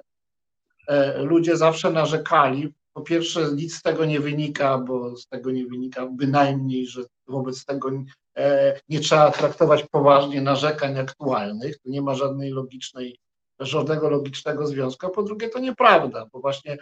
[0.88, 2.74] e, ludzie zawsze narzekali.
[2.94, 7.66] Po pierwsze, nic z tego nie wynika, bo z tego nie wynika bynajmniej, że wobec
[7.66, 7.92] tego
[8.38, 11.80] e, nie trzeba traktować poważnie narzekań aktualnych.
[11.80, 13.20] Tu nie ma żadnej logicznej,
[13.60, 15.08] żadnego logicznego związku.
[15.08, 16.78] A po drugie, to nieprawda, bo właśnie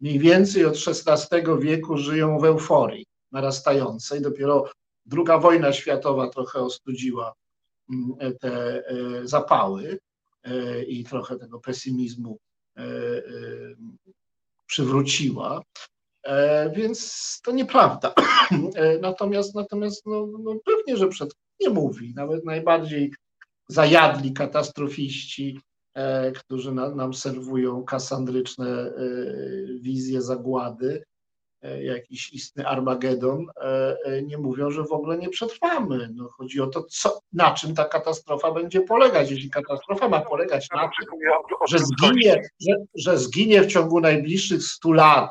[0.00, 4.22] mniej więcej od XVI wieku żyją w euforii narastającej.
[4.22, 4.70] Dopiero
[5.06, 7.34] druga wojna światowa trochę ostudziła
[7.90, 9.98] mm, te e, zapały
[10.42, 12.38] e, i trochę tego pesymizmu
[12.76, 12.82] e,
[14.66, 15.62] przywróciła.
[16.72, 18.14] Więc to nieprawda.
[19.00, 22.12] Natomiast, natomiast no, no pewnie, że przed nie mówi.
[22.16, 23.14] Nawet najbardziej
[23.68, 25.60] zajadli katastrofiści,
[26.38, 28.92] którzy na, nam serwują kasandryczne e,
[29.80, 31.04] wizje zagłady,
[31.62, 36.10] e, jakiś istny Armagedon, e, e, nie mówią, że w ogóle nie przetrwamy.
[36.14, 39.30] No, chodzi o to, co, na czym ta katastrofa będzie polegać.
[39.30, 41.18] Jeśli katastrofa ma polegać na tym,
[41.68, 45.30] że zginie, że, że zginie w ciągu najbliższych 100 lat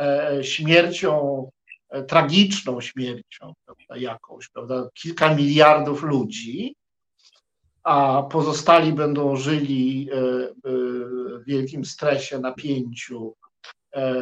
[0.00, 1.50] e, śmiercią,
[1.88, 6.74] e, tragiczną śmiercią, prawda, jakąś, prawda, kilka miliardów ludzi,
[7.84, 10.50] a pozostali będą żyli e, e,
[11.38, 13.34] w wielkim stresie, napięciu,
[13.92, 14.14] e,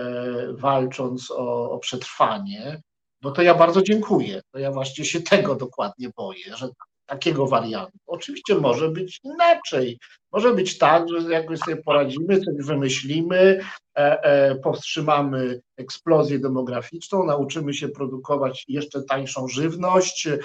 [0.53, 2.83] walcząc o, o przetrwanie,
[3.23, 4.41] no to ja bardzo dziękuję.
[4.53, 6.69] To ja właśnie się tego dokładnie boję, że
[7.09, 7.99] takiego wariantu.
[8.07, 9.99] Oczywiście może być inaczej.
[10.33, 13.61] Może być tak, że jakoś sobie poradzimy, coś wymyślimy,
[13.99, 20.39] e, e, powstrzymamy eksplozję demograficzną, nauczymy się produkować jeszcze tańszą żywność, e,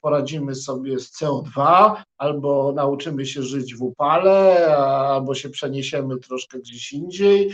[0.00, 6.58] poradzimy sobie z CO2, albo nauczymy się żyć w upale, a- albo się przeniesiemy troszkę
[6.58, 7.50] gdzieś indziej.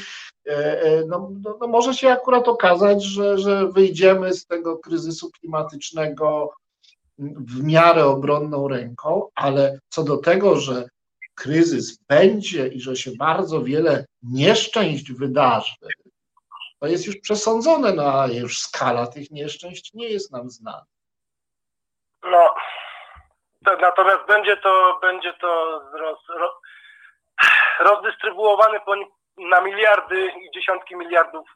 [0.48, 5.30] E, e, No, no, no może się akurat okazać, że, że wyjdziemy z tego kryzysu
[5.30, 6.50] klimatycznego
[7.18, 10.88] w miarę obronną ręką, ale co do tego, że
[11.34, 15.74] kryzys będzie i że się bardzo wiele nieszczęść wydarzy,
[16.80, 20.84] to jest już przesądzone, no a już skala tych nieszczęść nie jest nam znana.
[22.22, 22.54] No,
[23.64, 26.60] to, natomiast będzie to, będzie to roz, ro,
[27.80, 28.80] rozdystrybuowane
[29.36, 31.48] na miliardy i dziesiątki miliardów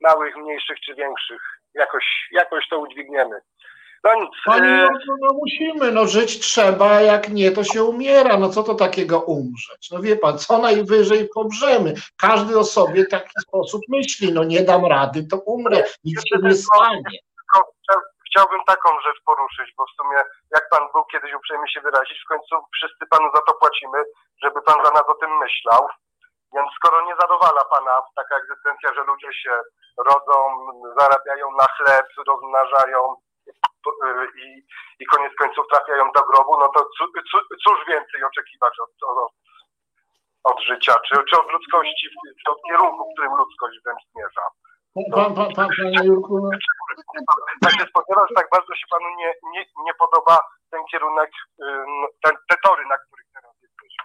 [0.00, 1.42] małych, mniejszych czy większych.
[1.74, 3.40] Jakoś, jakoś to udźwigniemy.
[4.04, 4.30] No nic.
[4.44, 8.36] Pani, e, no, no musimy, no żyć trzeba, a jak nie, to się umiera.
[8.36, 9.90] No co to takiego umrzeć?
[9.90, 11.94] No wie pan, co najwyżej pomrzemy.
[12.20, 16.38] Każdy o sobie w taki sposób myśli, no nie dam rady, to umrę, nic się
[16.42, 17.02] nie stanie.
[18.30, 20.18] chciałbym taką rzecz poruszyć, bo w sumie
[20.50, 23.98] jak pan był kiedyś uprzejmy się wyrazić, w końcu wszyscy panu za to płacimy,
[24.42, 25.88] żeby pan za nas o tym myślał.
[26.54, 29.54] Więc skoro nie zadowala pana taka egzystencja, że ludzie się
[30.10, 30.34] rodzą,
[31.00, 33.16] zarabiają na chleb, rozmnażają
[34.44, 34.46] i,
[35.00, 36.88] i koniec końców trafiają do grobu, no to
[37.64, 39.32] cóż więcej oczekiwać od, od,
[40.44, 42.06] od życia, czy, czy od ludzkości,
[42.48, 44.46] od kierunku, w którym ludzkość wręcz zmierza.
[45.14, 46.50] Pan, pan, pan, panie Jurku, no,
[47.62, 50.38] Tak się spodziewał, że tak bardzo się panu nie, nie, nie podoba
[50.70, 51.30] ten kierunek,
[52.22, 54.04] ten, te tory, na których teraz jesteśmy.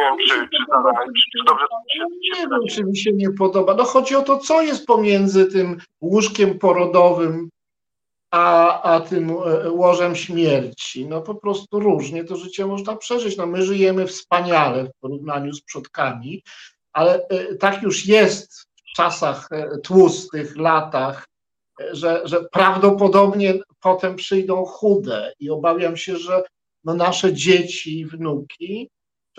[0.00, 2.04] Nie wiem, czy, czy, zadałem, czy, czy dobrze się,
[2.40, 3.74] nie wiem, czy mi się nie podoba.
[3.74, 7.50] No chodzi o to, co jest pomiędzy tym łóżkiem porodowym
[8.30, 11.06] a, a tym e, łożem śmierci.
[11.06, 13.36] No po prostu różnie to życie można przeżyć.
[13.36, 16.42] No my żyjemy wspaniale w porównaniu z przodkami,
[16.92, 21.28] ale e, tak już jest w czasach e, tłustych, latach,
[21.92, 26.42] że, że prawdopodobnie potem przyjdą chude i obawiam się, że
[26.84, 28.90] no nasze dzieci i wnuki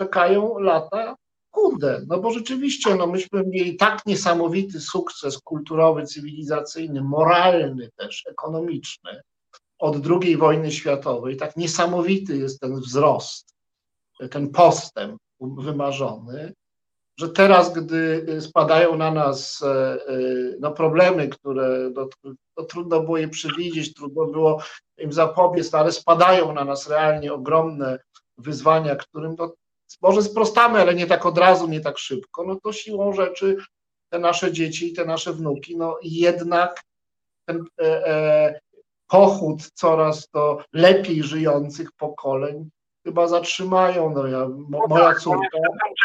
[0.02, 1.16] czekają lata?
[1.50, 9.22] Chude, no bo rzeczywiście, no myśmy mieli tak niesamowity sukces kulturowy, cywilizacyjny, moralny też, ekonomiczny
[9.78, 13.54] od II wojny światowej, tak niesamowity jest ten wzrost,
[14.30, 16.52] ten postęp wymarzony,
[17.16, 19.64] że teraz, gdy spadają na nas
[20.60, 22.08] no, problemy, które no,
[22.56, 24.62] no, trudno było je przewidzieć, trudno było
[24.98, 27.98] im zapobiec, no, ale spadają na nas realnie ogromne
[28.38, 29.52] wyzwania, którym no,
[30.02, 33.56] może sprostamy, ale nie tak od razu, nie tak szybko, no to siłą rzeczy
[34.08, 36.80] te nasze dzieci i te nasze wnuki, no jednak
[37.44, 38.60] ten e, e,
[39.08, 42.70] pochód coraz to lepiej żyjących pokoleń
[43.04, 44.10] chyba zatrzymają.
[44.10, 45.58] No ja, mo, moja córka,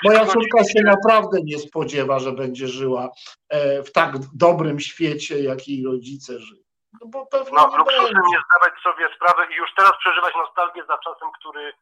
[0.03, 3.09] moja córka się naprawdę nie spodziewa, że będzie żyła
[3.49, 6.63] e, w tak dobrym świecie, jak jej rodzice żyją.
[7.01, 10.97] No bo pewnie no, nie luksusem zdawać sobie sprawy i już teraz przeżywać nostalgię za
[10.97, 11.73] czasem, który,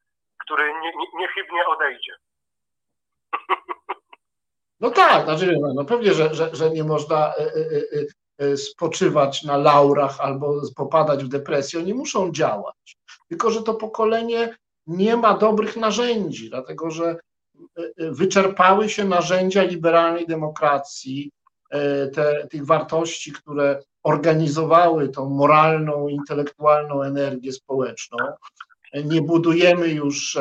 [0.45, 2.13] który nie, nie, niechybnie odejdzie.
[4.79, 9.43] No tak, znaczy, no, no pewnie, że, że, że nie można e, e, e, spoczywać
[9.43, 12.97] na laurach albo popadać w depresję, oni muszą działać.
[13.29, 14.57] Tylko, że to pokolenie
[14.87, 17.15] nie ma dobrych narzędzi, dlatego że
[17.97, 21.31] wyczerpały się narzędzia liberalnej demokracji,
[22.13, 28.17] te, tych wartości, które organizowały tą moralną, intelektualną energię społeczną.
[29.03, 30.37] Nie budujemy już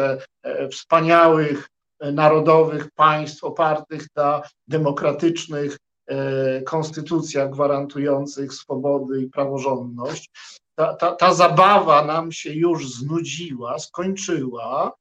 [0.70, 1.68] wspaniałych
[2.12, 10.30] narodowych państw opartych na demokratycznych e, konstytucjach gwarantujących swobody i praworządność.
[10.74, 14.92] Ta, ta, ta zabawa nam się już znudziła, skończyła.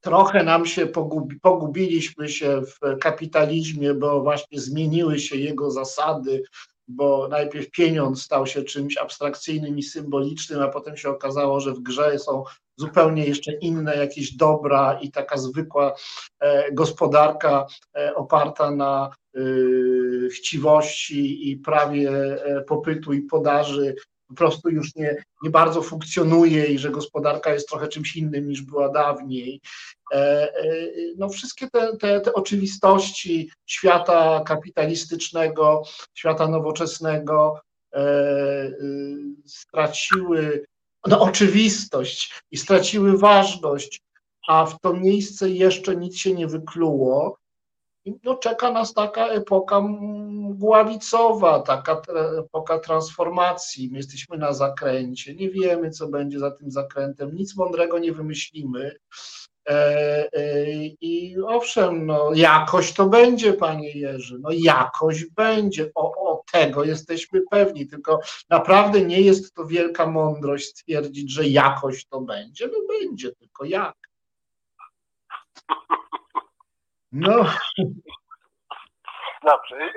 [0.00, 6.42] Trochę nam się pogubi, pogubiliśmy się w kapitalizmie, bo właśnie zmieniły się jego zasady,
[6.88, 11.80] bo najpierw pieniądz stał się czymś abstrakcyjnym i symbolicznym, a potem się okazało, że w
[11.80, 12.44] grze są
[12.76, 15.94] zupełnie jeszcze inne jakieś dobra i taka zwykła
[16.40, 17.66] e, gospodarka
[17.96, 19.40] e, oparta na e,
[20.28, 22.10] chciwości i prawie
[22.66, 23.94] popytu i podaży
[24.28, 28.62] po prostu już nie, nie bardzo funkcjonuje i że gospodarka jest trochę czymś innym niż
[28.62, 29.60] była dawniej.
[31.16, 35.82] No wszystkie te, te, te oczywistości świata kapitalistycznego,
[36.14, 37.60] świata nowoczesnego
[39.46, 40.64] straciły
[41.06, 44.00] no, oczywistość i straciły ważność,
[44.48, 47.38] a w to miejsce jeszcze nic się nie wykluło.
[48.24, 52.02] No, czeka nas taka epoka mgławicowa, taka
[52.38, 53.88] epoka transformacji.
[53.90, 58.96] My jesteśmy na zakręcie, nie wiemy, co będzie za tym zakrętem, nic mądrego nie wymyślimy.
[59.68, 60.66] E, e,
[61.00, 67.42] I owszem, no, jakoś to będzie, panie Jerzy, no jakoś będzie, o, o tego jesteśmy
[67.50, 68.20] pewni, tylko
[68.50, 73.96] naprawdę nie jest to wielka mądrość stwierdzić, że jakoś to będzie, no będzie, tylko jak.
[77.12, 77.46] No.
[79.44, 79.92] Dobrze,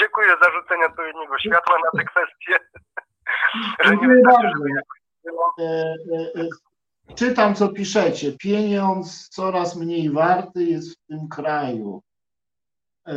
[0.00, 2.58] dziękuję za rzucenie odpowiedniego światła na tę kwestię.
[3.88, 4.64] Dziękuję bardzo.
[5.58, 5.94] E,
[7.14, 8.32] czytam, co piszecie.
[8.32, 12.02] Pieniądz coraz mniej warty jest w tym kraju.
[13.06, 13.14] E,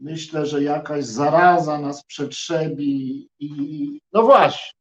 [0.00, 4.75] myślę, że jakaś zaraza nas przetrzebi i no właśnie.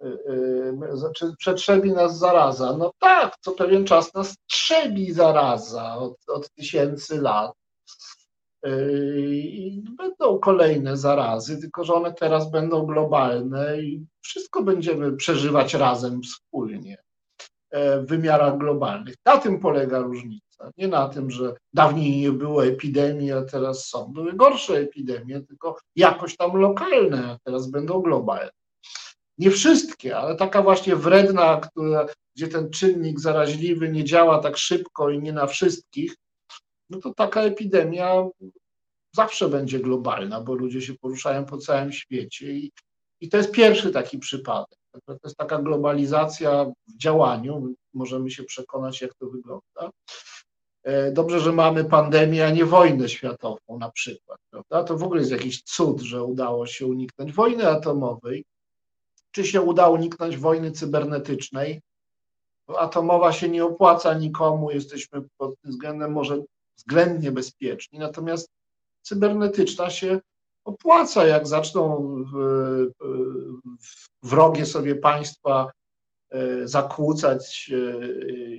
[0.00, 2.76] E, e, czy przetrzebi nas zaraza?
[2.76, 7.52] No tak, co pewien czas nas trzebi zaraza od, od tysięcy lat.
[9.28, 16.22] I będą kolejne zarazy, tylko że one teraz będą globalne i wszystko będziemy przeżywać razem
[16.22, 16.96] wspólnie
[17.72, 19.14] w wymiarach globalnych.
[19.24, 20.70] Na tym polega różnica.
[20.76, 24.12] Nie na tym, że dawniej nie było epidemii, a teraz są.
[24.12, 28.50] Były gorsze epidemie, tylko jakoś tam lokalne, a teraz będą globalne.
[29.38, 32.06] Nie wszystkie, ale taka właśnie wredna, która,
[32.36, 36.16] gdzie ten czynnik zaraźliwy nie działa tak szybko i nie na wszystkich,
[36.90, 38.24] no to taka epidemia
[39.12, 42.72] zawsze będzie globalna, bo ludzie się poruszają po całym świecie i,
[43.20, 44.78] i to jest pierwszy taki przypadek.
[45.06, 49.90] To jest taka globalizacja w działaniu, możemy się przekonać, jak to wygląda.
[50.82, 54.38] E, dobrze, że mamy pandemię, a nie wojnę światową na przykład.
[54.50, 54.84] Prawda?
[54.84, 58.44] To w ogóle jest jakiś cud, że udało się uniknąć wojny atomowej.
[59.38, 61.82] Czy się udało uniknąć wojny cybernetycznej?
[62.78, 66.42] Atomowa się nie opłaca nikomu, jesteśmy pod tym względem może
[66.76, 68.50] względnie bezpieczni, natomiast
[69.02, 70.20] cybernetyczna się
[70.64, 72.14] opłaca, jak zaczną
[74.22, 75.70] wrogie sobie państwa
[76.30, 77.70] e, zakłócać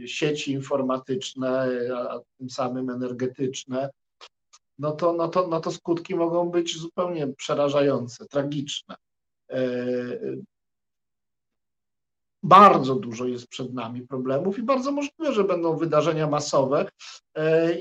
[0.03, 1.69] e, sieci informatyczne,
[2.09, 3.89] a tym samym energetyczne,
[4.77, 8.95] no to, no to, no to skutki mogą być zupełnie przerażające, tragiczne.
[12.43, 16.85] E, bardzo dużo jest przed nami problemów i bardzo możliwe, że będą wydarzenia masowe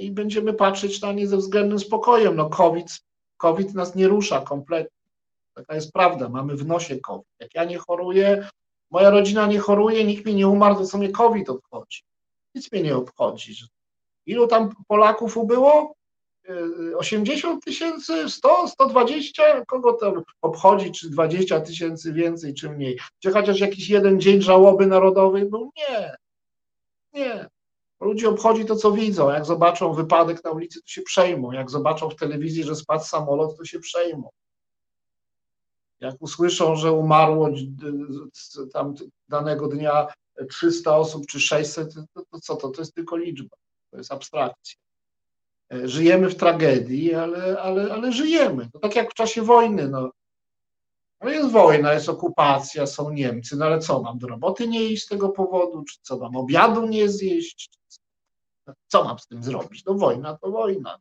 [0.01, 2.36] i będziemy patrzeć na nie ze względnym spokojem.
[2.36, 3.01] No COVID
[3.39, 4.98] COVID nas nie rusza kompletnie.
[5.55, 7.28] Taka jest prawda, mamy w nosie COVID.
[7.40, 8.48] Jak ja nie choruję,
[8.90, 12.02] moja rodzina nie choruje, nikt mi nie umarł, to co mnie COVID obchodzi.
[12.55, 13.55] Nic mnie nie obchodzi.
[14.26, 15.94] Ilu tam Polaków ubyło?
[16.96, 19.64] 80 tysięcy, 100, 120?
[19.64, 22.98] Kogo tam obchodzi, czy 20 tysięcy więcej, czy mniej?
[23.18, 25.72] Czy chociaż jakiś jeden dzień żałoby narodowej był?
[25.76, 26.16] Nie.
[27.12, 27.48] Nie.
[28.00, 29.30] Ludzi obchodzi to, co widzą.
[29.30, 31.52] Jak zobaczą wypadek na ulicy, to się przejmą.
[31.52, 34.30] Jak zobaczą w telewizji, że spadł samolot, to się przejmą.
[36.00, 37.48] Jak usłyszą, że umarło
[38.72, 38.94] tam
[39.28, 40.06] danego dnia
[40.50, 42.68] 300 osób czy 600, to, to co to?
[42.68, 43.56] To jest tylko liczba.
[43.90, 44.88] To jest abstrakcja.
[45.70, 48.69] Żyjemy w tragedii, ale, ale, ale żyjemy.
[48.73, 49.89] To tak jak w czasie wojny.
[49.89, 50.11] No.
[51.20, 55.05] no jest wojna, jest okupacja, są Niemcy, no ale co, mam do roboty nie iść
[55.05, 57.70] z tego powodu, czy co, mam obiadu nie zjeść,
[58.86, 59.85] co mam z tym zrobić?
[59.85, 60.99] No wojna to wojna.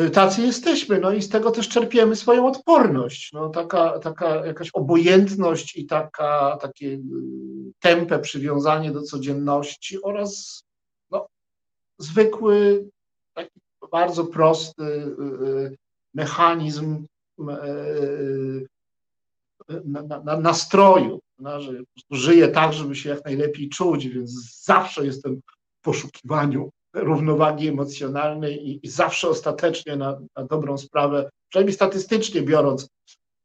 [0.00, 3.32] Y, tacy jesteśmy, no i z tego też czerpiemy swoją odporność.
[3.32, 7.00] No, taka, taka jakaś obojętność i taka, takie y,
[7.80, 10.67] tempe przywiązanie do codzienności oraz no,
[11.98, 12.88] zwykły,
[13.34, 13.60] taki
[13.92, 15.76] bardzo prosty y,
[16.14, 17.06] mechanizm
[20.40, 21.72] nastroju, no, że
[22.10, 25.40] żyję tak, żeby się jak najlepiej czuć, więc zawsze jestem
[25.80, 32.88] w poszukiwaniu równowagi emocjonalnej i, i zawsze ostatecznie na, na, dobrą sprawę, przynajmniej statystycznie biorąc,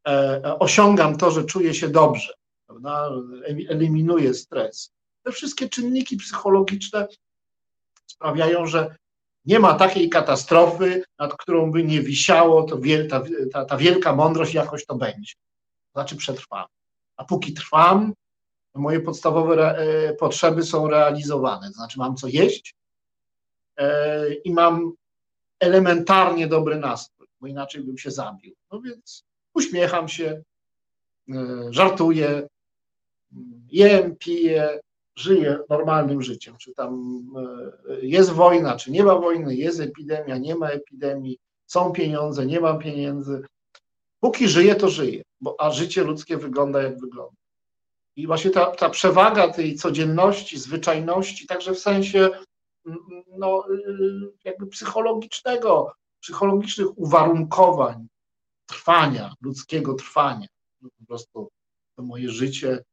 [0.08, 0.12] e,
[0.46, 2.34] e, osiągam to, że czuję się dobrze,
[2.68, 3.10] prawda?
[3.70, 4.92] eliminuję stres.
[5.24, 7.08] Te wszystkie czynniki psychologiczne
[8.24, 8.96] sprawiają, że
[9.46, 13.24] nie ma takiej katastrofy, nad którą by nie wisiało to wiel, ta,
[13.54, 15.34] ta, ta wielka mądrość, jakoś to będzie.
[15.94, 16.66] Znaczy przetrwam.
[17.18, 18.14] A póki trwam,
[18.76, 21.72] moje podstawowe re, e, potrzeby są realizowane.
[21.72, 22.76] Znaczy mam co jeść,
[23.78, 24.94] E, i mam
[25.60, 28.54] elementarnie dobry nastrój, bo inaczej bym się zabił.
[28.72, 29.24] No więc
[29.54, 30.44] uśmiecham się,
[31.30, 31.34] e,
[31.70, 32.48] żartuję,
[33.72, 34.80] jem, piję,
[35.16, 36.58] żyję normalnym życiem.
[36.58, 37.22] Czy tam
[37.90, 42.60] e, jest wojna, czy nie ma wojny, jest epidemia, nie ma epidemii, są pieniądze, nie
[42.60, 43.42] mam pieniędzy.
[44.20, 47.36] Póki żyję, to żyję, bo, a życie ludzkie wygląda jak wygląda.
[48.16, 52.30] I właśnie ta, ta przewaga tej codzienności, zwyczajności, także w sensie
[53.38, 53.64] no,
[54.44, 58.08] jakby psychologicznego, psychologicznych uwarunkowań
[58.66, 60.48] trwania, ludzkiego trwania.
[60.82, 61.50] Po prostu
[61.96, 62.84] to moje życie,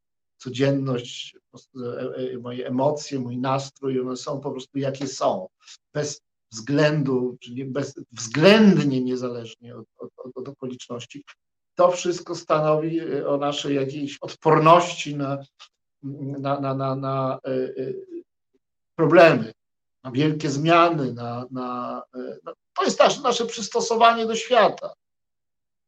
[0.43, 5.49] codzienność, e, e, moje emocje, mój nastrój, one są po prostu jakie są,
[5.95, 6.23] bez
[6.53, 11.25] względu, czyli bezwzględnie niezależnie od, od, od okoliczności.
[11.75, 15.39] To wszystko stanowi e, o naszej jakiejś odporności na,
[16.03, 17.39] na, na, na, na
[18.95, 19.53] problemy,
[20.05, 22.03] na wielkie zmiany, na, na,
[22.45, 24.93] na to jest nasze, nasze przystosowanie do świata,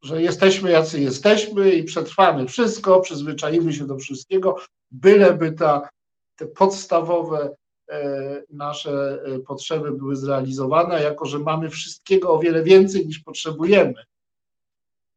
[0.02, 4.56] że jesteśmy jacy jesteśmy i przetrwamy wszystko, przyzwyczaimy się do wszystkiego,
[4.90, 5.88] byleby ta,
[6.36, 7.56] te podstawowe
[7.88, 14.04] e, nasze e, potrzeby były zrealizowane, jako że mamy wszystkiego o wiele więcej niż potrzebujemy.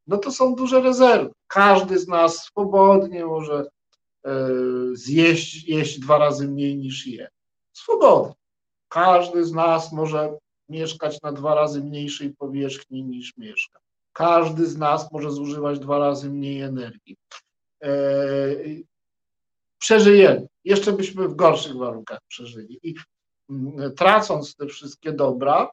[0.07, 1.31] No to są duże rezerwy.
[1.47, 3.65] Każdy z nas swobodnie może
[4.25, 4.49] e,
[4.93, 7.27] zjeść jeść dwa razy mniej niż je.
[7.73, 8.35] Swobodnie.
[8.87, 10.37] Każdy z nas może
[10.69, 13.84] mieszkać na dwa razy mniejszej powierzchni niż mieszka.
[14.15, 17.17] Każdy z nas może zużywać dwa razy mniej energii.
[17.83, 17.89] E,
[19.79, 20.47] przeżyjemy.
[20.63, 22.79] Jeszcze byśmy w gorszych warunkach przeżyli.
[22.83, 22.95] I
[23.97, 25.69] tracąc te wszystkie dobra,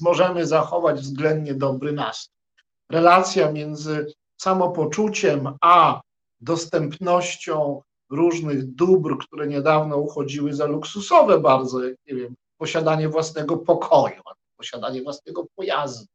[0.00, 2.38] możemy zachować względnie dobry nastrój.
[2.90, 6.00] Relacja między samopoczuciem a
[6.40, 14.22] dostępnością różnych dóbr, które niedawno uchodziły za luksusowe bardzo, jak nie wiem, posiadanie własnego pokoju,
[14.56, 16.13] posiadanie własnego pojazdu,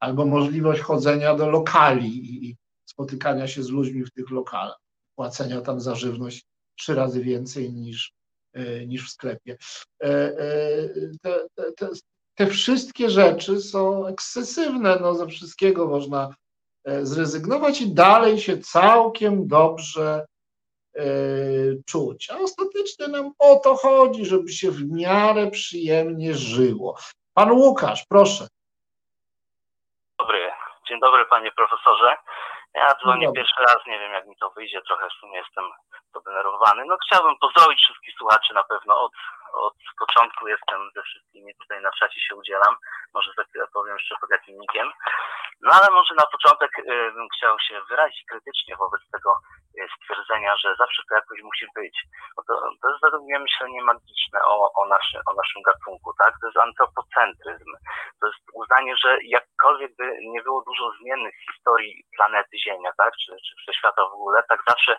[0.00, 4.78] albo możliwość chodzenia do lokali i spotykania się z ludźmi w tych lokalach,
[5.14, 6.46] płacenia tam za żywność
[6.78, 8.12] trzy razy więcej niż,
[8.52, 9.56] e, niż w sklepie.
[10.02, 10.88] E, e,
[11.22, 11.46] te,
[11.76, 11.88] te,
[12.34, 16.34] te wszystkie rzeczy są ekscesywne, no ze wszystkiego można
[17.02, 20.26] zrezygnować i dalej się całkiem dobrze
[21.86, 22.30] czuć.
[22.30, 26.98] A ostatecznie nam o to chodzi, żeby się w miarę przyjemnie żyło.
[27.34, 28.48] Pan Łukasz, proszę.
[30.88, 32.16] Dzień dobry panie profesorze.
[32.74, 35.64] Ja dzwonię pierwszy raz, nie wiem jak mi to wyjdzie, trochę w sumie jestem
[36.12, 36.84] podenerwowany.
[36.86, 39.12] No chciałbym pozdrowić wszystkich słuchaczy na pewno od,
[39.52, 42.76] od początku jestem ze wszystkimi tutaj na czacie się udzielam.
[43.14, 44.46] Może za chwilę powiem jeszcze pod jakim.
[45.60, 49.30] No ale może na początek y, bym chciał się wyrazić krytycznie wobec tego
[49.78, 52.04] y, stwierdzenia, że zawsze to jakoś musi być.
[52.36, 52.52] Bo to,
[52.82, 56.34] to jest według mnie myślenie magiczne o, o, naszy, o naszym gatunku, tak?
[56.40, 57.72] To jest antropocentryzm.
[58.20, 59.18] To jest uznanie, że
[59.66, 63.12] jakkolwiek by nie było dużo zmiennych w historii planety Ziemia, tak?
[63.16, 64.96] Czy, czy wszechświata w ogóle, tak zawsze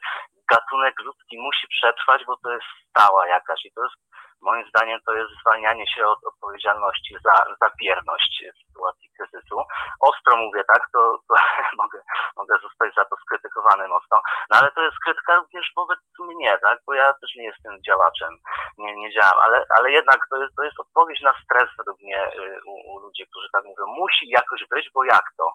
[0.52, 3.96] gatunek ludzki musi przetrwać, bo to jest stała jakaś i to jest
[4.42, 9.58] moim zdaniem to jest zwalnianie się od odpowiedzialności za, za bierność w sytuacji kryzysu.
[10.00, 11.36] Ostro mówię, tak, to, to
[11.82, 12.02] mogę,
[12.38, 16.80] mogę zostać za to skrytykowany mocno, no ale to jest krytyka również wobec mnie, tak,
[16.86, 18.30] bo ja też nie jestem działaczem,
[18.78, 22.28] nie, nie działam, ale, ale jednak to jest, to jest odpowiedź na stres według mnie
[22.28, 25.54] y, u, u ludzi, którzy tak mówią, musi jakoś być, bo jak to?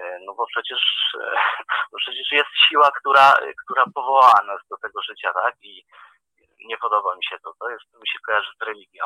[0.00, 0.80] Y, no bo przecież,
[1.92, 3.34] bo przecież jest siła, która,
[3.64, 5.84] która powołała nas do tego życia, tak, i
[6.68, 7.52] nie podoba mi się to.
[7.60, 9.04] To jest, mi się kojarzy z religią.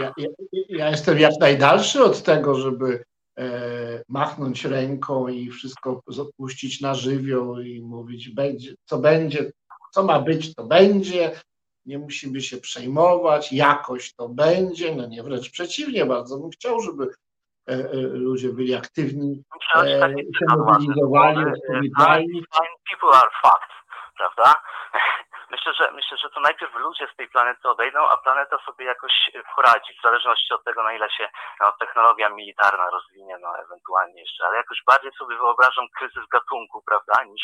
[0.00, 0.28] Ja, ja,
[0.68, 3.04] ja, jestem jak najdalszy od tego, żeby
[3.38, 9.52] e, machnąć ręką i wszystko zapuścić na żywioł i mówić, będzie, co będzie,
[9.90, 11.40] co ma być, to będzie.
[11.86, 14.94] Nie musimy się przejmować, jakoś to będzie.
[14.94, 19.42] No nie, wręcz przeciwnie, bardzo bym chciał, żeby e, e, ludzie byli aktywni,
[19.76, 22.42] e, się mobilizowali, odpowiedzialni.
[22.90, 23.81] People are fucked
[24.16, 24.54] prawda?
[25.52, 29.12] Myślę, że myślę, że to najpierw ludzie z tej planety odejdą, a planeta sobie jakoś
[29.56, 31.28] poradzi, w zależności od tego, na ile się
[31.60, 37.24] no, technologia militarna rozwinie, no ewentualnie jeszcze, ale jakoś bardziej sobie wyobrażam kryzys gatunku, prawda,
[37.24, 37.42] niż,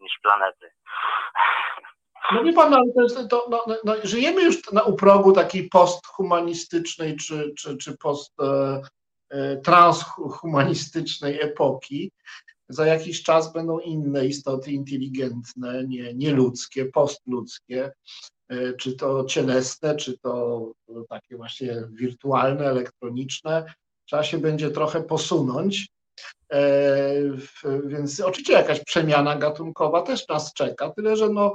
[0.00, 0.70] niż planety.
[2.32, 5.32] No wie pan, ale to jest, to, no, no, no, żyjemy już na, u progu
[5.32, 8.80] takiej posthumanistycznej czy, czy, czy post e,
[9.30, 12.12] e, transhumanistycznej epoki,
[12.70, 17.92] za jakiś czas będą inne istoty inteligentne, nie, nieludzkie, postludzkie,
[18.48, 20.72] e, czy to cielesne, czy to
[21.08, 23.74] takie właśnie wirtualne, elektroniczne.
[24.04, 25.88] Trzeba się będzie trochę posunąć.
[26.52, 27.12] E,
[27.84, 31.52] więc oczywiście jakaś przemiana gatunkowa też nas czeka, tyle że no,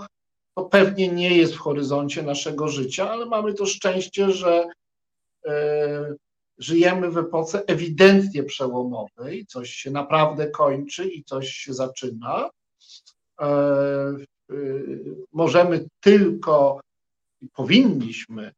[0.57, 4.67] to pewnie nie jest w horyzoncie naszego życia, ale mamy to szczęście, że
[5.45, 6.15] e,
[6.57, 12.49] żyjemy w epoce ewidentnie przełomowej, coś się naprawdę kończy i coś się zaczyna.
[13.41, 14.55] E, e,
[15.33, 16.81] możemy tylko
[17.41, 18.53] i powinniśmy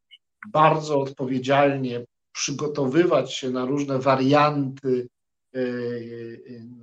[0.48, 5.08] bardzo odpowiedzialnie przygotowywać się na różne warianty,
[5.56, 5.60] e,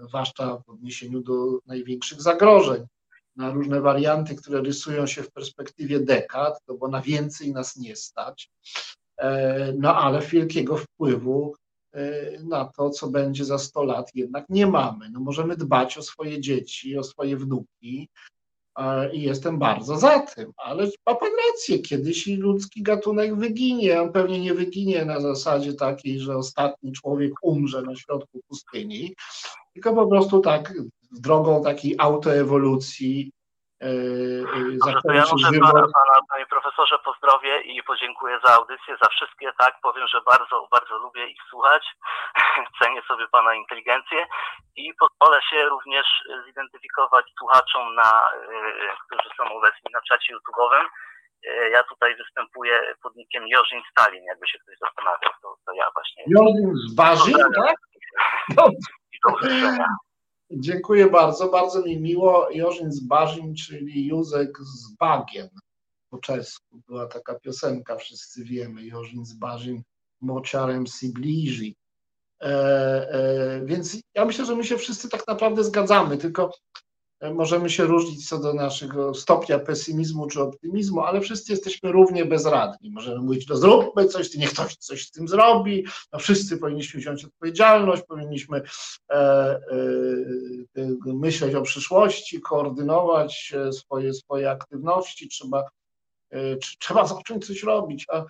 [0.09, 2.87] zwłaszcza w odniesieniu do największych zagrożeń,
[3.37, 7.97] na różne warianty, które rysują się w perspektywie dekad, no bo na więcej nas nie
[7.97, 8.51] stać.
[9.25, 11.55] E, no ale wielkiego wpływu
[11.93, 15.11] e, na to, co będzie za 100 lat, jednak nie mamy.
[15.11, 18.09] No możemy dbać o swoje dzieci, o swoje wnuki
[19.13, 24.41] i jestem bardzo za tym, ale ma pan rację, kiedyś ludzki gatunek wyginie, on pewnie
[24.41, 29.15] nie wyginie na zasadzie takiej, że ostatni człowiek umrze na środku pustyni,
[29.75, 30.75] tylko po prostu tak
[31.21, 33.33] drogą takiej autoewolucji
[33.85, 39.53] Dobrze, to ja muszę pana, pana, panie profesorze, pozdrowię i podziękuję za audycję, za wszystkie,
[39.59, 41.83] tak, powiem, że bardzo, bardzo lubię ich słuchać,
[42.83, 44.27] cenię sobie pana inteligencję
[44.77, 46.07] i pozwolę się również
[46.47, 50.85] zidentyfikować słuchaczom, na, y, którzy są obecni na czacie YouTube'owym.
[51.73, 56.25] Ja tutaj występuję pod nickiem Jorzin Stalin, jakby się ktoś zastanawiał, to, to ja właśnie.
[56.27, 57.77] Jorzin Zbarzyn, tak?
[59.13, 59.87] I do usłyszenia.
[60.57, 62.51] Dziękuję bardzo, bardzo mi miło.
[62.51, 65.49] Jorzyn z Barzin, czyli Józek z Bagien
[66.11, 66.81] po czesku.
[66.89, 69.83] Była taka piosenka, wszyscy wiemy, Jorzyn z Barzin,
[70.21, 71.73] Mociarem si bliży.
[72.43, 72.47] E,
[73.13, 76.51] e, więc ja myślę, że my się wszyscy tak naprawdę zgadzamy, tylko
[77.31, 82.91] możemy się różnić co do naszego stopnia pesymizmu czy optymizmu, ale wszyscy jesteśmy równie bezradni.
[82.91, 87.25] Możemy mówić, no zróbmy coś, niech ktoś coś z tym zrobi, no wszyscy powinniśmy wziąć
[87.25, 88.63] odpowiedzialność, powinniśmy
[89.11, 89.59] e, e,
[90.77, 95.65] e myśleć o przyszłości, koordynować e, swoje, swoje aktywności, trzeba,
[96.31, 98.25] e, trzeba zacząć coś robić, a,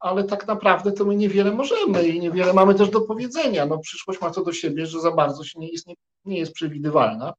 [0.00, 3.66] ale tak naprawdę to my niewiele możemy i niewiele mamy też do powiedzenia.
[3.66, 5.94] No, przyszłość ma to do siebie, że za bardzo się nie jest, nie,
[6.24, 7.34] nie jest przewidywalna.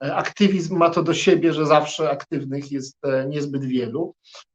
[0.00, 4.14] Aktywizm ma to do siebie, że zawsze aktywnych jest e, niezbyt wielu,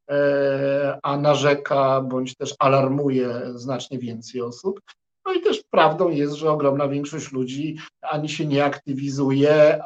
[0.10, 4.82] e, a narzeka bądź też alarmuje znacznie więcej osób.
[5.26, 9.84] No i też prawdą jest, że ogromna większość ludzi ani się nie aktywizuje,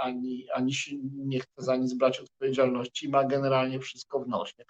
[0.00, 4.64] ani, ani się nie chce za nic brać odpowiedzialności, ma generalnie wszystko w nosie.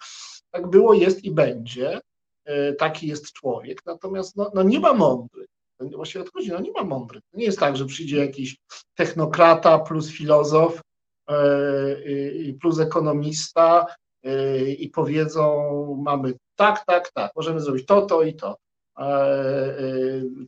[0.51, 1.99] Tak było, jest i będzie.
[2.45, 3.81] E, taki jest człowiek.
[3.85, 7.23] Natomiast no, no nie ma mądrych właściwie odchodzi, no nie ma mądrych.
[7.33, 8.57] Nie jest tak, że przyjdzie jakiś
[8.95, 10.81] technokrata plus filozof
[11.29, 13.85] yy, plus ekonomista
[14.23, 15.55] yy, i powiedzą,
[16.03, 18.55] mamy tak, tak, tak, możemy zrobić to, to i to.
[18.99, 19.05] Yy,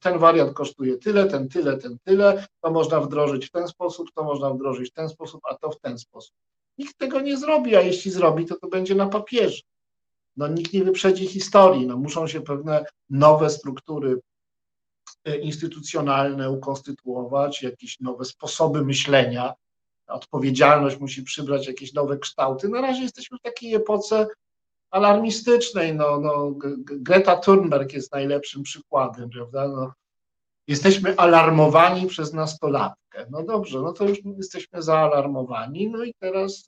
[0.02, 4.24] ten wariant kosztuje tyle, ten tyle, ten tyle, to można wdrożyć w ten sposób, to
[4.24, 6.34] można wdrożyć w ten sposób, a to w ten sposób.
[6.78, 9.62] Nikt tego nie zrobi, a jeśli zrobi, to to będzie na papierze.
[10.38, 14.31] No, nikt nie wyprzedzi historii, no, muszą się pewne nowe struktury E,
[15.42, 19.54] instytucjonalne ukonstytuować, jakieś nowe sposoby myślenia
[20.12, 22.70] odpowiedzialność musi przybrać jakieś nowe kształty.
[22.70, 24.28] Na razie jesteśmy w takiej epoce
[24.92, 25.96] alarmistycznej.
[25.96, 26.52] No, no,
[26.86, 29.68] Greta Thunberg jest najlepszym przykładem, prawda?
[29.68, 29.94] No,
[30.68, 33.26] jesteśmy alarmowani przez nastolatkę.
[33.30, 35.90] No dobrze, no to już jesteśmy zaalarmowani.
[35.90, 36.66] No i teraz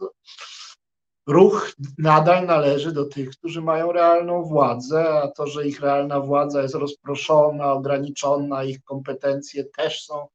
[1.27, 6.61] ruch nadal należy do tych, którzy mają realną władzę, a to, że ich realna władza
[6.61, 10.27] jest rozproszona, ograniczona, ich kompetencje też są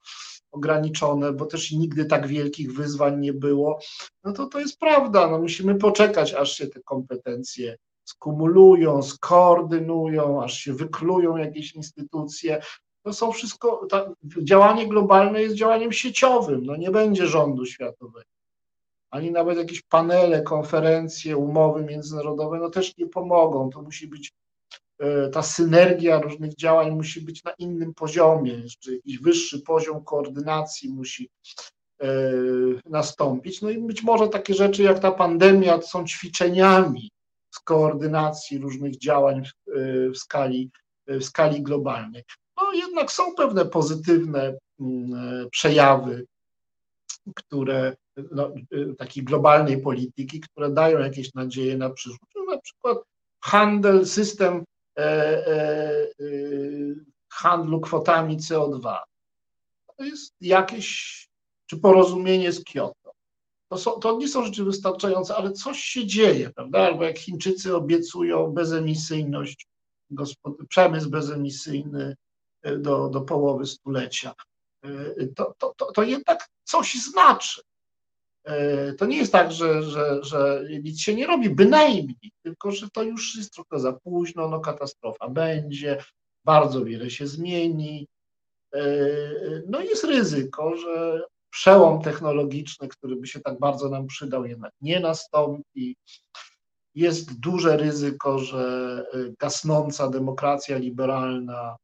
[0.50, 3.80] ograniczone, bo też nigdy tak wielkich wyzwań nie było,
[4.24, 5.30] no to to jest prawda.
[5.30, 12.62] No musimy poczekać, aż się te kompetencje skumulują, skoordynują, aż się wyklują jakieś instytucje.
[13.02, 13.86] To są wszystko,
[14.42, 18.37] działanie globalne jest działaniem sieciowym, no nie będzie rządu światowego
[19.10, 23.70] ani nawet jakieś panele, konferencje, umowy międzynarodowe, no też nie pomogą.
[23.70, 24.32] To musi być
[24.98, 30.90] e, ta synergia różnych działań musi być na innym poziomie, jeszcze jakiś wyższy poziom koordynacji
[30.90, 31.30] musi
[32.02, 32.08] e,
[32.86, 33.62] nastąpić.
[33.62, 37.10] No i być może takie rzeczy jak ta pandemia są ćwiczeniami
[37.50, 40.70] z koordynacji różnych działań w, e, skali,
[41.06, 42.22] w skali globalnej.
[42.56, 46.26] No jednak są pewne pozytywne mm, przejawy,
[47.34, 47.96] które
[48.30, 52.32] no, y, takiej globalnej polityki, które dają jakieś nadzieje na przyszłość.
[52.36, 52.98] No, na przykład
[53.40, 54.64] handel, system
[54.98, 55.02] e,
[55.46, 58.96] e, y, handlu kwotami CO2.
[59.96, 61.28] To jest jakieś,
[61.66, 63.12] czy porozumienie z Kyoto.
[63.68, 66.78] To, są, to nie są rzeczy wystarczające, ale coś się dzieje, prawda?
[66.78, 69.66] Albo jak Chińczycy obiecują bezemisyjność,
[70.68, 72.16] przemysł bezemisyjny
[72.62, 74.34] e, do, do połowy stulecia,
[75.36, 77.60] to, to, to, to jednak coś znaczy.
[78.48, 82.90] E, to nie jest tak, że, że, że nic się nie robi, bynajmniej, tylko że
[82.90, 85.98] to już jest trochę za późno, no katastrofa będzie,
[86.44, 88.08] bardzo wiele się zmieni.
[88.74, 88.80] E,
[89.66, 95.00] no jest ryzyko, że przełom technologiczny, który by się tak bardzo nam przydał, jednak nie
[95.00, 95.96] nastąpi.
[96.94, 101.76] Jest duże ryzyko, że e, gasnąca demokracja liberalna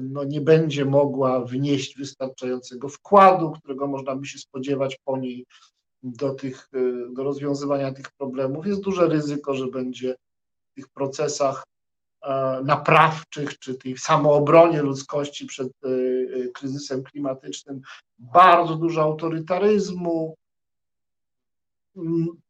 [0.00, 5.46] no nie będzie mogła wnieść wystarczającego wkładu, którego można by się spodziewać po niej
[6.02, 8.66] do, tych, e, do rozwiązywania tych problemów.
[8.66, 10.14] Jest duże ryzyko, że będzie
[10.70, 11.64] w tych procesach
[12.22, 15.72] e, naprawczych, czy tej samoobronie ludzkości przed
[16.54, 17.80] kryzysem klimatycznym
[18.18, 20.34] bardzo dużo autorytaryzmu.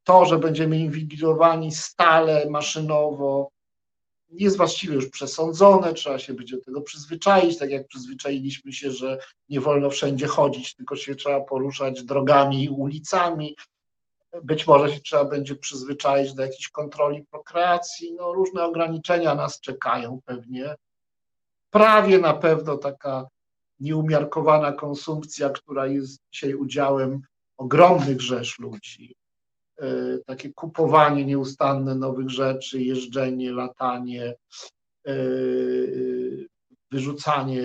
[0.05, 3.51] To, że będziemy inwigilowani stale, maszynowo,
[4.31, 9.19] jest właściwie już przesądzone, trzeba się być do tego przyzwyczaić, tak jak przyzwyczailiśmy się, że
[9.48, 13.57] nie wolno wszędzie chodzić, tylko się trzeba poruszać drogami i ulicami.
[14.43, 18.15] Być może się trzeba będzie przyzwyczaić do jakiejś kontroli prokreacji.
[18.15, 20.74] No, różne ograniczenia nas czekają pewnie.
[21.70, 23.27] Prawie na pewno taka
[23.81, 27.20] nieumiarkowana konsumpcja, która jest dzisiaj udziałem
[27.57, 29.16] ogromnych rzesz ludzi
[30.27, 34.35] takie kupowanie nieustanne nowych rzeczy, jeżdżenie, latanie,
[35.07, 35.15] e,
[36.90, 37.62] wyrzucanie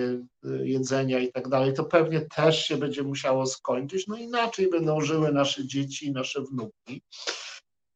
[0.62, 4.06] jedzenia i tak dalej, to pewnie też się będzie musiało skończyć.
[4.06, 7.02] No inaczej będą żyły nasze dzieci i nasze wnuki.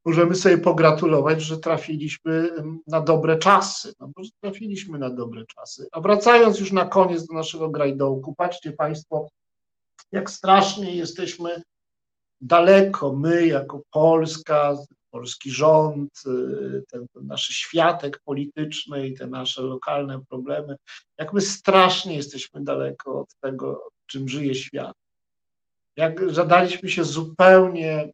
[0.05, 2.51] Możemy sobie pogratulować, że trafiliśmy
[2.86, 3.93] na dobre czasy.
[4.01, 5.88] No bo trafiliśmy na dobre czasy.
[5.93, 9.28] A wracając już na koniec do naszego grajdołku, patrzcie Państwo,
[10.12, 11.62] jak strasznie jesteśmy
[12.40, 14.76] daleko my jako Polska,
[15.10, 20.76] polski rząd, y, ten, ten nasz światek polityczny i te nasze lokalne problemy,
[21.18, 24.96] jak my strasznie jesteśmy daleko od tego, czym żyje świat.
[25.96, 28.12] Jak zadaliśmy się zupełnie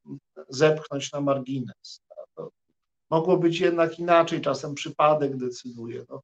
[0.49, 2.01] zepchnąć na margines.
[2.35, 2.51] To
[3.11, 6.05] mogło być jednak inaczej, czasem przypadek decyduje.
[6.09, 6.21] No,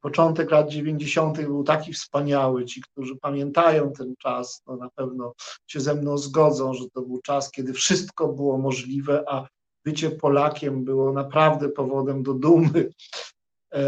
[0.00, 1.40] początek lat 90.
[1.40, 2.64] był taki wspaniały.
[2.64, 5.32] Ci, którzy pamiętają ten czas, to na pewno
[5.66, 9.48] się ze mną zgodzą, że to był czas, kiedy wszystko było możliwe, a
[9.84, 12.90] bycie Polakiem było naprawdę powodem do dumy.
[13.74, 13.82] E,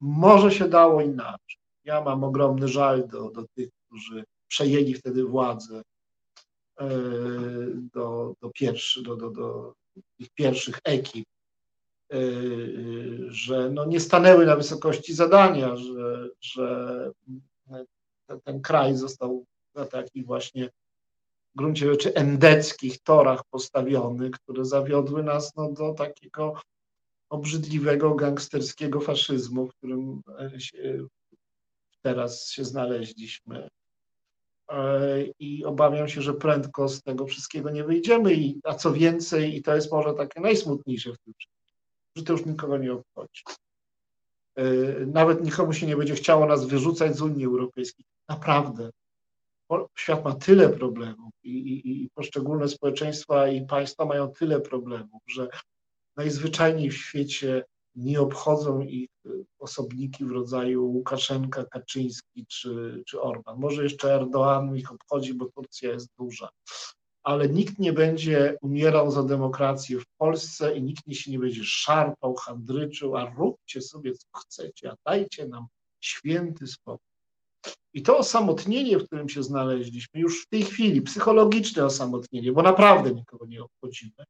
[0.00, 1.56] może się dało inaczej.
[1.84, 5.82] Ja mam ogromny żal do, do tych, którzy przejęli wtedy władzę
[6.80, 6.88] e,
[7.94, 9.74] do, do, pierwszy, do, do, do
[10.34, 11.26] pierwszych ekip
[13.28, 17.10] że no nie stanęły na wysokości zadania, że, że
[18.44, 20.70] ten kraj został na takich właśnie
[21.54, 26.54] w gruncie rzeczy endeckich torach postawiony, które zawiodły nas no, do takiego
[27.28, 30.22] obrzydliwego gangsterskiego faszyzmu, w którym
[30.58, 31.06] się,
[32.02, 33.68] teraz się znaleźliśmy.
[34.68, 38.34] E, I obawiam się, że prędko z tego wszystkiego nie wyjdziemy.
[38.34, 41.59] I, a co więcej, i to jest może takie najsmutniejsze w tym wszystkim,
[42.16, 43.42] że to już nikogo nie obchodzi.
[44.56, 44.64] E,
[45.06, 48.06] nawet nikomu się nie będzie chciało nas wyrzucać z Unii Europejskiej.
[48.28, 48.90] Naprawdę.
[49.94, 55.48] świat ma tyle problemów i, i, i poszczególne społeczeństwa i państwa mają tyle problemów, że
[56.16, 57.64] najzwyczajniej w świecie
[57.94, 59.10] nie obchodzą ich
[59.58, 63.58] osobniki w rodzaju Łukaszenka, Kaczyński czy, czy Orban.
[63.58, 66.48] Może jeszcze Erdoğan ich obchodzi, bo Turcja jest duża.
[67.22, 72.34] Ale nikt nie będzie umierał za demokrację w Polsce i nikt się nie będzie szarpał,
[72.34, 75.66] handryczył, a róbcie sobie co chcecie, a dajcie nam
[76.00, 77.10] święty spokój.
[77.92, 83.14] I to osamotnienie, w którym się znaleźliśmy, już w tej chwili, psychologiczne osamotnienie, bo naprawdę
[83.14, 84.24] nikogo nie obchodzimy,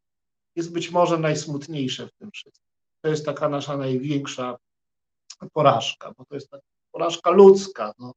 [0.57, 2.71] jest być może najsmutniejsze w tym wszystkim.
[3.03, 4.57] To jest taka nasza największa
[5.53, 6.63] porażka, bo to jest taka
[6.93, 7.95] porażka ludzka.
[7.99, 8.13] No.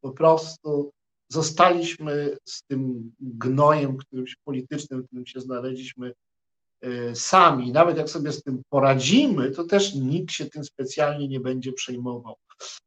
[0.00, 0.92] Po prostu
[1.32, 6.12] zostaliśmy z tym gnojem którymś politycznym, w którym się znaleźliśmy
[6.80, 7.72] e, sami.
[7.72, 12.34] Nawet jak sobie z tym poradzimy, to też nikt się tym specjalnie nie będzie przejmował.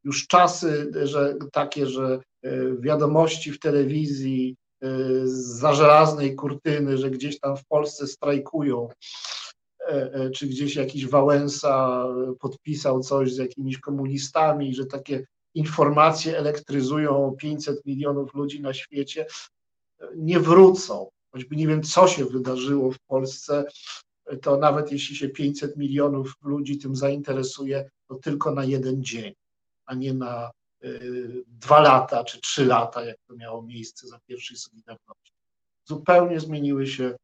[0.03, 4.87] Już czasy że, takie, że e, wiadomości w telewizji e,
[5.25, 8.89] za żelaznej kurtyny, że gdzieś tam w Polsce strajkują,
[10.35, 12.05] czy gdzieś jakiś Wałęsa
[12.39, 19.25] podpisał coś z jakimiś komunistami, że takie informacje elektryzują 500 milionów ludzi na świecie,
[20.15, 21.09] nie wrócą.
[21.31, 23.65] Choćby nie wiem, co się wydarzyło w Polsce,
[24.41, 29.33] to nawet jeśli się 500 milionów ludzi tym zainteresuje, to tylko na jeden dzień,
[29.85, 30.51] a nie na
[30.83, 35.33] y, dwa lata czy trzy lata, jak to miało miejsce za pierwszej Solidarności.
[35.85, 37.15] Zupełnie zmieniły się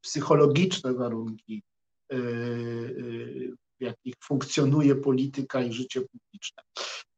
[0.00, 1.62] psychologiczne warunki,
[2.12, 6.62] y, y, w jakich funkcjonuje polityka i życie publiczne.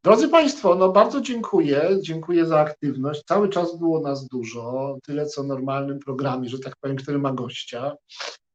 [0.04, 1.98] Drodzy Państwo, no bardzo dziękuję.
[2.00, 3.22] Dziękuję za aktywność.
[3.24, 7.32] Cały czas było nas dużo, tyle co w normalnym programie, że tak powiem, który ma
[7.32, 7.96] gościa.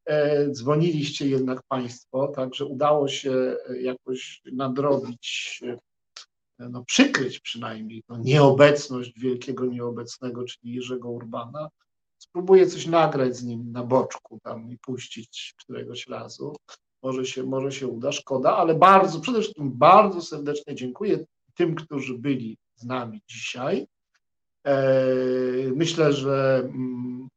[0.06, 5.60] E, dzwoniliście jednak Państwo, także udało się jakoś nadrobić,
[6.60, 11.70] e, no przykryć przynajmniej no, nieobecność wielkiego nieobecnego, czyli Jerzego Urbana.
[12.18, 16.56] Spróbuję coś nagrać z nim na boczku tam i puścić któregoś razu.
[17.04, 21.26] Może się, może się uda, szkoda, ale bardzo, przede wszystkim bardzo serdecznie dziękuję
[21.58, 23.88] tym, którzy byli z nami dzisiaj.
[24.66, 24.84] E,
[25.76, 27.28] myślę, że mm,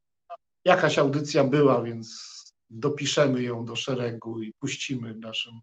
[0.65, 2.31] jakaś audycja była, więc
[2.71, 5.55] dopiszemy ją do szeregu i puścimy w naszym,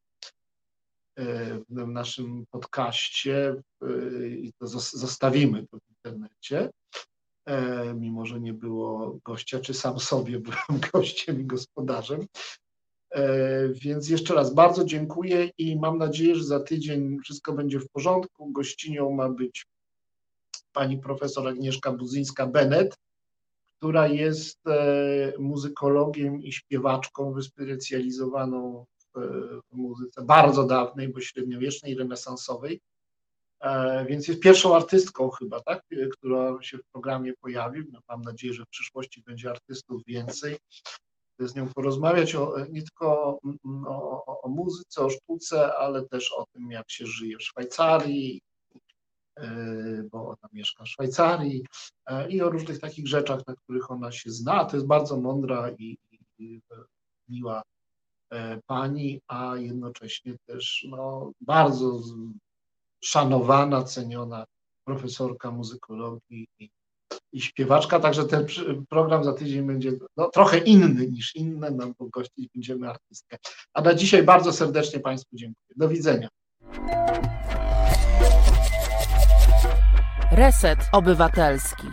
[1.18, 6.70] e, w naszym podcaście e, i to zostawimy to w internecie.
[7.96, 12.28] Mimo, że nie było gościa, czy sam sobie byłem gościem i gospodarzem.
[13.12, 17.90] E, więc jeszcze raz bardzo dziękuję i mam nadzieję, że za tydzień wszystko będzie w
[17.90, 18.52] porządku.
[18.52, 19.66] Gościnią ma być
[20.74, 22.98] pani profesor Agnieszka Buzyńska-Bennett,
[23.78, 28.86] która jest e, muzykologiem i śpiewaczką wyspecjalizowaną
[29.16, 32.82] w muzyce bardzo dawnej, bo średniowiecznej, renesansowej.
[33.60, 37.84] E, więc jest pierwszą artystką chyba, tak, która się w programie pojawi.
[37.92, 40.58] No, mam nadzieję, że w przyszłości będzie artystów więcej
[41.40, 43.40] z nią porozmawiać o, nie tylko
[43.88, 48.42] o, o, muzyce, o sztuce, ale też o tym, jak się żyje w Szwajcarii,
[49.38, 51.66] e, bo ona mieszka w Szwajcarii
[52.06, 54.66] e, i o różnych takich rzeczach, na których ona się zna.
[54.66, 55.98] To jest bardzo mądra i,
[56.40, 56.62] i
[57.30, 57.62] miła
[58.30, 62.02] e, pani, a jednocześnie też no, bardzo
[63.02, 64.46] szanowana, ceniona
[64.86, 66.70] profesorka muzykologii i
[67.34, 68.46] i śpiewaczka, także ten
[68.90, 73.38] program za tydzień będzie no, trochę inny niż inne, no bo gościć będziemy artystkę.
[73.74, 75.74] A na dzisiaj bardzo serdecznie Państwu dziękuję.
[75.76, 76.30] Do widzenia.
[80.32, 81.88] Reset Obywatelski.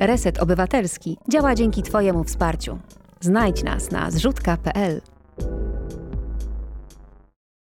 [0.00, 2.78] Reset Obywatelski działa dzięki Twojemu wsparciu.
[3.20, 5.00] Znajdź nas na zrzutka.pl.